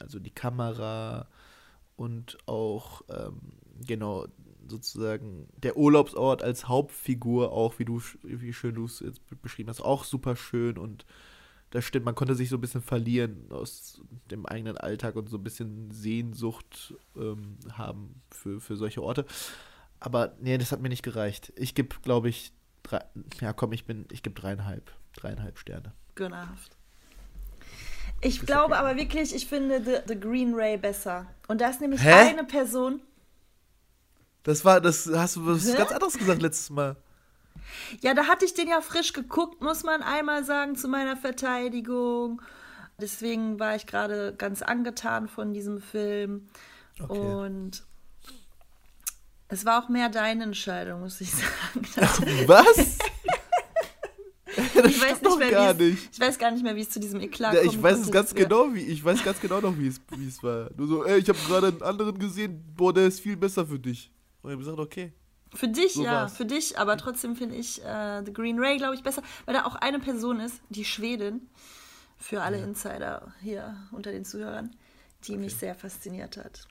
also 0.00 0.20
die 0.20 0.30
Kamera 0.30 1.28
und 1.96 2.38
auch, 2.46 3.02
ähm, 3.08 3.40
genau, 3.84 4.26
sozusagen 4.70 5.48
der 5.56 5.76
Urlaubsort 5.76 6.42
als 6.42 6.68
Hauptfigur 6.68 7.52
auch, 7.52 7.78
wie 7.78 7.84
du, 7.84 8.00
wie 8.22 8.52
schön 8.52 8.74
du 8.74 8.84
es 8.84 9.00
jetzt 9.00 9.20
beschrieben 9.42 9.68
hast, 9.68 9.80
auch 9.80 10.04
super 10.04 10.36
schön 10.36 10.78
und 10.78 11.04
das 11.70 11.84
stimmt, 11.84 12.04
man 12.04 12.16
konnte 12.16 12.34
sich 12.34 12.48
so 12.48 12.56
ein 12.56 12.60
bisschen 12.60 12.82
verlieren 12.82 13.46
aus 13.50 14.00
dem 14.30 14.44
eigenen 14.44 14.76
Alltag 14.76 15.14
und 15.14 15.28
so 15.28 15.36
ein 15.36 15.44
bisschen 15.44 15.90
Sehnsucht 15.92 16.94
ähm, 17.16 17.58
haben 17.72 18.20
für, 18.30 18.60
für 18.60 18.76
solche 18.76 19.02
Orte. 19.02 19.24
Aber 20.00 20.34
nee, 20.40 20.58
das 20.58 20.72
hat 20.72 20.80
mir 20.80 20.88
nicht 20.88 21.04
gereicht. 21.04 21.52
Ich 21.56 21.74
gebe, 21.74 21.94
glaube 22.02 22.28
ich, 22.28 22.52
drei, 22.82 23.04
ja 23.40 23.52
komm, 23.52 23.72
ich 23.72 23.84
bin, 23.84 24.06
ich 24.10 24.22
gebe 24.22 24.38
dreieinhalb, 24.38 24.90
dreieinhalb 25.14 25.58
Sterne. 25.58 25.92
Gönnerhaft. 26.16 26.76
Ich 28.20 28.44
glaube 28.44 28.74
okay. 28.74 28.80
aber 28.80 28.96
wirklich, 28.96 29.34
ich 29.34 29.46
finde 29.46 29.82
The, 29.84 30.12
The 30.12 30.18
Green 30.18 30.54
Ray 30.54 30.76
besser. 30.76 31.26
Und 31.48 31.60
da 31.60 31.70
ist 31.70 31.80
nämlich 31.80 32.02
Hä? 32.02 32.30
eine 32.30 32.44
Person, 32.44 33.00
das 34.42 34.64
war, 34.64 34.80
das 34.80 35.10
hast 35.12 35.36
du 35.36 35.46
was 35.46 35.74
ganz 35.74 35.92
anderes 35.92 36.18
gesagt 36.18 36.42
letztes 36.42 36.70
Mal. 36.70 36.96
Ja, 38.00 38.14
da 38.14 38.26
hatte 38.26 38.44
ich 38.44 38.54
den 38.54 38.68
ja 38.68 38.80
frisch 38.80 39.12
geguckt, 39.12 39.62
muss 39.62 39.82
man 39.82 40.02
einmal 40.02 40.44
sagen, 40.44 40.76
zu 40.76 40.88
meiner 40.88 41.16
Verteidigung. 41.16 42.40
Deswegen 43.00 43.58
war 43.58 43.76
ich 43.76 43.86
gerade 43.86 44.34
ganz 44.36 44.62
angetan 44.62 45.28
von 45.28 45.52
diesem 45.52 45.80
Film. 45.80 46.48
Okay. 47.00 47.18
Und 47.18 47.82
es 49.48 49.64
war 49.64 49.82
auch 49.82 49.88
mehr 49.88 50.08
deine 50.08 50.44
Entscheidung, 50.44 51.00
muss 51.00 51.20
ich 51.20 51.30
sagen. 51.34 52.46
Was? 52.46 52.76
ich 54.46 55.00
weiß 55.00 55.22
nicht 55.22 55.38
mehr, 55.38 55.50
gar 55.50 55.74
nicht. 55.74 56.08
Ich 56.12 56.20
weiß 56.20 56.38
gar 56.38 56.50
nicht 56.50 56.62
mehr, 56.62 56.76
wie 56.76 56.82
es 56.82 56.90
zu 56.90 57.00
diesem 57.00 57.20
Eklat 57.20 57.54
ja, 57.54 57.62
ich 57.62 57.80
weiß 57.80 57.98
es 57.98 58.10
ganz 58.10 58.34
genau, 58.34 58.72
wie 58.74 58.80
ich 58.80 59.04
weiß 59.04 59.24
ganz 59.24 59.40
genau 59.40 59.60
noch, 59.60 59.76
wie 59.78 59.88
es, 59.88 60.00
wie 60.16 60.26
es 60.26 60.42
war. 60.42 60.70
Nur 60.76 60.86
so, 60.86 61.04
ey, 61.04 61.18
ich 61.18 61.28
habe 61.28 61.38
gerade 61.46 61.68
einen 61.68 61.82
anderen 61.82 62.18
gesehen, 62.18 62.62
boah, 62.76 62.92
der 62.92 63.06
ist 63.06 63.20
viel 63.20 63.36
besser 63.36 63.66
für 63.66 63.78
dich. 63.78 64.10
Und 64.42 64.50
ich 64.50 64.54
habe 64.54 64.58
gesagt, 64.58 64.78
okay. 64.78 65.12
Für 65.54 65.68
dich, 65.68 65.94
so 65.94 66.04
ja, 66.04 66.12
war's. 66.12 66.36
für 66.36 66.46
dich, 66.46 66.78
aber 66.78 66.96
trotzdem 66.96 67.34
finde 67.34 67.56
ich 67.56 67.84
äh, 67.84 68.22
The 68.24 68.32
Green 68.32 68.60
Ray, 68.60 68.76
glaube 68.76 68.94
ich, 68.94 69.02
besser, 69.02 69.22
weil 69.46 69.54
da 69.54 69.64
auch 69.64 69.74
eine 69.74 69.98
Person 69.98 70.38
ist, 70.38 70.60
die 70.68 70.84
Schwedin, 70.84 71.48
für 72.20 72.42
alle 72.42 72.58
ja. 72.58 72.64
Insider 72.64 73.34
hier 73.40 73.76
unter 73.92 74.12
den 74.12 74.24
Zuhörern, 74.24 74.76
die 75.24 75.32
okay. 75.32 75.40
mich 75.40 75.56
sehr 75.56 75.74
fasziniert 75.74 76.36
hat. 76.36 76.68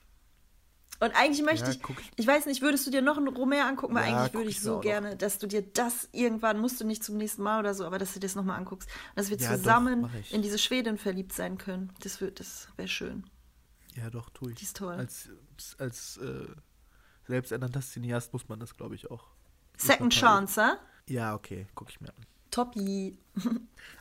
Und 1.01 1.15
eigentlich 1.15 1.45
möchte 1.45 1.65
ja, 1.65 1.72
ich, 1.72 1.82
ich, 1.82 2.11
ich, 2.17 2.28
weiß 2.28 2.45
nicht, 2.45 2.61
würdest 2.61 2.86
du 2.86 2.91
dir 2.91 3.01
noch 3.01 3.17
einen 3.17 3.30
Romer 3.30 3.65
angucken? 3.65 3.95
Weil 3.95 4.09
ja, 4.09 4.17
eigentlich 4.17 4.34
würde 4.34 4.49
ich 4.49 4.61
so 4.61 4.80
gerne, 4.80 5.15
dass 5.15 5.39
du 5.39 5.47
dir 5.47 5.61
das 5.61 6.09
irgendwann, 6.11 6.59
musst 6.59 6.82
du 6.82 6.86
nicht 6.86 7.03
zum 7.03 7.15
nächsten 7.15 7.41
Mal 7.41 7.59
oder 7.59 7.74
so, 7.74 7.86
aber 7.86 7.97
dass 7.97 8.13
du 8.13 8.20
dir 8.20 8.28
das 8.28 8.36
nochmal 8.36 8.57
anguckst. 8.57 8.89
Und 8.89 9.17
dass 9.17 9.30
wir 9.30 9.38
ja, 9.38 9.55
zusammen 9.55 10.03
doch, 10.03 10.32
in 10.32 10.41
diese 10.41 10.57
Schwedin 10.57 10.97
verliebt 10.97 11.32
sein 11.32 11.57
können. 11.57 11.93
Das, 12.01 12.22
das 12.36 12.67
wäre 12.76 12.89
schön. 12.89 13.24
Ja, 13.95 14.09
doch, 14.09 14.30
tue 14.30 14.51
ich. 14.51 14.57
Die 14.57 14.65
ist 14.65 14.76
toll. 14.76 14.93
Als, 14.93 15.30
als 15.78 16.17
äh, 16.17 16.47
selbsternannter 17.30 17.82
Cineast 17.82 18.34
muss 18.34 18.49
man 18.49 18.59
das, 18.59 18.75
glaube 18.75 18.95
ich, 18.95 19.09
auch. 19.09 19.27
Second 19.77 20.11
Chance, 20.11 20.61
hä? 20.61 21.13
Ja, 21.13 21.34
okay, 21.34 21.67
gucke 21.75 21.91
ich 21.91 22.01
mir 22.01 22.09
an. 22.09 22.25
Toppi. 22.51 23.17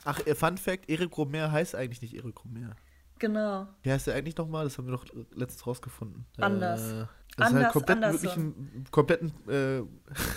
Ach, 0.03 0.19
äh, 0.25 0.35
Fun 0.35 0.57
Fact: 0.57 0.89
Erik 0.89 1.17
Romer 1.17 1.51
heißt 1.51 1.75
eigentlich 1.75 2.01
nicht 2.01 2.15
Erik 2.15 2.43
Romer. 2.43 2.75
Genau. 3.19 3.67
Wie 3.83 3.91
heißt 3.91 4.07
er 4.07 4.15
eigentlich 4.15 4.37
nochmal? 4.37 4.63
Das 4.63 4.77
haben 4.77 4.87
wir 4.87 4.93
doch 4.93 5.05
letztens 5.33 5.67
rausgefunden. 5.67 6.25
Anders. 6.37 6.81
Äh, 6.81 7.05
das 7.37 7.47
Anders, 7.47 7.51
ist 7.51 7.63
halt 7.63 7.73
komplett, 7.73 8.13
wirklich 8.13 8.35
ein 8.35 8.85
kompletten, 8.91 9.33
äh, 9.47 9.83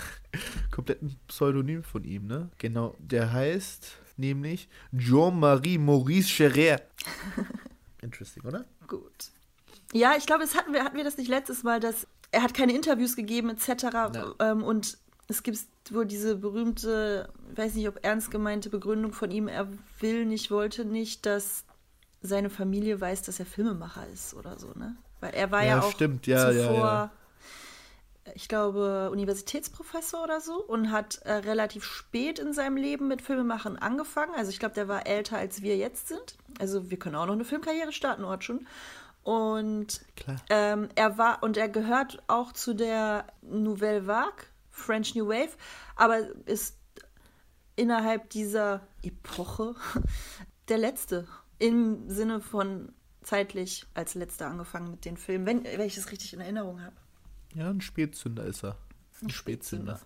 kompletten 0.71 1.19
Pseudonym 1.27 1.83
von 1.83 2.03
ihm, 2.03 2.27
ne? 2.27 2.49
Genau. 2.57 2.95
Der 2.99 3.31
heißt 3.31 3.97
nämlich 4.17 4.69
Jean-Marie 4.95 5.77
Maurice 5.77 6.29
Scherer. 6.29 6.81
Interesting, 8.01 8.43
oder? 8.43 8.65
Gut. 8.87 9.31
Ja, 9.93 10.13
ich 10.17 10.25
glaube, 10.25 10.43
es 10.43 10.55
hatten 10.55 10.73
wir, 10.73 10.83
hatten 10.83 10.97
wir 10.97 11.03
das 11.03 11.17
nicht 11.17 11.29
letztes 11.29 11.63
Mal, 11.63 11.79
dass 11.79 12.07
er 12.33 12.43
hat 12.43 12.53
keine 12.53 12.73
Interviews 12.73 13.15
gegeben 13.15 13.49
etc. 13.49 13.83
Ja. 13.93 14.33
Ähm, 14.39 14.63
und 14.63 14.97
es 15.27 15.43
gibt 15.43 15.59
wohl 15.91 16.05
diese 16.05 16.35
berühmte, 16.35 17.29
weiß 17.55 17.75
nicht, 17.75 17.87
ob 17.87 18.03
ernst 18.03 18.31
gemeinte 18.31 18.69
Begründung 18.69 19.13
von 19.13 19.31
ihm, 19.31 19.47
er 19.47 19.67
will 19.99 20.25
nicht, 20.25 20.51
wollte 20.51 20.83
nicht, 20.83 21.25
dass 21.25 21.63
seine 22.21 22.49
Familie 22.49 22.99
weiß, 22.99 23.21
dass 23.23 23.39
er 23.39 23.45
Filmemacher 23.45 24.07
ist 24.13 24.33
oder 24.33 24.57
so, 24.57 24.67
ne? 24.75 24.95
Weil 25.19 25.33
er 25.33 25.51
war 25.51 25.61
ja, 25.61 25.77
ja 25.77 25.81
auch 25.81 25.91
stimmt. 25.91 26.27
Ja, 26.27 26.51
zuvor, 26.51 26.75
ja, 26.75 27.11
ich 28.35 28.47
glaube, 28.47 29.09
Universitätsprofessor 29.11 30.23
oder 30.23 30.41
so 30.41 30.55
und 30.55 30.91
hat 30.91 31.17
äh, 31.23 31.33
relativ 31.33 31.83
spät 31.83 32.39
in 32.39 32.53
seinem 32.53 32.77
Leben 32.77 33.07
mit 33.07 33.21
Filmemachen 33.21 33.77
angefangen. 33.77 34.33
Also 34.35 34.49
ich 34.49 34.59
glaube, 34.59 34.75
der 34.75 34.87
war 34.87 35.05
älter, 35.05 35.37
als 35.37 35.61
wir 35.61 35.77
jetzt 35.77 36.07
sind. 36.07 36.37
Also 36.59 36.89
wir 36.89 36.97
können 36.97 37.15
auch 37.15 37.25
noch 37.25 37.33
eine 37.33 37.45
Filmkarriere 37.45 37.91
starten, 37.91 38.23
Ort 38.23 38.43
schon. 38.43 38.65
Und 39.23 40.01
ähm, 40.49 40.89
er 40.95 41.17
war 41.17 41.43
und 41.43 41.55
er 41.55 41.69
gehört 41.69 42.21
auch 42.27 42.51
zu 42.51 42.73
der 42.73 43.27
Nouvelle 43.41 44.05
Vague, 44.05 44.45
French 44.69 45.15
New 45.15 45.27
Wave, 45.27 45.55
aber 45.95 46.19
ist 46.45 46.77
innerhalb 47.75 48.29
dieser 48.29 48.85
Epoche 49.01 49.75
der 50.67 50.77
letzte. 50.77 51.27
Im 51.59 52.09
Sinne 52.09 52.41
von 52.41 52.91
zeitlich 53.21 53.85
als 53.93 54.15
letzter 54.15 54.47
angefangen 54.47 54.91
mit 54.91 55.05
den 55.05 55.15
Filmen, 55.15 55.45
wenn, 55.45 55.63
wenn 55.63 55.87
ich 55.87 55.95
das 55.95 56.11
richtig 56.11 56.33
in 56.33 56.41
Erinnerung 56.41 56.81
habe. 56.81 56.95
Ja, 57.55 57.69
ein 57.69 57.81
Spätzünder 57.81 58.43
ist 58.43 58.63
er. 58.63 58.77
Ein 59.21 59.29
Spätzünder. 59.29 60.01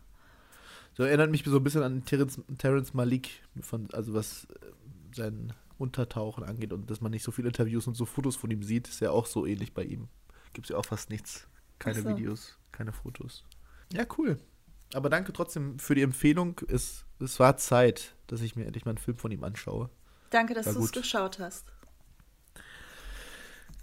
So 0.96 1.04
erinnert 1.04 1.32
mich 1.32 1.44
so 1.44 1.58
ein 1.58 1.64
bisschen 1.64 1.84
an 1.84 2.06
Terence, 2.06 2.40
Terence 2.58 2.94
Malik, 2.94 3.30
von, 3.62 3.88
also 3.94 4.14
was 4.14 4.46
äh, 4.46 4.72
sein 5.16 5.54
Untertauchen 5.78 6.44
angeht 6.44 6.74
und 6.74 6.90
dass 6.90 7.02
man 7.02 7.12
nicht 7.12 7.24
so 7.24 7.32
viele 7.32 7.50
Interviews 7.50 7.88
und 7.88 7.96
so 7.96 8.06
Fotos 8.06 8.36
von 8.36 8.52
ihm 8.52 8.64
sieht, 8.64 8.88
ist 8.88 9.00
ja 9.00 9.12
auch 9.12 9.26
so 9.26 9.46
ähnlich 9.46 9.74
bei 9.74 9.84
ihm. 9.84 10.08
Gibt 10.54 10.66
es 10.66 10.70
ja 10.70 10.78
auch 10.78 10.86
fast 10.86 11.10
nichts. 11.10 11.48
Keine 11.80 12.02
so. 12.02 12.10
Videos, 12.10 12.58
keine 12.72 12.92
Fotos. 12.92 13.44
Ja, 13.94 14.06
cool. 14.18 14.38
Aber 14.94 15.10
danke 15.10 15.34
trotzdem 15.34 15.80
für 15.80 15.96
die 15.96 16.02
Empfehlung. 16.02 16.60
Es, 16.68 17.06
es 17.20 17.40
war 17.40 17.58
Zeit, 17.58 18.16
dass 18.28 18.42
ich 18.42 18.56
mir 18.56 18.66
endlich 18.66 18.86
mal 18.86 18.92
einen 18.92 18.98
Film 18.98 19.18
von 19.18 19.32
ihm 19.32 19.44
anschaue. 19.44 19.90
Danke, 20.30 20.54
dass 20.54 20.74
du 20.74 20.84
es 20.84 20.92
geschaut 20.92 21.40
hast. 21.40 21.72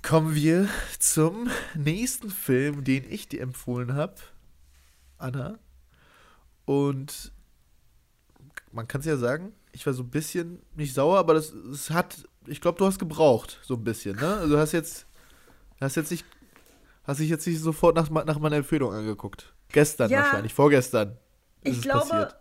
Kommen 0.03 0.35
wir 0.35 0.69
zum 0.99 1.49
nächsten 1.75 2.31
Film, 2.31 2.85
den 2.85 3.11
ich 3.11 3.29
dir 3.29 3.41
empfohlen 3.41 3.95
habe. 3.95 4.17
Anna. 5.19 5.59
Und 6.67 7.33
man 8.73 8.89
kann 8.89 9.01
es 9.01 9.07
ja 9.07 9.17
sagen, 9.17 9.53
ich 9.75 9.85
war 9.85 9.93
so 9.93 10.05
ein 10.05 10.11
bisschen 10.11 10.63
nicht 10.77 10.95
sauer, 10.95 11.19
aber 11.19 11.35
das, 11.35 11.53
das 11.71 11.91
hat, 11.91 12.29
ich 12.47 12.61
glaube, 12.61 12.79
du 12.79 12.87
hast 12.87 12.99
gebraucht, 12.99 13.59
so 13.63 13.75
ein 13.75 13.85
bisschen, 13.85 14.17
ne? 14.17 14.37
Also 14.37 14.55
du 14.55 14.59
hast 14.59 14.73
jetzt, 14.73 15.07
hast 15.81 15.97
jetzt 15.97 16.13
nicht, 16.13 16.25
hast 17.03 17.19
dich 17.19 17.29
jetzt 17.29 17.47
nicht 17.47 17.61
sofort 17.61 17.97
nach, 17.97 18.09
nach 18.09 18.39
meiner 18.39 18.57
Empfehlung 18.57 18.93
angeguckt. 18.93 19.53
Gestern 19.71 20.11
ja, 20.11 20.21
wahrscheinlich, 20.21 20.55
vorgestern. 20.55 21.17
Ich 21.65 21.83
glaube, 21.83 22.09
passiert. 22.09 22.37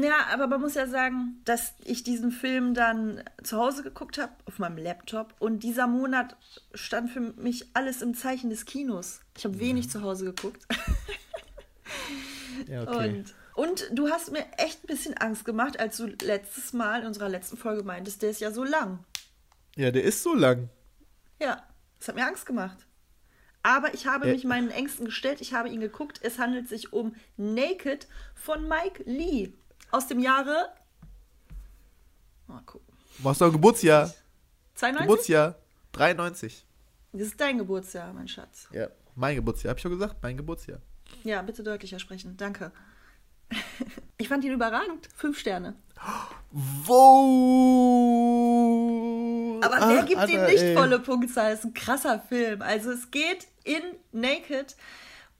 ja, 0.00 0.26
aber 0.32 0.46
man 0.46 0.62
muss 0.62 0.74
ja 0.74 0.86
sagen, 0.86 1.42
dass 1.44 1.74
ich 1.84 2.02
diesen 2.02 2.32
Film 2.32 2.72
dann 2.72 3.22
zu 3.42 3.58
Hause 3.58 3.82
geguckt 3.82 4.16
habe, 4.16 4.32
auf 4.46 4.58
meinem 4.58 4.78
Laptop. 4.78 5.34
Und 5.38 5.62
dieser 5.62 5.86
Monat 5.86 6.36
stand 6.72 7.10
für 7.10 7.20
mich 7.20 7.66
alles 7.74 8.00
im 8.00 8.14
Zeichen 8.14 8.48
des 8.48 8.64
Kinos. 8.64 9.20
Ich 9.36 9.44
habe 9.44 9.58
wenig 9.60 9.86
ja. 9.86 9.90
zu 9.90 10.02
Hause 10.02 10.24
geguckt. 10.26 10.66
ja, 12.68 12.82
okay. 12.82 13.18
Und 13.18 13.34
und 13.54 13.88
du 13.92 14.08
hast 14.08 14.32
mir 14.32 14.44
echt 14.58 14.84
ein 14.84 14.86
bisschen 14.86 15.16
Angst 15.16 15.44
gemacht, 15.44 15.78
als 15.78 15.96
du 15.96 16.06
letztes 16.06 16.72
Mal 16.72 17.02
in 17.02 17.06
unserer 17.06 17.28
letzten 17.28 17.56
Folge 17.56 17.82
meintest, 17.82 18.22
der 18.22 18.30
ist 18.30 18.40
ja 18.40 18.50
so 18.52 18.64
lang. 18.64 19.04
Ja, 19.76 19.90
der 19.90 20.04
ist 20.04 20.22
so 20.22 20.34
lang. 20.34 20.68
Ja, 21.40 21.62
das 21.98 22.08
hat 22.08 22.14
mir 22.14 22.26
Angst 22.26 22.46
gemacht. 22.46 22.86
Aber 23.62 23.92
ich 23.92 24.06
habe 24.06 24.26
ja. 24.26 24.32
mich 24.32 24.44
meinen 24.44 24.70
Ängsten 24.70 25.04
gestellt, 25.04 25.40
ich 25.40 25.52
habe 25.52 25.68
ihn 25.68 25.80
geguckt. 25.80 26.20
Es 26.22 26.38
handelt 26.38 26.68
sich 26.68 26.92
um 26.92 27.14
Naked 27.36 28.08
von 28.34 28.68
Mike 28.68 29.02
Lee 29.04 29.52
aus 29.90 30.06
dem 30.06 30.18
Jahre. 30.18 30.72
Mal 32.46 32.62
gucken. 32.62 32.94
Machst 33.18 33.40
du 33.40 33.46
ein 33.46 33.52
Geburtsjahr? 33.52 34.12
92? 34.76 35.06
Geburtsjahr 35.06 35.54
93. 35.92 36.66
Das 37.12 37.22
ist 37.22 37.40
dein 37.40 37.58
Geburtsjahr, 37.58 38.12
mein 38.12 38.28
Schatz. 38.28 38.68
Ja, 38.72 38.88
mein 39.14 39.36
Geburtsjahr. 39.36 39.70
Hab 39.70 39.78
ich 39.78 39.82
schon 39.82 39.92
gesagt? 39.92 40.16
Mein 40.22 40.36
Geburtsjahr. 40.36 40.80
Ja, 41.24 41.42
bitte 41.42 41.62
deutlicher 41.62 41.98
sprechen. 41.98 42.36
Danke. 42.36 42.72
Ich 44.18 44.28
fand 44.28 44.44
ihn 44.44 44.52
überragend. 44.52 45.08
Fünf 45.16 45.38
Sterne. 45.38 45.74
Wow! 46.50 46.90
Aber 49.62 49.88
wer 49.88 50.02
gibt 50.02 50.28
ihm 50.28 50.44
nicht 50.44 50.62
ey. 50.62 50.74
volle 50.74 50.98
Punktzahl? 50.98 51.50
Das 51.50 51.60
ist 51.60 51.66
ein 51.66 51.74
krasser 51.74 52.20
Film. 52.20 52.60
Also 52.62 52.90
es 52.90 53.10
geht 53.10 53.46
in 53.64 53.82
Naked 54.12 54.76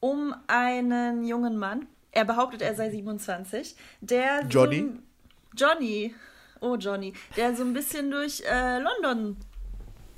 um 0.01 0.35
einen 0.47 1.25
jungen 1.25 1.59
Mann. 1.59 1.87
Er 2.13 2.25
behauptet, 2.25 2.63
er 2.63 2.75
sei 2.75 2.91
27. 2.91 3.77
Der 4.01 4.47
Johnny. 4.49 4.81
So 4.81 5.67
Johnny. 5.67 6.15
Oh, 6.61 6.77
Johnny. 6.77 7.13
Der 7.37 7.55
so 7.55 7.65
ein 7.65 7.73
bisschen 7.73 8.11
durch 8.11 8.43
äh, 8.51 8.79
London 8.79 9.37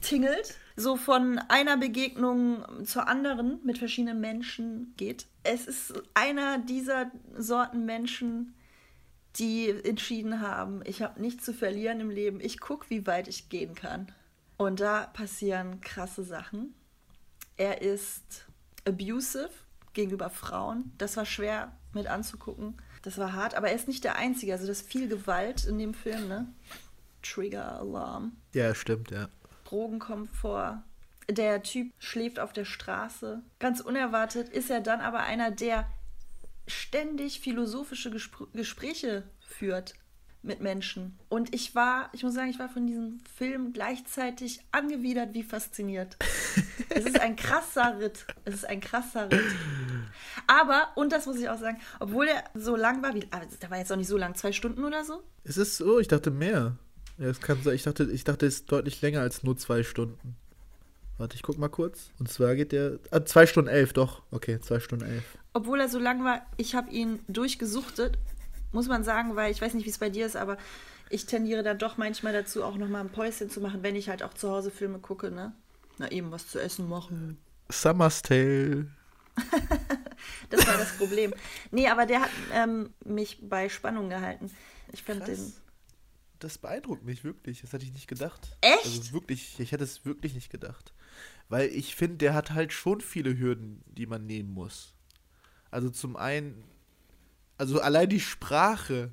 tingelt 0.00 0.56
so 0.76 0.96
von 0.96 1.38
einer 1.48 1.76
Begegnung 1.76 2.64
zur 2.84 3.08
anderen 3.08 3.60
mit 3.64 3.78
verschiedenen 3.78 4.20
Menschen 4.20 4.94
geht. 4.96 5.26
Es 5.42 5.66
ist 5.66 5.94
einer 6.14 6.58
dieser 6.58 7.10
Sorten 7.36 7.84
Menschen, 7.84 8.54
die 9.36 9.70
entschieden 9.70 10.40
haben, 10.40 10.82
ich 10.84 11.02
habe 11.02 11.20
nichts 11.20 11.44
zu 11.44 11.54
verlieren 11.54 12.00
im 12.00 12.10
Leben, 12.10 12.40
ich 12.40 12.60
gucke, 12.60 12.90
wie 12.90 13.06
weit 13.06 13.28
ich 13.28 13.48
gehen 13.48 13.74
kann. 13.74 14.12
Und 14.58 14.80
da 14.80 15.06
passieren 15.06 15.80
krasse 15.80 16.22
Sachen. 16.22 16.74
Er 17.56 17.82
ist 17.82 18.46
abusive 18.86 19.50
gegenüber 19.92 20.30
Frauen. 20.30 20.92
Das 20.98 21.16
war 21.16 21.26
schwer 21.26 21.72
mit 21.92 22.06
anzugucken. 22.06 22.76
Das 23.02 23.18
war 23.18 23.32
hart, 23.32 23.54
aber 23.54 23.68
er 23.68 23.74
ist 23.74 23.88
nicht 23.88 24.04
der 24.04 24.16
Einzige. 24.16 24.52
Also, 24.52 24.66
das 24.66 24.80
ist 24.80 24.88
viel 24.88 25.08
Gewalt 25.08 25.64
in 25.64 25.78
dem 25.78 25.94
Film, 25.94 26.28
ne? 26.28 26.46
Trigger 27.22 27.80
Alarm. 27.80 28.36
Ja, 28.52 28.74
stimmt, 28.74 29.10
ja. 29.10 29.28
Drogen 29.64 29.98
kommen 29.98 30.28
vor. 30.28 30.82
Der 31.28 31.62
Typ 31.62 31.92
schläft 31.98 32.38
auf 32.38 32.52
der 32.52 32.64
Straße. 32.64 33.42
Ganz 33.58 33.80
unerwartet 33.80 34.48
ist 34.48 34.70
er 34.70 34.80
dann 34.80 35.00
aber 35.00 35.20
einer, 35.20 35.50
der 35.50 35.88
ständig 36.66 37.40
philosophische 37.40 38.10
Gespr 38.10 38.46
Gespräche 38.52 39.24
führt 39.40 39.94
mit 40.42 40.60
Menschen. 40.60 41.18
Und 41.28 41.54
ich 41.54 41.74
war, 41.74 42.10
ich 42.12 42.24
muss 42.24 42.34
sagen, 42.34 42.50
ich 42.50 42.58
war 42.58 42.68
von 42.68 42.86
diesem 42.86 43.20
Film 43.36 43.72
gleichzeitig 43.72 44.60
angewidert 44.72 45.34
wie 45.34 45.44
fasziniert. 45.44 46.16
es 46.88 47.04
ist 47.04 47.20
ein 47.20 47.36
krasser 47.36 47.98
Ritt. 48.00 48.26
Es 48.44 48.54
ist 48.54 48.64
ein 48.68 48.80
krasser 48.80 49.30
Ritt. 49.30 49.54
Aber, 50.48 50.88
und 50.96 51.12
das 51.12 51.26
muss 51.26 51.38
ich 51.38 51.48
auch 51.48 51.58
sagen, 51.58 51.78
obwohl 52.00 52.26
er 52.26 52.42
so 52.54 52.74
lang 52.74 53.02
war, 53.02 53.14
wie, 53.14 53.26
aber 53.30 53.46
der 53.46 53.70
war 53.70 53.78
jetzt 53.78 53.92
auch 53.92 53.96
nicht 53.96 54.08
so 54.08 54.16
lang, 54.16 54.34
zwei 54.34 54.52
Stunden 54.52 54.84
oder 54.84 55.04
so? 55.04 55.22
Es 55.44 55.56
ist 55.56 55.76
so, 55.76 56.00
ich 56.00 56.08
dachte 56.08 56.30
mehr. 56.30 56.76
Ja, 57.18 57.28
es 57.28 57.40
kann 57.40 57.62
sein. 57.62 57.74
Ich 57.74 57.84
dachte, 57.84 58.10
ich 58.10 58.24
dachte, 58.24 58.46
es 58.46 58.54
ist 58.56 58.72
deutlich 58.72 59.00
länger 59.00 59.20
als 59.20 59.44
nur 59.44 59.56
zwei 59.56 59.82
Stunden. 59.84 60.36
Warte, 61.22 61.36
ich 61.36 61.42
guck 61.44 61.56
mal 61.56 61.68
kurz. 61.68 62.10
Und 62.18 62.28
zwar 62.28 62.56
geht 62.56 62.72
der. 62.72 62.98
Ah, 63.12 63.24
zwei 63.24 63.46
Stunden 63.46 63.70
elf, 63.70 63.92
doch. 63.92 64.22
Okay, 64.32 64.58
zwei 64.58 64.80
Stunden 64.80 65.04
elf. 65.04 65.22
Obwohl 65.52 65.78
er 65.78 65.88
so 65.88 66.00
lang 66.00 66.24
war, 66.24 66.44
ich 66.56 66.74
habe 66.74 66.90
ihn 66.90 67.20
durchgesuchtet, 67.28 68.18
muss 68.72 68.88
man 68.88 69.04
sagen, 69.04 69.36
weil 69.36 69.52
ich 69.52 69.62
weiß 69.62 69.74
nicht, 69.74 69.86
wie 69.86 69.90
es 69.90 69.98
bei 69.98 70.10
dir 70.10 70.26
ist, 70.26 70.34
aber 70.34 70.56
ich 71.10 71.26
tendiere 71.26 71.62
dann 71.62 71.78
doch 71.78 71.96
manchmal 71.96 72.32
dazu, 72.32 72.64
auch 72.64 72.76
nochmal 72.76 73.02
ein 73.02 73.10
Päuschen 73.10 73.50
zu 73.50 73.60
machen, 73.60 73.84
wenn 73.84 73.94
ich 73.94 74.08
halt 74.08 74.24
auch 74.24 74.34
zu 74.34 74.50
Hause 74.50 74.72
Filme 74.72 74.98
gucke, 74.98 75.30
ne? 75.30 75.52
Na 75.98 76.10
eben, 76.10 76.32
was 76.32 76.48
zu 76.48 76.60
essen 76.60 76.88
machen. 76.88 77.38
Summer's 77.70 78.22
Tale. 78.22 78.88
das 80.50 80.66
war 80.66 80.76
das 80.76 80.98
Problem. 80.98 81.34
Nee, 81.70 81.86
aber 81.86 82.04
der 82.04 82.22
hat 82.22 82.30
ähm, 82.52 82.90
mich 83.04 83.38
bei 83.48 83.68
Spannung 83.68 84.08
gehalten. 84.08 84.50
Ich 84.92 85.04
fand 85.04 85.28
den 85.28 85.52
das 86.42 86.58
beeindruckt 86.58 87.04
mich 87.04 87.24
wirklich. 87.24 87.60
Das 87.60 87.72
hätte 87.72 87.84
ich 87.84 87.92
nicht 87.92 88.08
gedacht. 88.08 88.56
Echt? 88.60 88.84
Also 88.84 89.12
wirklich, 89.12 89.58
ich 89.58 89.72
hätte 89.72 89.84
es 89.84 90.04
wirklich 90.04 90.34
nicht 90.34 90.50
gedacht. 90.50 90.92
Weil 91.48 91.68
ich 91.68 91.94
finde, 91.96 92.18
der 92.18 92.34
hat 92.34 92.52
halt 92.52 92.72
schon 92.72 93.00
viele 93.00 93.38
Hürden, 93.38 93.82
die 93.86 94.06
man 94.06 94.26
nehmen 94.26 94.52
muss. 94.52 94.94
Also 95.70 95.90
zum 95.90 96.16
einen, 96.16 96.64
also 97.58 97.80
allein 97.80 98.08
die 98.08 98.20
Sprache. 98.20 99.12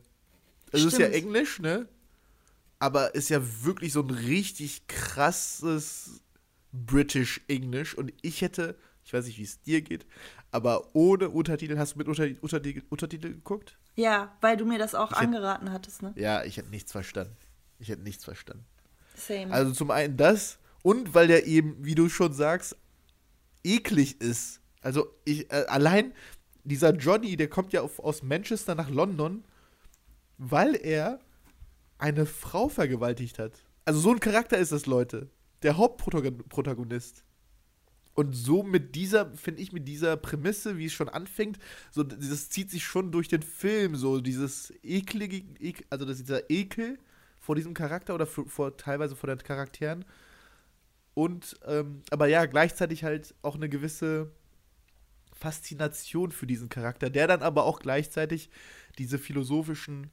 Also 0.72 0.88
es 0.88 0.94
ist 0.94 1.00
ja 1.00 1.08
Englisch, 1.08 1.60
ne? 1.60 1.88
Aber 2.80 3.14
ist 3.14 3.30
ja 3.30 3.42
wirklich 3.64 3.92
so 3.92 4.02
ein 4.02 4.10
richtig 4.10 4.88
krasses 4.88 6.22
British 6.72 7.42
English. 7.48 7.94
Und 7.94 8.14
ich 8.22 8.42
hätte, 8.42 8.78
ich 9.04 9.14
weiß 9.14 9.26
nicht, 9.26 9.38
wie 9.38 9.44
es 9.44 9.62
dir 9.62 9.82
geht, 9.82 10.06
aber 10.52 10.96
ohne 10.96 11.30
Untertitel, 11.30 11.78
hast 11.78 11.96
du 11.96 11.98
mit 11.98 12.08
Untertitel, 12.08 12.84
Untertitel 12.90 13.30
geguckt? 13.30 13.78
Ja, 13.96 14.36
weil 14.40 14.56
du 14.56 14.66
mir 14.66 14.80
das 14.80 14.96
auch 14.96 15.12
ich 15.12 15.18
angeraten 15.18 15.68
hätte, 15.68 15.74
hattest, 15.76 16.02
ne? 16.02 16.14
Ja, 16.16 16.44
ich 16.44 16.58
hätte 16.58 16.70
nichts 16.70 16.92
verstanden. 16.92 17.36
Ich 17.80 17.90
hätte 17.90 18.02
nichts 18.02 18.24
verstanden. 18.24 18.66
Same. 19.16 19.52
Also 19.52 19.74
zum 19.74 19.92
einen 19.92 20.16
das 20.16 20.58
und 20.82 21.14
weil 21.14 21.28
der 21.28 21.46
eben, 21.46 21.76
wie 21.84 21.96
du 21.96 22.10
schon 22.10 22.34
sagst, 22.34 22.78
eklig 23.64 24.22
ist. 24.22 24.62
Also 24.82 25.08
ich, 25.26 25.52
äh, 25.52 25.66
allein 25.68 26.14
dieser 26.64 26.96
Johnny, 26.96 27.36
der 27.36 27.50
kommt 27.50 27.74
ja 27.74 27.82
auf, 27.82 28.00
aus 28.00 28.24
Manchester 28.24 28.76
nach 28.76 28.90
London, 28.90 29.44
weil 30.38 30.76
er 30.76 31.20
eine 31.98 32.26
Frau 32.26 32.70
vergewaltigt 32.70 33.40
hat. 33.40 33.66
Also 33.86 34.00
so 34.00 34.12
ein 34.12 34.20
Charakter 34.20 34.58
ist 34.58 34.72
das, 34.72 34.86
Leute. 34.86 35.30
Der 35.64 35.78
Hauptprotagonist. 35.78 37.26
Und 38.14 38.34
so 38.34 38.64
mit 38.64 38.96
dieser, 38.96 39.32
finde 39.36 39.62
ich, 39.62 39.72
mit 39.72 39.88
dieser 39.88 40.18
Prämisse, 40.18 40.78
wie 40.78 40.86
es 40.86 40.94
schon 40.94 41.10
anfängt, 41.10 41.58
so 41.92 42.04
das 42.04 42.50
zieht 42.50 42.70
sich 42.70 42.84
schon 42.84 43.12
durch 43.12 43.28
den 43.28 43.42
Film, 43.42 43.96
so 43.96 44.20
dieses 44.20 44.74
eklige, 44.84 45.44
ek, 45.60 45.86
also 45.90 46.06
dieser 46.06 46.50
Ekel 46.50 46.98
vor 47.40 47.56
diesem 47.56 47.74
Charakter 47.74 48.16
oder 48.16 48.26
vor 48.26 48.76
teilweise 48.76 49.16
vor 49.16 49.28
den 49.28 49.38
Charakteren. 49.40 50.06
Und, 51.20 51.60
ähm, 51.66 52.02
aber 52.12 52.28
ja, 52.28 52.46
gleichzeitig 52.46 53.04
halt 53.04 53.36
auch 53.42 53.56
eine 53.56 53.68
gewisse 53.68 54.32
Faszination 55.34 56.32
für 56.32 56.48
diesen 56.48 56.70
Charakter, 56.70 57.10
der 57.10 57.28
dann 57.28 57.42
aber 57.42 57.66
auch 57.66 57.80
gleichzeitig 57.80 58.50
diese 58.98 59.18
philosophischen 59.18 60.12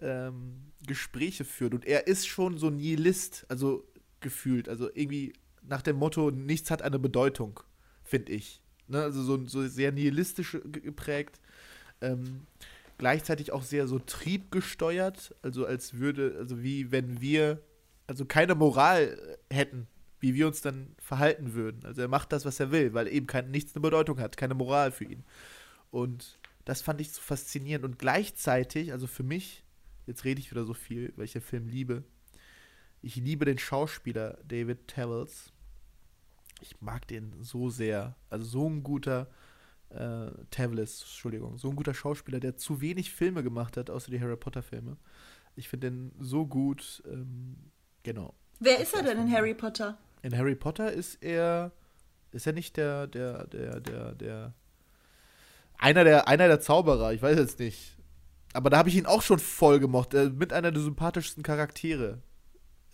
ähm, 0.00 0.72
Gespräche 0.86 1.44
führt. 1.44 1.74
Und 1.74 1.84
er 1.84 2.06
ist 2.06 2.26
schon 2.26 2.56
so 2.56 2.70
Nihilist, 2.70 3.44
also 3.50 3.86
gefühlt, 4.20 4.70
also 4.70 4.88
irgendwie 4.94 5.34
nach 5.60 5.82
dem 5.82 5.96
Motto, 5.96 6.30
nichts 6.30 6.70
hat 6.70 6.80
eine 6.80 6.98
Bedeutung, 6.98 7.60
finde 8.02 8.32
ich. 8.32 8.62
Ne? 8.88 9.02
Also 9.02 9.22
so, 9.22 9.46
so 9.46 9.68
sehr 9.68 9.92
nihilistisch 9.92 10.56
geprägt. 10.72 11.38
Ähm, 12.00 12.46
gleichzeitig 12.96 13.52
auch 13.52 13.62
sehr 13.62 13.86
so 13.86 13.98
triebgesteuert, 13.98 15.34
also 15.42 15.66
als 15.66 15.98
würde, 15.98 16.36
also 16.38 16.62
wie 16.62 16.90
wenn 16.90 17.20
wir 17.20 17.60
also 18.06 18.24
keine 18.24 18.54
Moral 18.54 19.38
hätten, 19.50 19.86
wie 20.20 20.34
wir 20.34 20.46
uns 20.46 20.60
dann 20.60 20.94
verhalten 20.98 21.54
würden. 21.54 21.84
Also 21.84 22.02
er 22.02 22.08
macht 22.08 22.32
das, 22.32 22.44
was 22.44 22.60
er 22.60 22.70
will, 22.70 22.94
weil 22.94 23.08
eben 23.08 23.26
kein, 23.26 23.50
nichts 23.50 23.74
eine 23.74 23.82
Bedeutung 23.82 24.20
hat, 24.20 24.36
keine 24.36 24.54
Moral 24.54 24.92
für 24.92 25.04
ihn. 25.04 25.24
Und 25.90 26.38
das 26.64 26.82
fand 26.82 27.00
ich 27.00 27.12
so 27.12 27.20
faszinierend. 27.20 27.84
Und 27.84 27.98
gleichzeitig, 27.98 28.92
also 28.92 29.06
für 29.06 29.22
mich, 29.22 29.64
jetzt 30.06 30.24
rede 30.24 30.40
ich 30.40 30.50
wieder 30.50 30.64
so 30.64 30.74
viel, 30.74 31.12
weil 31.16 31.24
ich 31.24 31.32
den 31.32 31.42
Film 31.42 31.68
liebe, 31.68 32.04
ich 33.02 33.16
liebe 33.16 33.46
den 33.46 33.58
Schauspieler 33.58 34.38
David 34.46 34.88
Tellers. 34.88 35.52
Ich 36.60 36.80
mag 36.82 37.08
den 37.08 37.32
so 37.40 37.70
sehr. 37.70 38.14
Also 38.28 38.44
so 38.44 38.68
ein 38.68 38.82
guter 38.82 39.30
äh, 39.88 40.30
Tavlis, 40.50 41.00
Entschuldigung, 41.00 41.56
so 41.56 41.70
ein 41.70 41.76
guter 41.76 41.94
Schauspieler, 41.94 42.40
der 42.40 42.56
zu 42.56 42.82
wenig 42.82 43.10
Filme 43.10 43.42
gemacht 43.42 43.78
hat, 43.78 43.88
außer 43.88 44.10
die 44.10 44.20
Harry 44.20 44.36
Potter 44.36 44.62
Filme. 44.62 44.98
Ich 45.56 45.68
finde 45.68 45.90
den 45.90 46.12
so 46.20 46.46
gut. 46.46 47.02
Ähm, 47.10 47.56
genau. 48.02 48.34
Wer 48.60 48.80
ist 48.80 48.94
er 48.94 49.02
denn 49.02 49.18
in 49.18 49.32
Harry 49.32 49.54
Potter? 49.54 49.98
In 50.22 50.36
Harry 50.36 50.54
Potter 50.54 50.92
ist 50.92 51.22
er, 51.22 51.72
ist 52.32 52.46
er 52.46 52.52
nicht 52.52 52.76
der, 52.76 53.06
der, 53.06 53.46
der, 53.46 53.80
der, 53.80 54.14
der, 54.14 54.54
einer 55.78 56.04
der, 56.04 56.28
einer 56.28 56.48
der 56.48 56.60
Zauberer, 56.60 57.12
ich 57.12 57.22
weiß 57.22 57.38
jetzt 57.38 57.58
nicht. 57.58 57.96
Aber 58.52 58.68
da 58.68 58.78
habe 58.78 58.88
ich 58.88 58.96
ihn 58.96 59.06
auch 59.06 59.22
schon 59.22 59.38
voll 59.38 59.78
gemocht, 59.78 60.14
äh, 60.14 60.28
mit 60.28 60.52
einer 60.52 60.72
der 60.72 60.82
sympathischsten 60.82 61.42
Charaktere. 61.42 62.18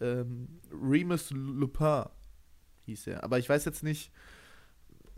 Ähm, 0.01 0.61
Remus 0.71 1.31
Lupin 1.31 2.05
hieß 2.85 3.09
er. 3.09 3.25
Aber 3.25 3.39
ich 3.39 3.49
weiß 3.49 3.65
jetzt 3.65 3.83
nicht, 3.83 4.13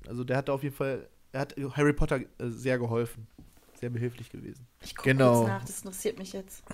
also 0.06 0.24
der 0.24 0.36
hat 0.36 0.48
auf 0.48 0.62
jeden 0.62 0.74
Fall, 0.74 1.08
er 1.32 1.40
hat 1.40 1.56
Harry 1.72 1.92
Potter 1.92 2.20
äh, 2.20 2.48
sehr 2.48 2.78
geholfen. 2.78 3.26
Sehr 3.74 3.90
behilflich 3.90 4.30
gewesen. 4.30 4.66
Ich 4.80 4.96
gucke 4.96 5.10
genau. 5.10 5.46
nach, 5.46 5.64
das 5.64 5.78
interessiert 5.78 6.18
mich 6.18 6.32
jetzt. 6.32 6.64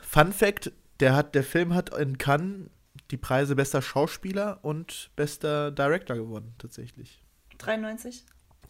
Fun 0.00 0.32
Fact, 0.32 0.72
der, 1.00 1.14
hat, 1.14 1.34
der 1.34 1.44
Film 1.44 1.74
hat 1.74 1.94
in 1.98 2.16
Cannes 2.18 2.70
die 3.10 3.16
Preise 3.16 3.56
bester 3.56 3.82
Schauspieler 3.82 4.58
und 4.62 5.10
bester 5.16 5.70
Director 5.70 6.16
gewonnen, 6.16 6.54
tatsächlich. 6.58 7.22
93? 7.58 8.24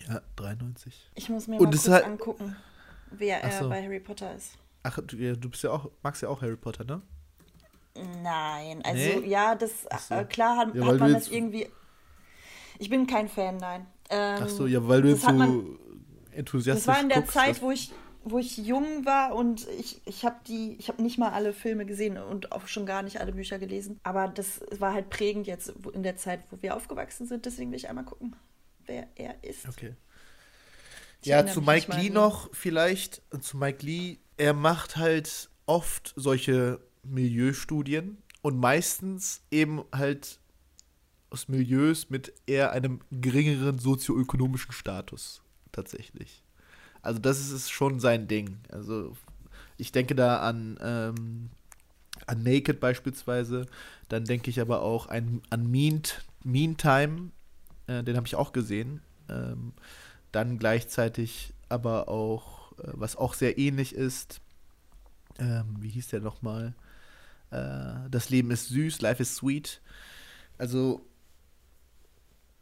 Ja, 0.09 0.23
93. 0.37 1.11
Ich 1.15 1.29
muss 1.29 1.47
mir 1.47 1.57
und 1.57 1.65
mal 1.65 1.71
kurz 1.71 1.89
halt, 1.89 2.05
angucken, 2.05 2.57
wer 3.11 3.43
er 3.43 3.63
so. 3.63 3.69
bei 3.69 3.83
Harry 3.83 4.01
Potter 4.01 4.35
ist. 4.35 4.57
Ach, 4.83 4.99
du, 5.07 5.37
du 5.37 5.51
bist 5.51 5.63
ja 5.63 5.71
auch, 5.71 5.91
magst 6.03 6.23
ja 6.23 6.29
auch 6.29 6.41
Harry 6.41 6.57
Potter, 6.57 6.85
ne? 6.85 7.03
Nein, 8.23 8.83
also 8.85 9.21
nee? 9.21 9.29
ja, 9.29 9.55
das 9.55 9.87
so. 10.09 10.15
äh, 10.15 10.25
klar 10.25 10.57
hat, 10.57 10.75
ja, 10.75 10.87
hat 10.87 10.99
man 10.99 11.13
das 11.13 11.29
irgendwie. 11.29 11.69
Ich 12.79 12.89
bin 12.89 13.07
kein 13.07 13.29
Fan, 13.29 13.59
nein. 13.59 13.87
Ähm, 14.09 14.39
Ach 14.43 14.49
so, 14.49 14.67
ja, 14.67 14.87
weil 14.89 15.03
du 15.03 15.09
jetzt 15.09 15.23
so 15.23 15.33
man, 15.33 15.79
enthusiastisch 16.31 16.87
Das 16.87 16.95
war 16.95 17.03
in 17.03 17.09
der 17.09 17.19
guckst, 17.19 17.35
Zeit, 17.35 17.61
wo 17.61 17.71
ich 17.71 17.93
wo 18.25 18.39
ich 18.39 18.59
jung 18.59 19.05
war 19.07 19.35
und 19.35 19.67
ich, 19.79 20.01
ich 20.05 20.25
habe 20.25 20.37
die, 20.47 20.77
ich 20.79 20.89
habe 20.89 21.03
nicht 21.03 21.19
mal 21.19 21.31
alle 21.31 21.53
Filme 21.53 21.87
gesehen 21.87 22.19
und 22.19 22.53
auch 22.53 22.67
schon 22.67 22.87
gar 22.87 23.03
nicht 23.03 23.21
alle 23.21 23.33
Bücher 23.33 23.59
gelesen. 23.59 23.99
Aber 24.03 24.29
das 24.29 24.61
war 24.79 24.93
halt 24.93 25.11
prägend 25.11 25.47
jetzt 25.47 25.73
in 25.93 26.03
der 26.03 26.17
Zeit, 26.17 26.41
wo 26.51 26.61
wir 26.63 26.77
aufgewachsen 26.77 27.27
sind. 27.27 27.47
Deswegen 27.47 27.71
will 27.71 27.79
ich 27.79 27.89
einmal 27.89 28.05
gucken, 28.05 28.37
wer 28.87 29.09
er 29.17 29.43
ist. 29.43 29.69
Okay. 29.69 29.95
Ich 31.23 31.29
ja, 31.29 31.47
zu 31.47 31.61
Mike 31.61 31.93
Lee 31.93 32.11
noch 32.11 32.49
vielleicht. 32.55 33.23
Zu 33.41 33.57
Mike 33.57 33.85
Lee, 33.85 34.19
er 34.37 34.55
macht 34.55 34.97
halt 34.97 35.51
oft 35.67 36.13
solche 36.17 36.81
Milieustudien 37.03 38.19
und 38.43 38.59
meistens 38.59 39.43
eben 39.51 39.85
halt 39.95 40.41
aus 41.31 41.49
Milieus 41.49 42.11
mit 42.11 42.33
eher 42.47 42.73
einem 42.73 43.01
geringeren 43.11 43.79
sozioökonomischen 43.79 44.73
Status 44.73 45.43
tatsächlich. 45.73 46.43
Also 47.03 47.19
das 47.19 47.51
ist 47.51 47.71
schon 47.71 48.01
sein 48.01 48.29
Ding. 48.29 48.59
Also 48.71 49.17
ich 49.77 49.93
denke 49.93 50.15
da 50.15 50.41
an, 50.41 50.79
ähm, 50.83 51.51
an 52.27 52.43
Naked 52.43 52.81
beispielsweise. 52.81 53.67
Dann 54.09 54.25
denke 54.25 54.51
ich 54.51 54.61
aber 54.61 54.83
auch 54.83 55.09
an, 55.09 55.43
an 55.51 55.71
mean, 55.71 56.77
Time. 56.77 57.31
Äh, 57.87 58.03
den 58.03 58.17
habe 58.17 58.27
ich 58.27 58.37
auch 58.37 58.53
gesehen. 58.53 59.01
Ähm, 59.29 59.73
dann 60.33 60.59
gleichzeitig 60.59 61.55
aber 61.69 62.09
auch, 62.09 62.73
äh, 62.79 62.93
was 62.93 63.17
auch 63.17 63.35
sehr 63.35 63.59
ähnlich 63.59 63.95
ist, 63.95 64.41
ähm, 65.39 65.77
wie 65.81 65.89
hieß 65.89 66.09
der 66.09 66.21
nochmal? 66.21 66.75
Äh, 67.51 68.11
das 68.11 68.31
Leben 68.31 68.51
ist 68.51 68.69
süß, 68.69 69.01
Life 69.01 69.23
is 69.23 69.37
sweet. 69.37 69.81
Also 70.59 71.07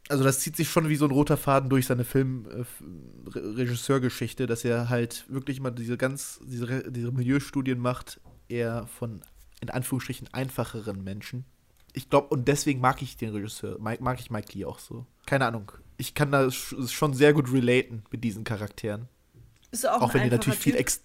also 0.09 0.23
das 0.23 0.39
zieht 0.39 0.57
sich 0.57 0.69
schon 0.69 0.89
wie 0.89 0.95
so 0.95 1.05
ein 1.05 1.11
roter 1.11 1.37
Faden 1.37 1.69
durch 1.69 1.85
seine 1.85 2.03
Film-Regisseurgeschichte, 2.03 4.43
äh, 4.43 4.47
dass 4.47 4.65
er 4.65 4.89
halt 4.89 5.25
wirklich 5.29 5.59
immer 5.59 5.69
diese 5.71 5.95
ganz, 5.97 6.39
diese, 6.43 6.91
diese 6.91 7.11
Milieustudien 7.11 7.79
macht, 7.79 8.19
eher 8.49 8.87
von 8.87 9.21
in 9.61 9.69
Anführungsstrichen 9.69 10.27
einfacheren 10.33 11.03
Menschen. 11.03 11.45
Ich 11.93 12.09
glaube, 12.09 12.29
und 12.29 12.47
deswegen 12.47 12.79
mag 12.81 13.01
ich 13.01 13.17
den 13.17 13.29
Regisseur, 13.29 13.77
mag, 13.79 13.99
mag 14.01 14.19
ich 14.19 14.31
Mike 14.31 14.53
Lee 14.53 14.65
auch 14.65 14.79
so. 14.79 15.05
Keine 15.25 15.45
Ahnung. 15.45 15.71
Ich 15.97 16.15
kann 16.15 16.31
da 16.31 16.49
schon 16.51 17.13
sehr 17.13 17.33
gut 17.33 17.51
relaten 17.51 18.03
mit 18.09 18.23
diesen 18.23 18.43
Charakteren. 18.43 19.07
Bist 19.69 19.83
du 19.83 19.93
auch, 19.93 20.01
auch 20.01 20.11
wenn 20.13 20.23
die 20.23 20.29
natürlich 20.29 20.59
viel 20.59 20.75
ex 20.75 21.03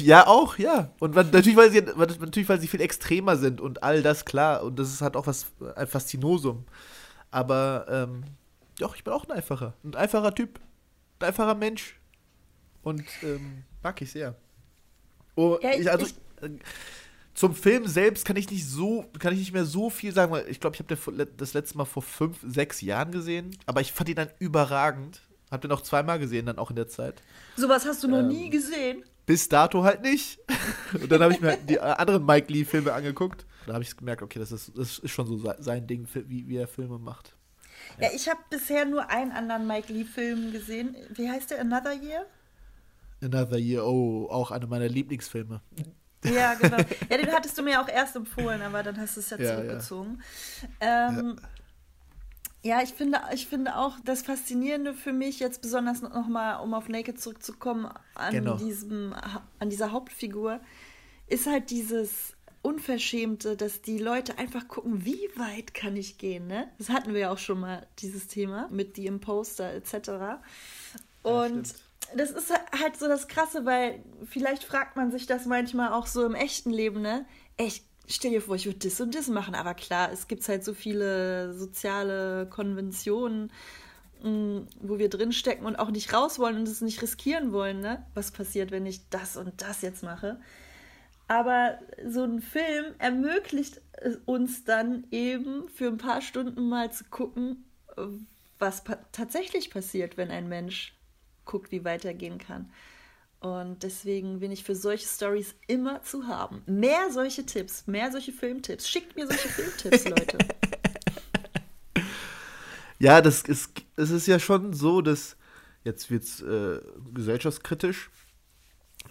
ja, 0.00 0.26
auch, 0.26 0.58
ja. 0.58 0.90
Und 0.98 1.14
natürlich 1.14 1.54
weil, 1.54 1.70
sie, 1.70 1.80
natürlich, 1.80 2.48
weil 2.48 2.60
sie 2.60 2.66
viel 2.66 2.80
extremer 2.80 3.36
sind 3.36 3.60
und 3.60 3.84
all 3.84 4.02
das, 4.02 4.24
klar. 4.24 4.64
Und 4.64 4.80
das 4.80 4.92
ist 4.92 5.00
halt 5.00 5.14
auch 5.14 5.28
was, 5.28 5.46
ein 5.76 5.86
Faszinosum. 5.86 6.64
Aber 7.34 7.86
ähm, 7.88 8.22
doch, 8.78 8.94
ich 8.94 9.02
bin 9.02 9.12
auch 9.12 9.24
ein 9.24 9.32
einfacher. 9.32 9.74
Ein 9.82 9.96
einfacher 9.96 10.32
Typ. 10.32 10.60
Ein 11.18 11.26
einfacher 11.26 11.56
Mensch. 11.56 11.98
Und 12.82 13.02
ähm, 13.24 13.64
mag 13.82 14.00
ich 14.00 14.12
sehr. 14.12 14.36
Oh, 15.34 15.58
ja, 15.60 15.72
ich, 15.72 15.90
also, 15.90 16.06
ich, 16.06 16.14
äh, 16.44 16.50
zum 17.34 17.56
Film 17.56 17.88
selbst 17.88 18.24
kann 18.24 18.36
ich 18.36 18.48
nicht 18.48 18.64
so, 18.64 19.06
kann 19.18 19.32
ich 19.32 19.40
nicht 19.40 19.52
mehr 19.52 19.64
so 19.64 19.90
viel 19.90 20.14
sagen, 20.14 20.30
weil 20.30 20.48
ich 20.48 20.60
glaube, 20.60 20.76
ich 20.76 20.80
habe 20.80 21.26
das 21.36 21.54
letzte 21.54 21.76
Mal 21.76 21.86
vor 21.86 22.02
fünf, 22.02 22.38
sechs 22.46 22.80
Jahren 22.82 23.10
gesehen, 23.10 23.58
aber 23.66 23.80
ich 23.80 23.90
fand 23.90 24.10
ihn 24.10 24.16
dann 24.16 24.30
überragend. 24.38 25.20
Hab 25.50 25.60
den 25.60 25.72
auch 25.72 25.82
zweimal 25.82 26.20
gesehen, 26.20 26.46
dann 26.46 26.58
auch 26.58 26.70
in 26.70 26.76
der 26.76 26.86
Zeit. 26.86 27.20
Sowas 27.56 27.84
hast 27.84 28.04
du 28.04 28.08
noch 28.08 28.20
ähm, 28.20 28.28
nie 28.28 28.48
gesehen? 28.48 29.02
Bis 29.26 29.48
dato 29.48 29.82
halt 29.82 30.02
nicht. 30.02 30.38
Und 30.92 31.10
dann 31.10 31.20
habe 31.20 31.32
ich 31.32 31.40
mir 31.40 31.48
halt 31.48 31.68
die 31.68 31.80
anderen 31.80 32.24
Mike 32.24 32.52
Lee-Filme 32.52 32.92
angeguckt. 32.92 33.44
Da 33.66 33.74
habe 33.74 33.82
ich 33.82 33.96
gemerkt, 33.96 34.22
okay, 34.22 34.38
das 34.38 34.52
ist, 34.52 34.72
das 34.76 34.98
ist 34.98 35.10
schon 35.10 35.26
so 35.26 35.54
sein 35.58 35.86
Ding, 35.86 36.06
wie, 36.12 36.48
wie 36.48 36.56
er 36.56 36.68
Filme 36.68 36.98
macht. 36.98 37.34
Ja, 37.98 38.08
ja 38.08 38.14
ich 38.14 38.28
habe 38.28 38.40
bisher 38.50 38.84
nur 38.84 39.08
einen 39.10 39.32
anderen 39.32 39.66
Mike 39.66 39.92
Lee-Film 39.92 40.52
gesehen. 40.52 40.96
Wie 41.14 41.28
heißt 41.28 41.50
der? 41.50 41.60
Another 41.60 41.92
Year? 41.92 42.26
Another 43.22 43.58
Year, 43.58 43.86
oh, 43.86 44.28
auch 44.30 44.50
einer 44.50 44.66
meiner 44.66 44.88
Lieblingsfilme. 44.88 45.60
Ja, 46.24 46.54
genau. 46.54 46.78
Ja, 47.10 47.16
den 47.16 47.32
hattest 47.32 47.56
du 47.58 47.62
mir 47.62 47.80
auch 47.80 47.88
erst 47.88 48.16
empfohlen, 48.16 48.62
aber 48.62 48.82
dann 48.82 48.98
hast 48.98 49.16
du 49.16 49.20
es 49.20 49.30
ja, 49.30 49.38
ja 49.38 49.56
zurückgezogen. 49.56 50.22
Ja. 50.80 51.08
Ähm, 51.10 51.36
ja. 52.62 52.82
ich 52.82 52.94
finde, 52.94 53.20
ich 53.34 53.46
finde 53.46 53.76
auch 53.76 53.98
das 54.04 54.22
Faszinierende 54.22 54.94
für 54.94 55.12
mich 55.12 55.40
jetzt 55.40 55.60
besonders 55.60 56.02
nochmal, 56.02 56.62
um 56.62 56.74
auf 56.74 56.88
Naked 56.88 57.20
zurückzukommen, 57.20 57.88
an, 58.14 58.32
genau. 58.32 58.56
diesem, 58.56 59.14
an 59.58 59.70
dieser 59.70 59.92
Hauptfigur, 59.92 60.60
ist 61.26 61.46
halt 61.46 61.70
dieses 61.70 62.34
Unverschämte, 62.64 63.58
dass 63.58 63.82
die 63.82 63.98
Leute 63.98 64.38
einfach 64.38 64.66
gucken, 64.68 65.04
wie 65.04 65.28
weit 65.36 65.74
kann 65.74 65.98
ich 65.98 66.16
gehen, 66.16 66.46
ne? 66.46 66.66
Das 66.78 66.88
hatten 66.88 67.12
wir 67.12 67.20
ja 67.20 67.30
auch 67.30 67.38
schon 67.38 67.60
mal, 67.60 67.86
dieses 67.98 68.26
Thema 68.26 68.68
mit 68.70 68.96
die 68.96 69.04
Imposter 69.04 69.70
etc. 69.74 70.40
Und 71.22 71.68
ja, 71.68 71.74
das 72.16 72.30
ist 72.30 72.50
halt 72.50 72.96
so 72.96 73.06
das 73.06 73.28
Krasse, 73.28 73.66
weil 73.66 74.02
vielleicht 74.24 74.64
fragt 74.64 74.96
man 74.96 75.10
sich 75.10 75.26
das 75.26 75.44
manchmal 75.44 75.92
auch 75.92 76.06
so 76.06 76.24
im 76.24 76.34
echten 76.34 76.70
Leben, 76.70 77.02
ne? 77.02 77.26
Echt, 77.58 77.84
stell 78.08 78.30
dir 78.30 78.40
vor, 78.40 78.54
ich 78.54 78.64
würde 78.64 78.78
das 78.78 78.98
und 78.98 79.14
das 79.14 79.28
machen. 79.28 79.54
Aber 79.54 79.74
klar, 79.74 80.10
es 80.10 80.26
gibt 80.26 80.48
halt 80.48 80.64
so 80.64 80.72
viele 80.72 81.52
soziale 81.52 82.46
Konventionen, 82.48 83.52
mm, 84.22 84.60
wo 84.80 84.98
wir 84.98 85.10
drinstecken 85.10 85.66
und 85.66 85.76
auch 85.76 85.90
nicht 85.90 86.14
raus 86.14 86.38
wollen 86.38 86.56
und 86.56 86.68
es 86.68 86.80
nicht 86.80 87.02
riskieren 87.02 87.52
wollen, 87.52 87.80
ne? 87.80 88.06
Was 88.14 88.30
passiert, 88.30 88.70
wenn 88.70 88.86
ich 88.86 89.10
das 89.10 89.36
und 89.36 89.60
das 89.60 89.82
jetzt 89.82 90.02
mache? 90.02 90.40
Aber 91.26 91.78
so 92.06 92.24
ein 92.24 92.40
Film 92.40 92.94
ermöglicht 92.98 93.80
uns 94.26 94.64
dann 94.64 95.06
eben 95.10 95.68
für 95.68 95.88
ein 95.88 95.98
paar 95.98 96.20
Stunden 96.20 96.68
mal 96.68 96.92
zu 96.92 97.04
gucken, 97.04 97.64
was 98.58 98.84
pa 98.84 98.98
tatsächlich 99.12 99.70
passiert, 99.70 100.16
wenn 100.16 100.30
ein 100.30 100.48
Mensch 100.48 100.94
guckt, 101.44 101.72
wie 101.72 101.84
weitergehen 101.84 102.38
kann. 102.38 102.70
Und 103.40 103.82
deswegen 103.82 104.40
bin 104.40 104.52
ich 104.52 104.64
für 104.64 104.74
solche 104.74 105.06
Stories 105.06 105.54
immer 105.66 106.02
zu 106.02 106.26
haben. 106.26 106.62
Mehr 106.66 107.10
solche 107.10 107.44
Tipps, 107.44 107.86
mehr 107.86 108.10
solche 108.10 108.32
Filmtipps. 108.32 108.88
Schickt 108.88 109.16
mir 109.16 109.26
solche 109.26 109.48
Filmtipps, 109.48 110.04
Leute. 110.08 110.38
Ja, 112.98 113.20
das 113.20 113.42
ist, 113.42 113.82
es 113.96 114.10
ist 114.10 114.26
ja 114.26 114.38
schon 114.38 114.72
so, 114.72 115.02
dass 115.02 115.36
jetzt 115.82 116.10
wird 116.10 116.22
es 116.22 116.40
äh, 116.40 116.80
gesellschaftskritisch, 117.12 118.10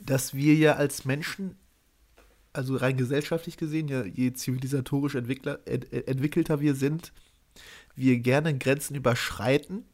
dass 0.03 0.33
wir 0.33 0.55
ja 0.55 0.77
als 0.77 1.05
Menschen 1.05 1.55
also 2.53 2.75
rein 2.75 2.97
gesellschaftlich 2.97 3.57
gesehen, 3.57 3.87
ja, 3.87 4.03
je 4.05 4.33
zivilisatorisch 4.33 5.15
ent, 5.15 5.27
entwickelter 5.91 6.59
wir 6.59 6.75
sind, 6.75 7.11
wir 7.95 8.19
gerne 8.19 8.57
Grenzen 8.57 8.95
überschreiten, 8.95 9.85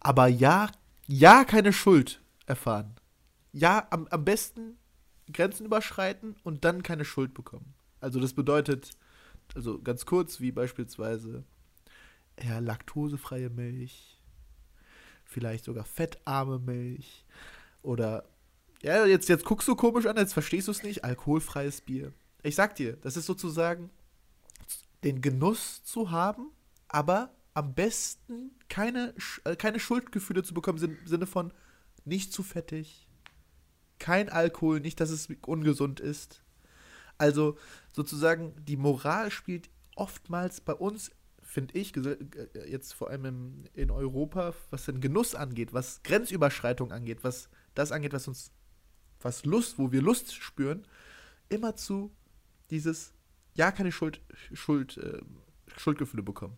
aber 0.00 0.28
ja, 0.28 0.70
ja 1.06 1.44
keine 1.44 1.72
Schuld 1.72 2.20
erfahren. 2.46 2.94
Ja, 3.52 3.86
am, 3.90 4.06
am 4.08 4.24
besten 4.24 4.76
Grenzen 5.32 5.64
überschreiten 5.66 6.36
und 6.42 6.64
dann 6.64 6.82
keine 6.82 7.04
Schuld 7.04 7.32
bekommen. 7.34 7.74
Also 8.00 8.20
das 8.20 8.34
bedeutet 8.34 8.90
also 9.54 9.80
ganz 9.80 10.04
kurz, 10.06 10.40
wie 10.40 10.52
beispielsweise 10.52 11.44
ja, 12.42 12.58
laktosefreie 12.58 13.50
Milch, 13.50 14.20
vielleicht 15.24 15.64
sogar 15.64 15.84
fettarme 15.84 16.58
Milch 16.58 17.24
oder 17.82 18.24
ja, 18.84 19.06
jetzt, 19.06 19.30
jetzt 19.30 19.46
guckst 19.46 19.66
du 19.66 19.74
komisch 19.74 20.04
an, 20.04 20.18
jetzt 20.18 20.34
verstehst 20.34 20.68
du 20.68 20.72
es 20.72 20.82
nicht, 20.82 21.04
alkoholfreies 21.04 21.80
Bier. 21.80 22.12
Ich 22.42 22.54
sag 22.54 22.74
dir, 22.76 22.96
das 22.96 23.16
ist 23.16 23.24
sozusagen 23.24 23.88
den 25.04 25.22
Genuss 25.22 25.82
zu 25.84 26.10
haben, 26.10 26.50
aber 26.88 27.34
am 27.54 27.74
besten 27.74 28.50
keine, 28.68 29.14
äh, 29.44 29.56
keine 29.56 29.80
Schuldgefühle 29.80 30.42
zu 30.42 30.52
bekommen 30.52 30.82
im 30.82 31.06
Sinne 31.06 31.26
von 31.26 31.52
nicht 32.04 32.34
zu 32.34 32.42
fettig, 32.42 33.08
kein 33.98 34.28
Alkohol, 34.28 34.80
nicht, 34.80 35.00
dass 35.00 35.08
es 35.08 35.28
ungesund 35.46 35.98
ist. 36.00 36.42
Also 37.16 37.56
sozusagen 37.90 38.52
die 38.66 38.76
Moral 38.76 39.30
spielt 39.30 39.70
oftmals 39.96 40.60
bei 40.60 40.74
uns, 40.74 41.10
finde 41.40 41.78
ich, 41.78 41.96
äh, 41.96 42.18
jetzt 42.68 42.92
vor 42.92 43.08
allem 43.08 43.24
in, 43.24 43.68
in 43.72 43.90
Europa, 43.90 44.52
was 44.68 44.84
den 44.84 45.00
Genuss 45.00 45.34
angeht, 45.34 45.72
was 45.72 46.02
Grenzüberschreitung 46.02 46.92
angeht, 46.92 47.24
was 47.24 47.48
das 47.74 47.92
angeht, 47.92 48.12
was 48.12 48.28
uns, 48.28 48.50
was 49.24 49.44
Lust, 49.44 49.78
wo 49.78 49.90
wir 49.90 50.02
Lust 50.02 50.34
spüren, 50.34 50.86
immer 51.48 51.74
zu 51.76 52.14
dieses, 52.70 53.12
ja, 53.54 53.72
keine 53.72 53.92
Schuld, 53.92 54.20
Schuld, 54.52 54.96
äh, 54.98 55.20
Schuldgefühle 55.76 56.22
bekommen. 56.22 56.56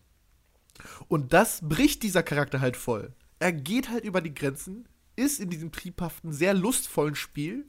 Und 1.07 1.33
das 1.33 1.67
bricht 1.67 2.03
dieser 2.03 2.23
Charakter 2.23 2.61
halt 2.61 2.77
voll. 2.77 3.13
Er 3.39 3.51
geht 3.51 3.89
halt 3.89 4.03
über 4.03 4.21
die 4.21 4.33
Grenzen, 4.33 4.87
ist 5.15 5.39
in 5.39 5.49
diesem 5.49 5.71
triebhaften, 5.71 6.31
sehr 6.31 6.53
lustvollen 6.53 7.15
Spiel, 7.15 7.65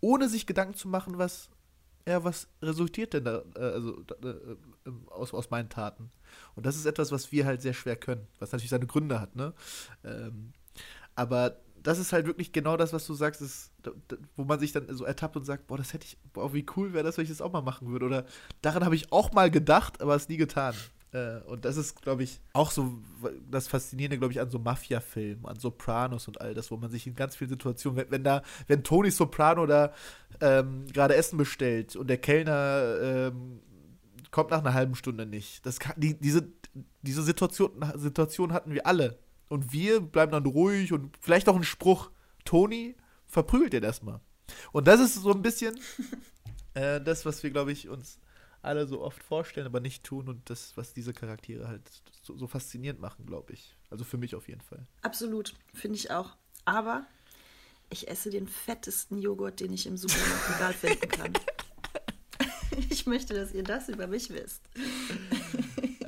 ohne 0.00 0.28
sich 0.28 0.46
Gedanken 0.46 0.74
zu 0.74 0.88
machen, 0.88 1.18
was, 1.18 1.48
ja, 2.06 2.22
was 2.22 2.48
resultiert 2.62 3.14
denn 3.14 3.24
da, 3.24 3.42
äh, 3.56 3.60
also, 3.60 4.04
äh, 4.22 4.28
äh, 4.28 4.56
aus, 5.08 5.32
aus 5.32 5.50
meinen 5.50 5.70
Taten. 5.70 6.10
Und 6.54 6.66
das 6.66 6.76
ist 6.76 6.86
etwas, 6.86 7.10
was 7.10 7.32
wir 7.32 7.46
halt 7.46 7.62
sehr 7.62 7.74
schwer 7.74 7.96
können, 7.96 8.26
was 8.38 8.52
natürlich 8.52 8.70
seine 8.70 8.86
Gründe 8.86 9.20
hat, 9.20 9.34
ne? 9.34 9.54
Ähm, 10.04 10.52
aber 11.14 11.60
das 11.84 11.98
ist 11.98 12.12
halt 12.12 12.26
wirklich 12.26 12.52
genau 12.52 12.76
das, 12.76 12.92
was 12.92 13.06
du 13.06 13.12
sagst, 13.14 13.42
ist, 13.42 13.70
wo 14.36 14.44
man 14.44 14.58
sich 14.58 14.72
dann 14.72 14.86
so 14.96 15.04
ertappt 15.04 15.36
und 15.36 15.44
sagt, 15.44 15.66
boah, 15.66 15.76
das 15.76 15.92
hätte 15.92 16.06
ich, 16.06 16.16
boah, 16.32 16.52
wie 16.54 16.64
cool 16.76 16.94
wäre 16.94 17.04
das, 17.04 17.18
wenn 17.18 17.24
ich 17.24 17.30
das 17.30 17.42
auch 17.42 17.52
mal 17.52 17.62
machen 17.62 17.88
würde. 17.88 18.06
Oder 18.06 18.24
daran 18.62 18.84
habe 18.84 18.96
ich 18.96 19.12
auch 19.12 19.32
mal 19.32 19.50
gedacht, 19.50 20.00
aber 20.00 20.16
es 20.16 20.28
nie 20.28 20.38
getan. 20.38 20.74
Äh, 21.12 21.40
und 21.46 21.66
das 21.66 21.76
ist, 21.76 22.00
glaube 22.00 22.22
ich, 22.22 22.40
auch 22.54 22.70
so 22.70 22.98
das 23.50 23.68
Faszinierende, 23.68 24.18
glaube 24.18 24.32
ich, 24.32 24.40
an 24.40 24.48
so 24.48 24.58
Mafia-Filmen, 24.58 25.44
an 25.44 25.58
Sopranos 25.58 26.26
und 26.26 26.40
all 26.40 26.54
das, 26.54 26.70
wo 26.70 26.78
man 26.78 26.90
sich 26.90 27.06
in 27.06 27.14
ganz 27.14 27.36
vielen 27.36 27.50
Situationen, 27.50 27.98
wenn, 27.98 28.10
wenn 28.10 28.24
da, 28.24 28.42
wenn 28.66 28.82
Tony 28.82 29.10
Soprano 29.10 29.66
da 29.66 29.92
ähm, 30.40 30.86
gerade 30.90 31.14
Essen 31.14 31.36
bestellt 31.36 31.96
und 31.96 32.08
der 32.08 32.18
Kellner 32.18 32.96
ähm, 33.00 33.60
kommt 34.30 34.50
nach 34.50 34.60
einer 34.60 34.72
halben 34.72 34.94
Stunde 34.94 35.26
nicht. 35.26 35.64
Das 35.66 35.78
kann, 35.78 35.94
die, 35.98 36.18
diese, 36.18 36.48
diese 37.02 37.22
Situation, 37.22 37.70
Situation 37.94 38.54
hatten 38.54 38.72
wir 38.72 38.86
alle. 38.86 39.18
Und 39.48 39.72
wir 39.72 40.00
bleiben 40.00 40.32
dann 40.32 40.46
ruhig 40.46 40.92
und 40.92 41.16
vielleicht 41.20 41.48
auch 41.48 41.56
ein 41.56 41.64
Spruch. 41.64 42.10
Toni 42.44 42.96
verprügelt 43.26 43.72
den 43.72 43.82
erstmal. 43.82 44.20
Und 44.72 44.86
das 44.86 45.00
ist 45.00 45.14
so 45.14 45.32
ein 45.32 45.42
bisschen 45.42 45.78
äh, 46.74 47.00
das, 47.00 47.24
was 47.24 47.42
wir, 47.42 47.50
glaube 47.50 47.72
ich, 47.72 47.88
uns 47.88 48.18
alle 48.62 48.86
so 48.86 49.02
oft 49.02 49.22
vorstellen, 49.22 49.66
aber 49.66 49.80
nicht 49.80 50.04
tun 50.04 50.28
und 50.28 50.48
das, 50.48 50.76
was 50.76 50.94
diese 50.94 51.12
Charaktere 51.12 51.68
halt 51.68 51.82
so, 52.22 52.36
so 52.36 52.46
faszinierend 52.46 53.00
machen, 53.00 53.26
glaube 53.26 53.52
ich. 53.52 53.76
Also 53.90 54.04
für 54.04 54.16
mich 54.16 54.34
auf 54.34 54.48
jeden 54.48 54.62
Fall. 54.62 54.86
Absolut, 55.02 55.54
finde 55.74 55.96
ich 55.96 56.10
auch. 56.10 56.36
Aber 56.64 57.06
ich 57.90 58.08
esse 58.08 58.30
den 58.30 58.48
fettesten 58.48 59.18
Joghurt, 59.18 59.60
den 59.60 59.72
ich 59.72 59.86
im 59.86 59.96
Supermarkt 59.96 60.56
egal 60.56 60.72
finden 60.72 61.08
kann. 61.08 61.32
ich 62.90 63.06
möchte, 63.06 63.34
dass 63.34 63.52
ihr 63.52 63.62
das 63.62 63.88
über 63.88 64.06
mich 64.06 64.30
wisst. 64.30 64.62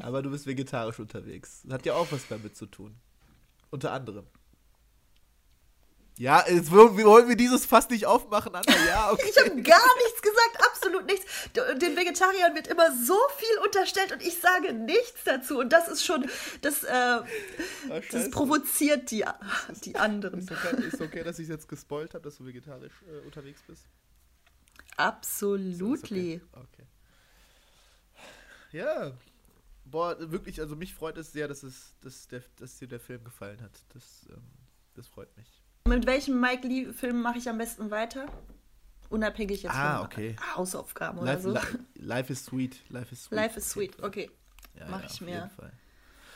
aber 0.01 0.23
du 0.23 0.31
bist 0.31 0.47
vegetarisch 0.47 0.99
unterwegs. 0.99 1.61
Das 1.65 1.75
hat 1.75 1.87
ja 1.87 1.95
auch 1.95 2.11
was 2.11 2.27
damit 2.29 2.57
zu 2.57 2.67
tun. 2.67 2.97
Unter 3.77 3.93
anderem. 3.93 4.27
Ja, 6.17 6.43
jetzt 6.49 6.71
wollen 6.71 7.29
wir 7.29 7.37
dieses 7.37 7.67
fast 7.67 7.91
nicht 7.91 8.07
aufmachen, 8.07 8.55
Anna. 8.55 8.87
Ja, 8.87 9.11
okay. 9.13 9.27
ich 9.29 9.37
habe 9.37 9.51
gar 9.61 9.97
nichts 9.99 10.23
gesagt, 10.23 10.67
absolut 10.67 11.05
nichts. 11.05 11.27
Den 11.53 11.95
Vegetariern 11.95 12.55
wird 12.55 12.69
immer 12.69 12.91
so 12.97 13.19
viel 13.37 13.59
unterstellt 13.67 14.13
und 14.13 14.23
ich 14.23 14.39
sage 14.39 14.73
nichts 14.73 15.25
dazu. 15.27 15.59
Und 15.59 15.75
das 15.75 15.89
ist 15.89 16.07
schon, 16.07 16.25
das, 16.63 16.85
äh, 16.85 16.89
Ach, 16.91 17.25
das 18.11 18.31
provoziert 18.31 19.11
die, 19.11 19.27
die 19.85 19.97
anderen. 19.97 20.39
Ist 20.39 20.51
okay, 20.51 20.83
ist 20.83 21.01
okay 21.03 21.23
dass 21.23 21.39
ich 21.39 21.49
jetzt 21.49 21.69
gespoilt 21.69 22.15
habe, 22.15 22.25
dass 22.25 22.39
du 22.39 22.47
vegetarisch 22.47 22.95
äh, 23.07 23.27
unterwegs 23.27 23.61
bist? 23.67 23.85
Absolut. 24.97 26.03
Okay. 26.03 26.41
okay. 26.55 26.87
Ja, 28.73 29.13
boah, 29.91 30.17
wirklich, 30.31 30.61
also 30.61 30.77
mich 30.77 30.95
freut 30.95 31.17
es 31.19 31.33
sehr, 31.33 31.49
dass, 31.49 31.63
es, 31.63 31.95
dass, 32.01 32.29
der, 32.29 32.43
dass 32.57 32.79
dir 32.79 32.89
der 32.89 33.01
Film 33.01 33.25
gefallen 33.25 33.61
hat. 33.61 33.83
Das, 33.95 34.27
ähm, 34.31 34.43
das 34.95 35.07
freut 35.09 35.35
mich. 35.37 35.63
Mit 35.87 36.07
welchem 36.07 36.41
Mike 36.41 36.67
Lee-Film 36.67 37.23
mache 37.23 37.39
ich 37.39 37.49
am 37.49 37.59
besten 37.59 37.91
weiter? 37.91 38.27
Unabhängig 39.09 39.63
jetzt 39.63 39.75
ah, 39.75 39.99
von 39.99 40.07
okay. 40.07 40.37
Hausaufgaben 40.57 41.25
life, 41.25 41.49
oder 41.49 41.61
so. 41.61 41.79
life 41.95 42.33
is 42.33 42.45
sweet. 42.45 42.91
Life 42.91 43.13
is 43.13 43.25
sweet. 43.25 43.37
Life 43.37 43.59
is 43.59 43.71
sweet, 43.71 44.03
okay. 44.03 44.31
Ja, 44.75 44.89
Mache 44.89 45.05
ja, 45.05 45.11
ich 45.11 45.21
mir. 45.21 45.51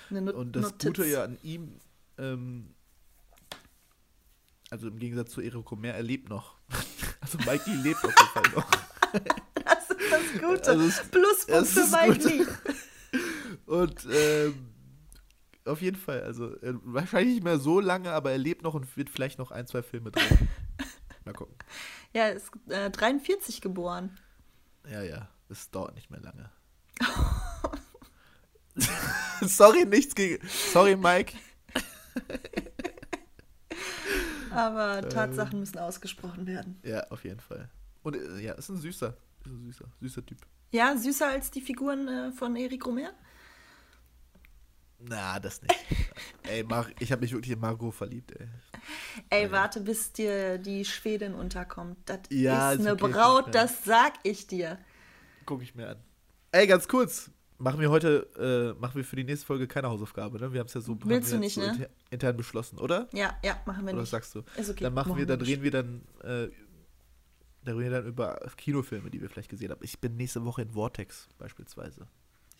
Eine 0.08 0.32
Und 0.32 0.54
das 0.54 0.62
Notiz. 0.62 0.86
Gute 0.86 1.06
ja 1.06 1.24
an 1.24 1.36
ihm, 1.42 1.80
ähm, 2.18 2.74
also 4.70 4.86
im 4.86 4.98
Gegensatz 5.00 5.32
zu 5.32 5.40
Eriko 5.40 5.74
Mehr, 5.74 5.94
er 5.94 6.02
lebt 6.04 6.28
noch. 6.28 6.54
also 7.20 7.38
Mike 7.38 7.68
Lee 7.68 7.82
lebt 7.82 8.04
auf 8.04 8.14
jeden 8.16 8.30
Fall 8.32 8.52
noch. 8.54 8.70
das 9.64 9.90
ist 9.90 10.12
das 10.12 10.40
Gute. 10.40 10.70
Also 10.70 11.02
Pluspunkt 11.10 11.66
für 11.66 11.86
Mike 11.88 12.28
Lee. 12.28 12.46
Und 13.70 14.04
ähm, 14.10 14.72
auf 15.64 15.80
jeden 15.80 15.96
Fall. 15.96 16.22
Also 16.22 16.56
äh, 16.56 16.74
wahrscheinlich 16.82 17.34
nicht 17.34 17.44
mehr 17.44 17.60
so 17.60 17.78
lange, 17.78 18.10
aber 18.10 18.32
er 18.32 18.38
lebt 18.38 18.62
noch 18.62 18.74
und 18.74 18.96
wird 18.96 19.08
vielleicht 19.08 19.38
noch 19.38 19.52
ein, 19.52 19.68
zwei 19.68 19.82
Filme 19.82 20.10
drehen. 20.10 20.48
Mal 21.24 21.34
gucken. 21.34 21.54
Ja, 22.12 22.22
er 22.22 22.32
ist 22.32 22.50
äh, 22.68 22.90
43 22.90 23.60
geboren. 23.60 24.18
Ja, 24.90 25.02
ja. 25.02 25.28
Es 25.48 25.70
dauert 25.70 25.94
nicht 25.94 26.10
mehr 26.10 26.18
lange. 26.18 26.50
sorry, 29.42 29.84
nichts 29.84 30.16
gegen. 30.16 30.44
Sorry, 30.48 30.96
Mike. 30.96 31.34
aber 34.50 35.08
Tatsachen 35.08 35.52
ähm, 35.52 35.60
müssen 35.60 35.78
ausgesprochen 35.78 36.48
werden. 36.48 36.80
Ja, 36.84 37.06
auf 37.10 37.22
jeden 37.22 37.40
Fall. 37.40 37.70
Und 38.02 38.16
äh, 38.16 38.40
ja, 38.40 38.54
ist 38.54 38.68
ein 38.68 38.78
süßer. 38.78 39.16
Ist 39.44 39.46
ein 39.46 39.60
süßer, 39.60 39.84
süßer 40.00 40.26
Typ. 40.26 40.38
Ja, 40.72 40.96
süßer 40.96 41.28
als 41.28 41.52
die 41.52 41.60
Figuren 41.60 42.08
äh, 42.08 42.32
von 42.32 42.56
Eric 42.56 42.84
Romer? 42.84 43.12
Na, 45.02 45.38
das 45.38 45.62
nicht. 45.62 45.74
ey, 46.42 46.62
Mar 46.62 46.86
ich 46.98 47.10
habe 47.10 47.22
mich 47.22 47.32
wirklich 47.32 47.52
in 47.52 47.60
Margot 47.60 47.94
verliebt, 47.94 48.32
ey. 48.38 48.46
Ey, 49.30 49.44
ja. 49.44 49.50
warte, 49.50 49.80
bis 49.80 50.12
dir 50.12 50.58
die 50.58 50.84
Schwedin 50.84 51.34
unterkommt. 51.34 51.98
Das 52.06 52.20
ja, 52.30 52.72
ist 52.72 52.80
eine 52.80 52.92
okay, 52.92 53.12
Braut, 53.12 53.54
das 53.54 53.84
sag 53.84 54.14
ich 54.22 54.46
dir. 54.46 54.78
Guck 55.46 55.62
ich 55.62 55.74
mir 55.74 55.90
an. 55.90 55.96
Ey, 56.52 56.66
ganz 56.66 56.86
kurz. 56.86 57.30
Machen 57.58 57.80
wir 57.80 57.90
heute, 57.90 58.74
äh, 58.76 58.80
machen 58.80 58.94
wir 58.94 59.04
für 59.04 59.16
die 59.16 59.24
nächste 59.24 59.46
Folge 59.46 59.68
keine 59.68 59.90
Hausaufgabe, 59.90 60.38
ne? 60.38 60.50
Wir 60.52 60.60
haben 60.60 60.66
es 60.66 60.74
ja 60.74 60.80
so, 60.80 60.96
Willst 61.04 61.30
du 61.30 61.38
nicht, 61.38 61.54
so 61.54 61.60
ne? 61.60 61.90
intern 62.08 62.36
beschlossen, 62.36 62.78
oder? 62.78 63.06
Ja, 63.12 63.38
ja, 63.44 63.60
machen 63.66 63.84
wir 63.84 63.92
oder 63.92 63.92
nicht. 63.92 64.02
was 64.02 64.10
sagst 64.10 64.34
du? 64.34 64.42
Ist 64.56 64.70
okay. 64.70 64.84
Dann 64.84 64.94
machen, 64.94 65.16
wir, 65.16 65.26
dann 65.26 65.42
reden 65.42 65.62
wir 65.62 65.70
dann, 65.70 66.02
äh, 66.22 66.48
dann 67.64 67.76
reden 67.76 67.90
wir 67.90 67.90
dann 67.90 68.06
über 68.06 68.40
Kinofilme, 68.56 69.10
die 69.10 69.20
wir 69.20 69.28
vielleicht 69.28 69.50
gesehen 69.50 69.70
haben. 69.70 69.80
Ich 69.82 69.98
bin 70.00 70.16
nächste 70.16 70.42
Woche 70.46 70.62
in 70.62 70.70
Vortex 70.70 71.28
beispielsweise. 71.36 72.06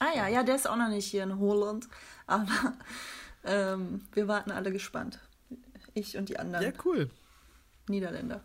Ah 0.01 0.17
ja, 0.17 0.29
ja, 0.29 0.43
der 0.43 0.57
ist 0.57 0.69
auch 0.69 0.77
noch 0.77 0.89
nicht 0.89 1.07
hier 1.07 1.23
in 1.23 1.39
Holland. 1.39 1.89
Aber 2.27 2.75
ähm, 3.45 4.07
wir 4.13 4.27
warten 4.29 4.51
alle 4.51 4.73
gespannt. 4.73 5.21
Ich 5.95 6.17
und 6.17 6.29
die 6.29 6.39
anderen. 6.39 6.65
Ja, 6.65 6.73
cool. 6.85 7.11
Niederländer. 7.89 8.43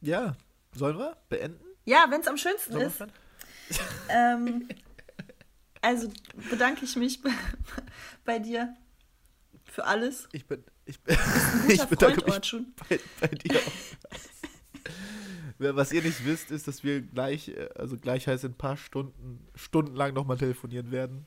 Ja, 0.00 0.36
sollen 0.74 0.96
wir 0.96 1.16
beenden? 1.28 1.64
Ja, 1.84 2.06
wenn 2.08 2.20
es 2.20 2.28
am 2.28 2.36
schönsten 2.36 2.76
ist. 2.76 3.04
ähm, 4.08 4.68
also 5.80 6.08
bedanke 6.50 6.84
ich 6.84 6.94
mich 6.94 7.20
bei, 7.20 7.30
bei, 8.24 8.38
dir 8.38 8.76
für 9.64 9.84
alles. 9.84 10.28
Ich 10.32 10.46
bin, 10.46 10.62
ich, 10.84 11.00
ich 11.68 11.84
bedanke 11.84 12.24
mich 12.24 12.56
bei, 12.88 13.00
bei 13.20 13.26
dir 13.26 13.58
auch. 13.58 14.39
Was 15.60 15.92
ihr 15.92 16.02
nicht 16.02 16.24
wisst, 16.24 16.50
ist, 16.50 16.66
dass 16.68 16.82
wir 16.82 17.02
gleich, 17.02 17.48
äh, 17.48 17.68
also 17.74 17.98
gleich 17.98 18.26
heißt 18.26 18.44
in 18.44 18.52
ein 18.52 18.56
paar 18.56 18.78
Stunden, 18.78 19.46
stundenlang 19.54 20.14
nochmal 20.14 20.38
telefonieren 20.38 20.90
werden. 20.90 21.26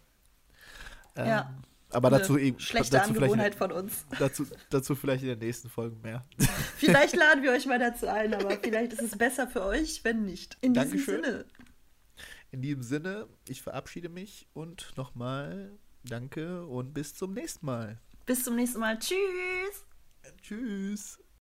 Ähm, 1.15 1.27
ja. 1.27 1.57
Aber 1.91 2.09
dazu 2.09 2.39
eben. 2.39 2.59
Schlechte 2.59 2.97
dazu 2.97 3.13
Angewohnheit 3.13 3.53
von 3.53 3.71
uns. 3.71 4.05
Dazu, 4.17 4.47
dazu 4.71 4.95
vielleicht 4.95 5.21
in 5.21 5.29
den 5.29 5.39
nächsten 5.39 5.69
Folgen 5.69 6.01
mehr. 6.01 6.25
Vielleicht 6.77 7.15
laden 7.15 7.43
wir 7.43 7.51
euch 7.51 7.67
mal 7.67 7.77
dazu 7.79 8.07
ein, 8.07 8.33
aber 8.33 8.57
vielleicht 8.57 8.93
ist 8.93 9.03
es 9.03 9.17
besser 9.17 9.47
für 9.47 9.63
euch, 9.63 10.03
wenn 10.03 10.25
nicht. 10.25 10.57
In 10.61 10.73
Dankeschön. 10.73 11.21
diesem 11.21 11.23
Sinne. 11.23 11.45
In 12.51 12.61
diesem 12.61 12.81
Sinne, 12.81 13.27
ich 13.47 13.61
verabschiede 13.61 14.09
mich 14.09 14.47
und 14.53 14.91
nochmal 14.97 15.71
danke 16.03 16.65
und 16.65 16.93
bis 16.93 17.15
zum 17.15 17.33
nächsten 17.33 17.65
Mal. 17.65 17.99
Bis 18.25 18.43
zum 18.43 18.55
nächsten 18.55 18.79
Mal. 18.79 18.97
Tschüss. 18.97 19.85
Tschüss. 20.41 21.23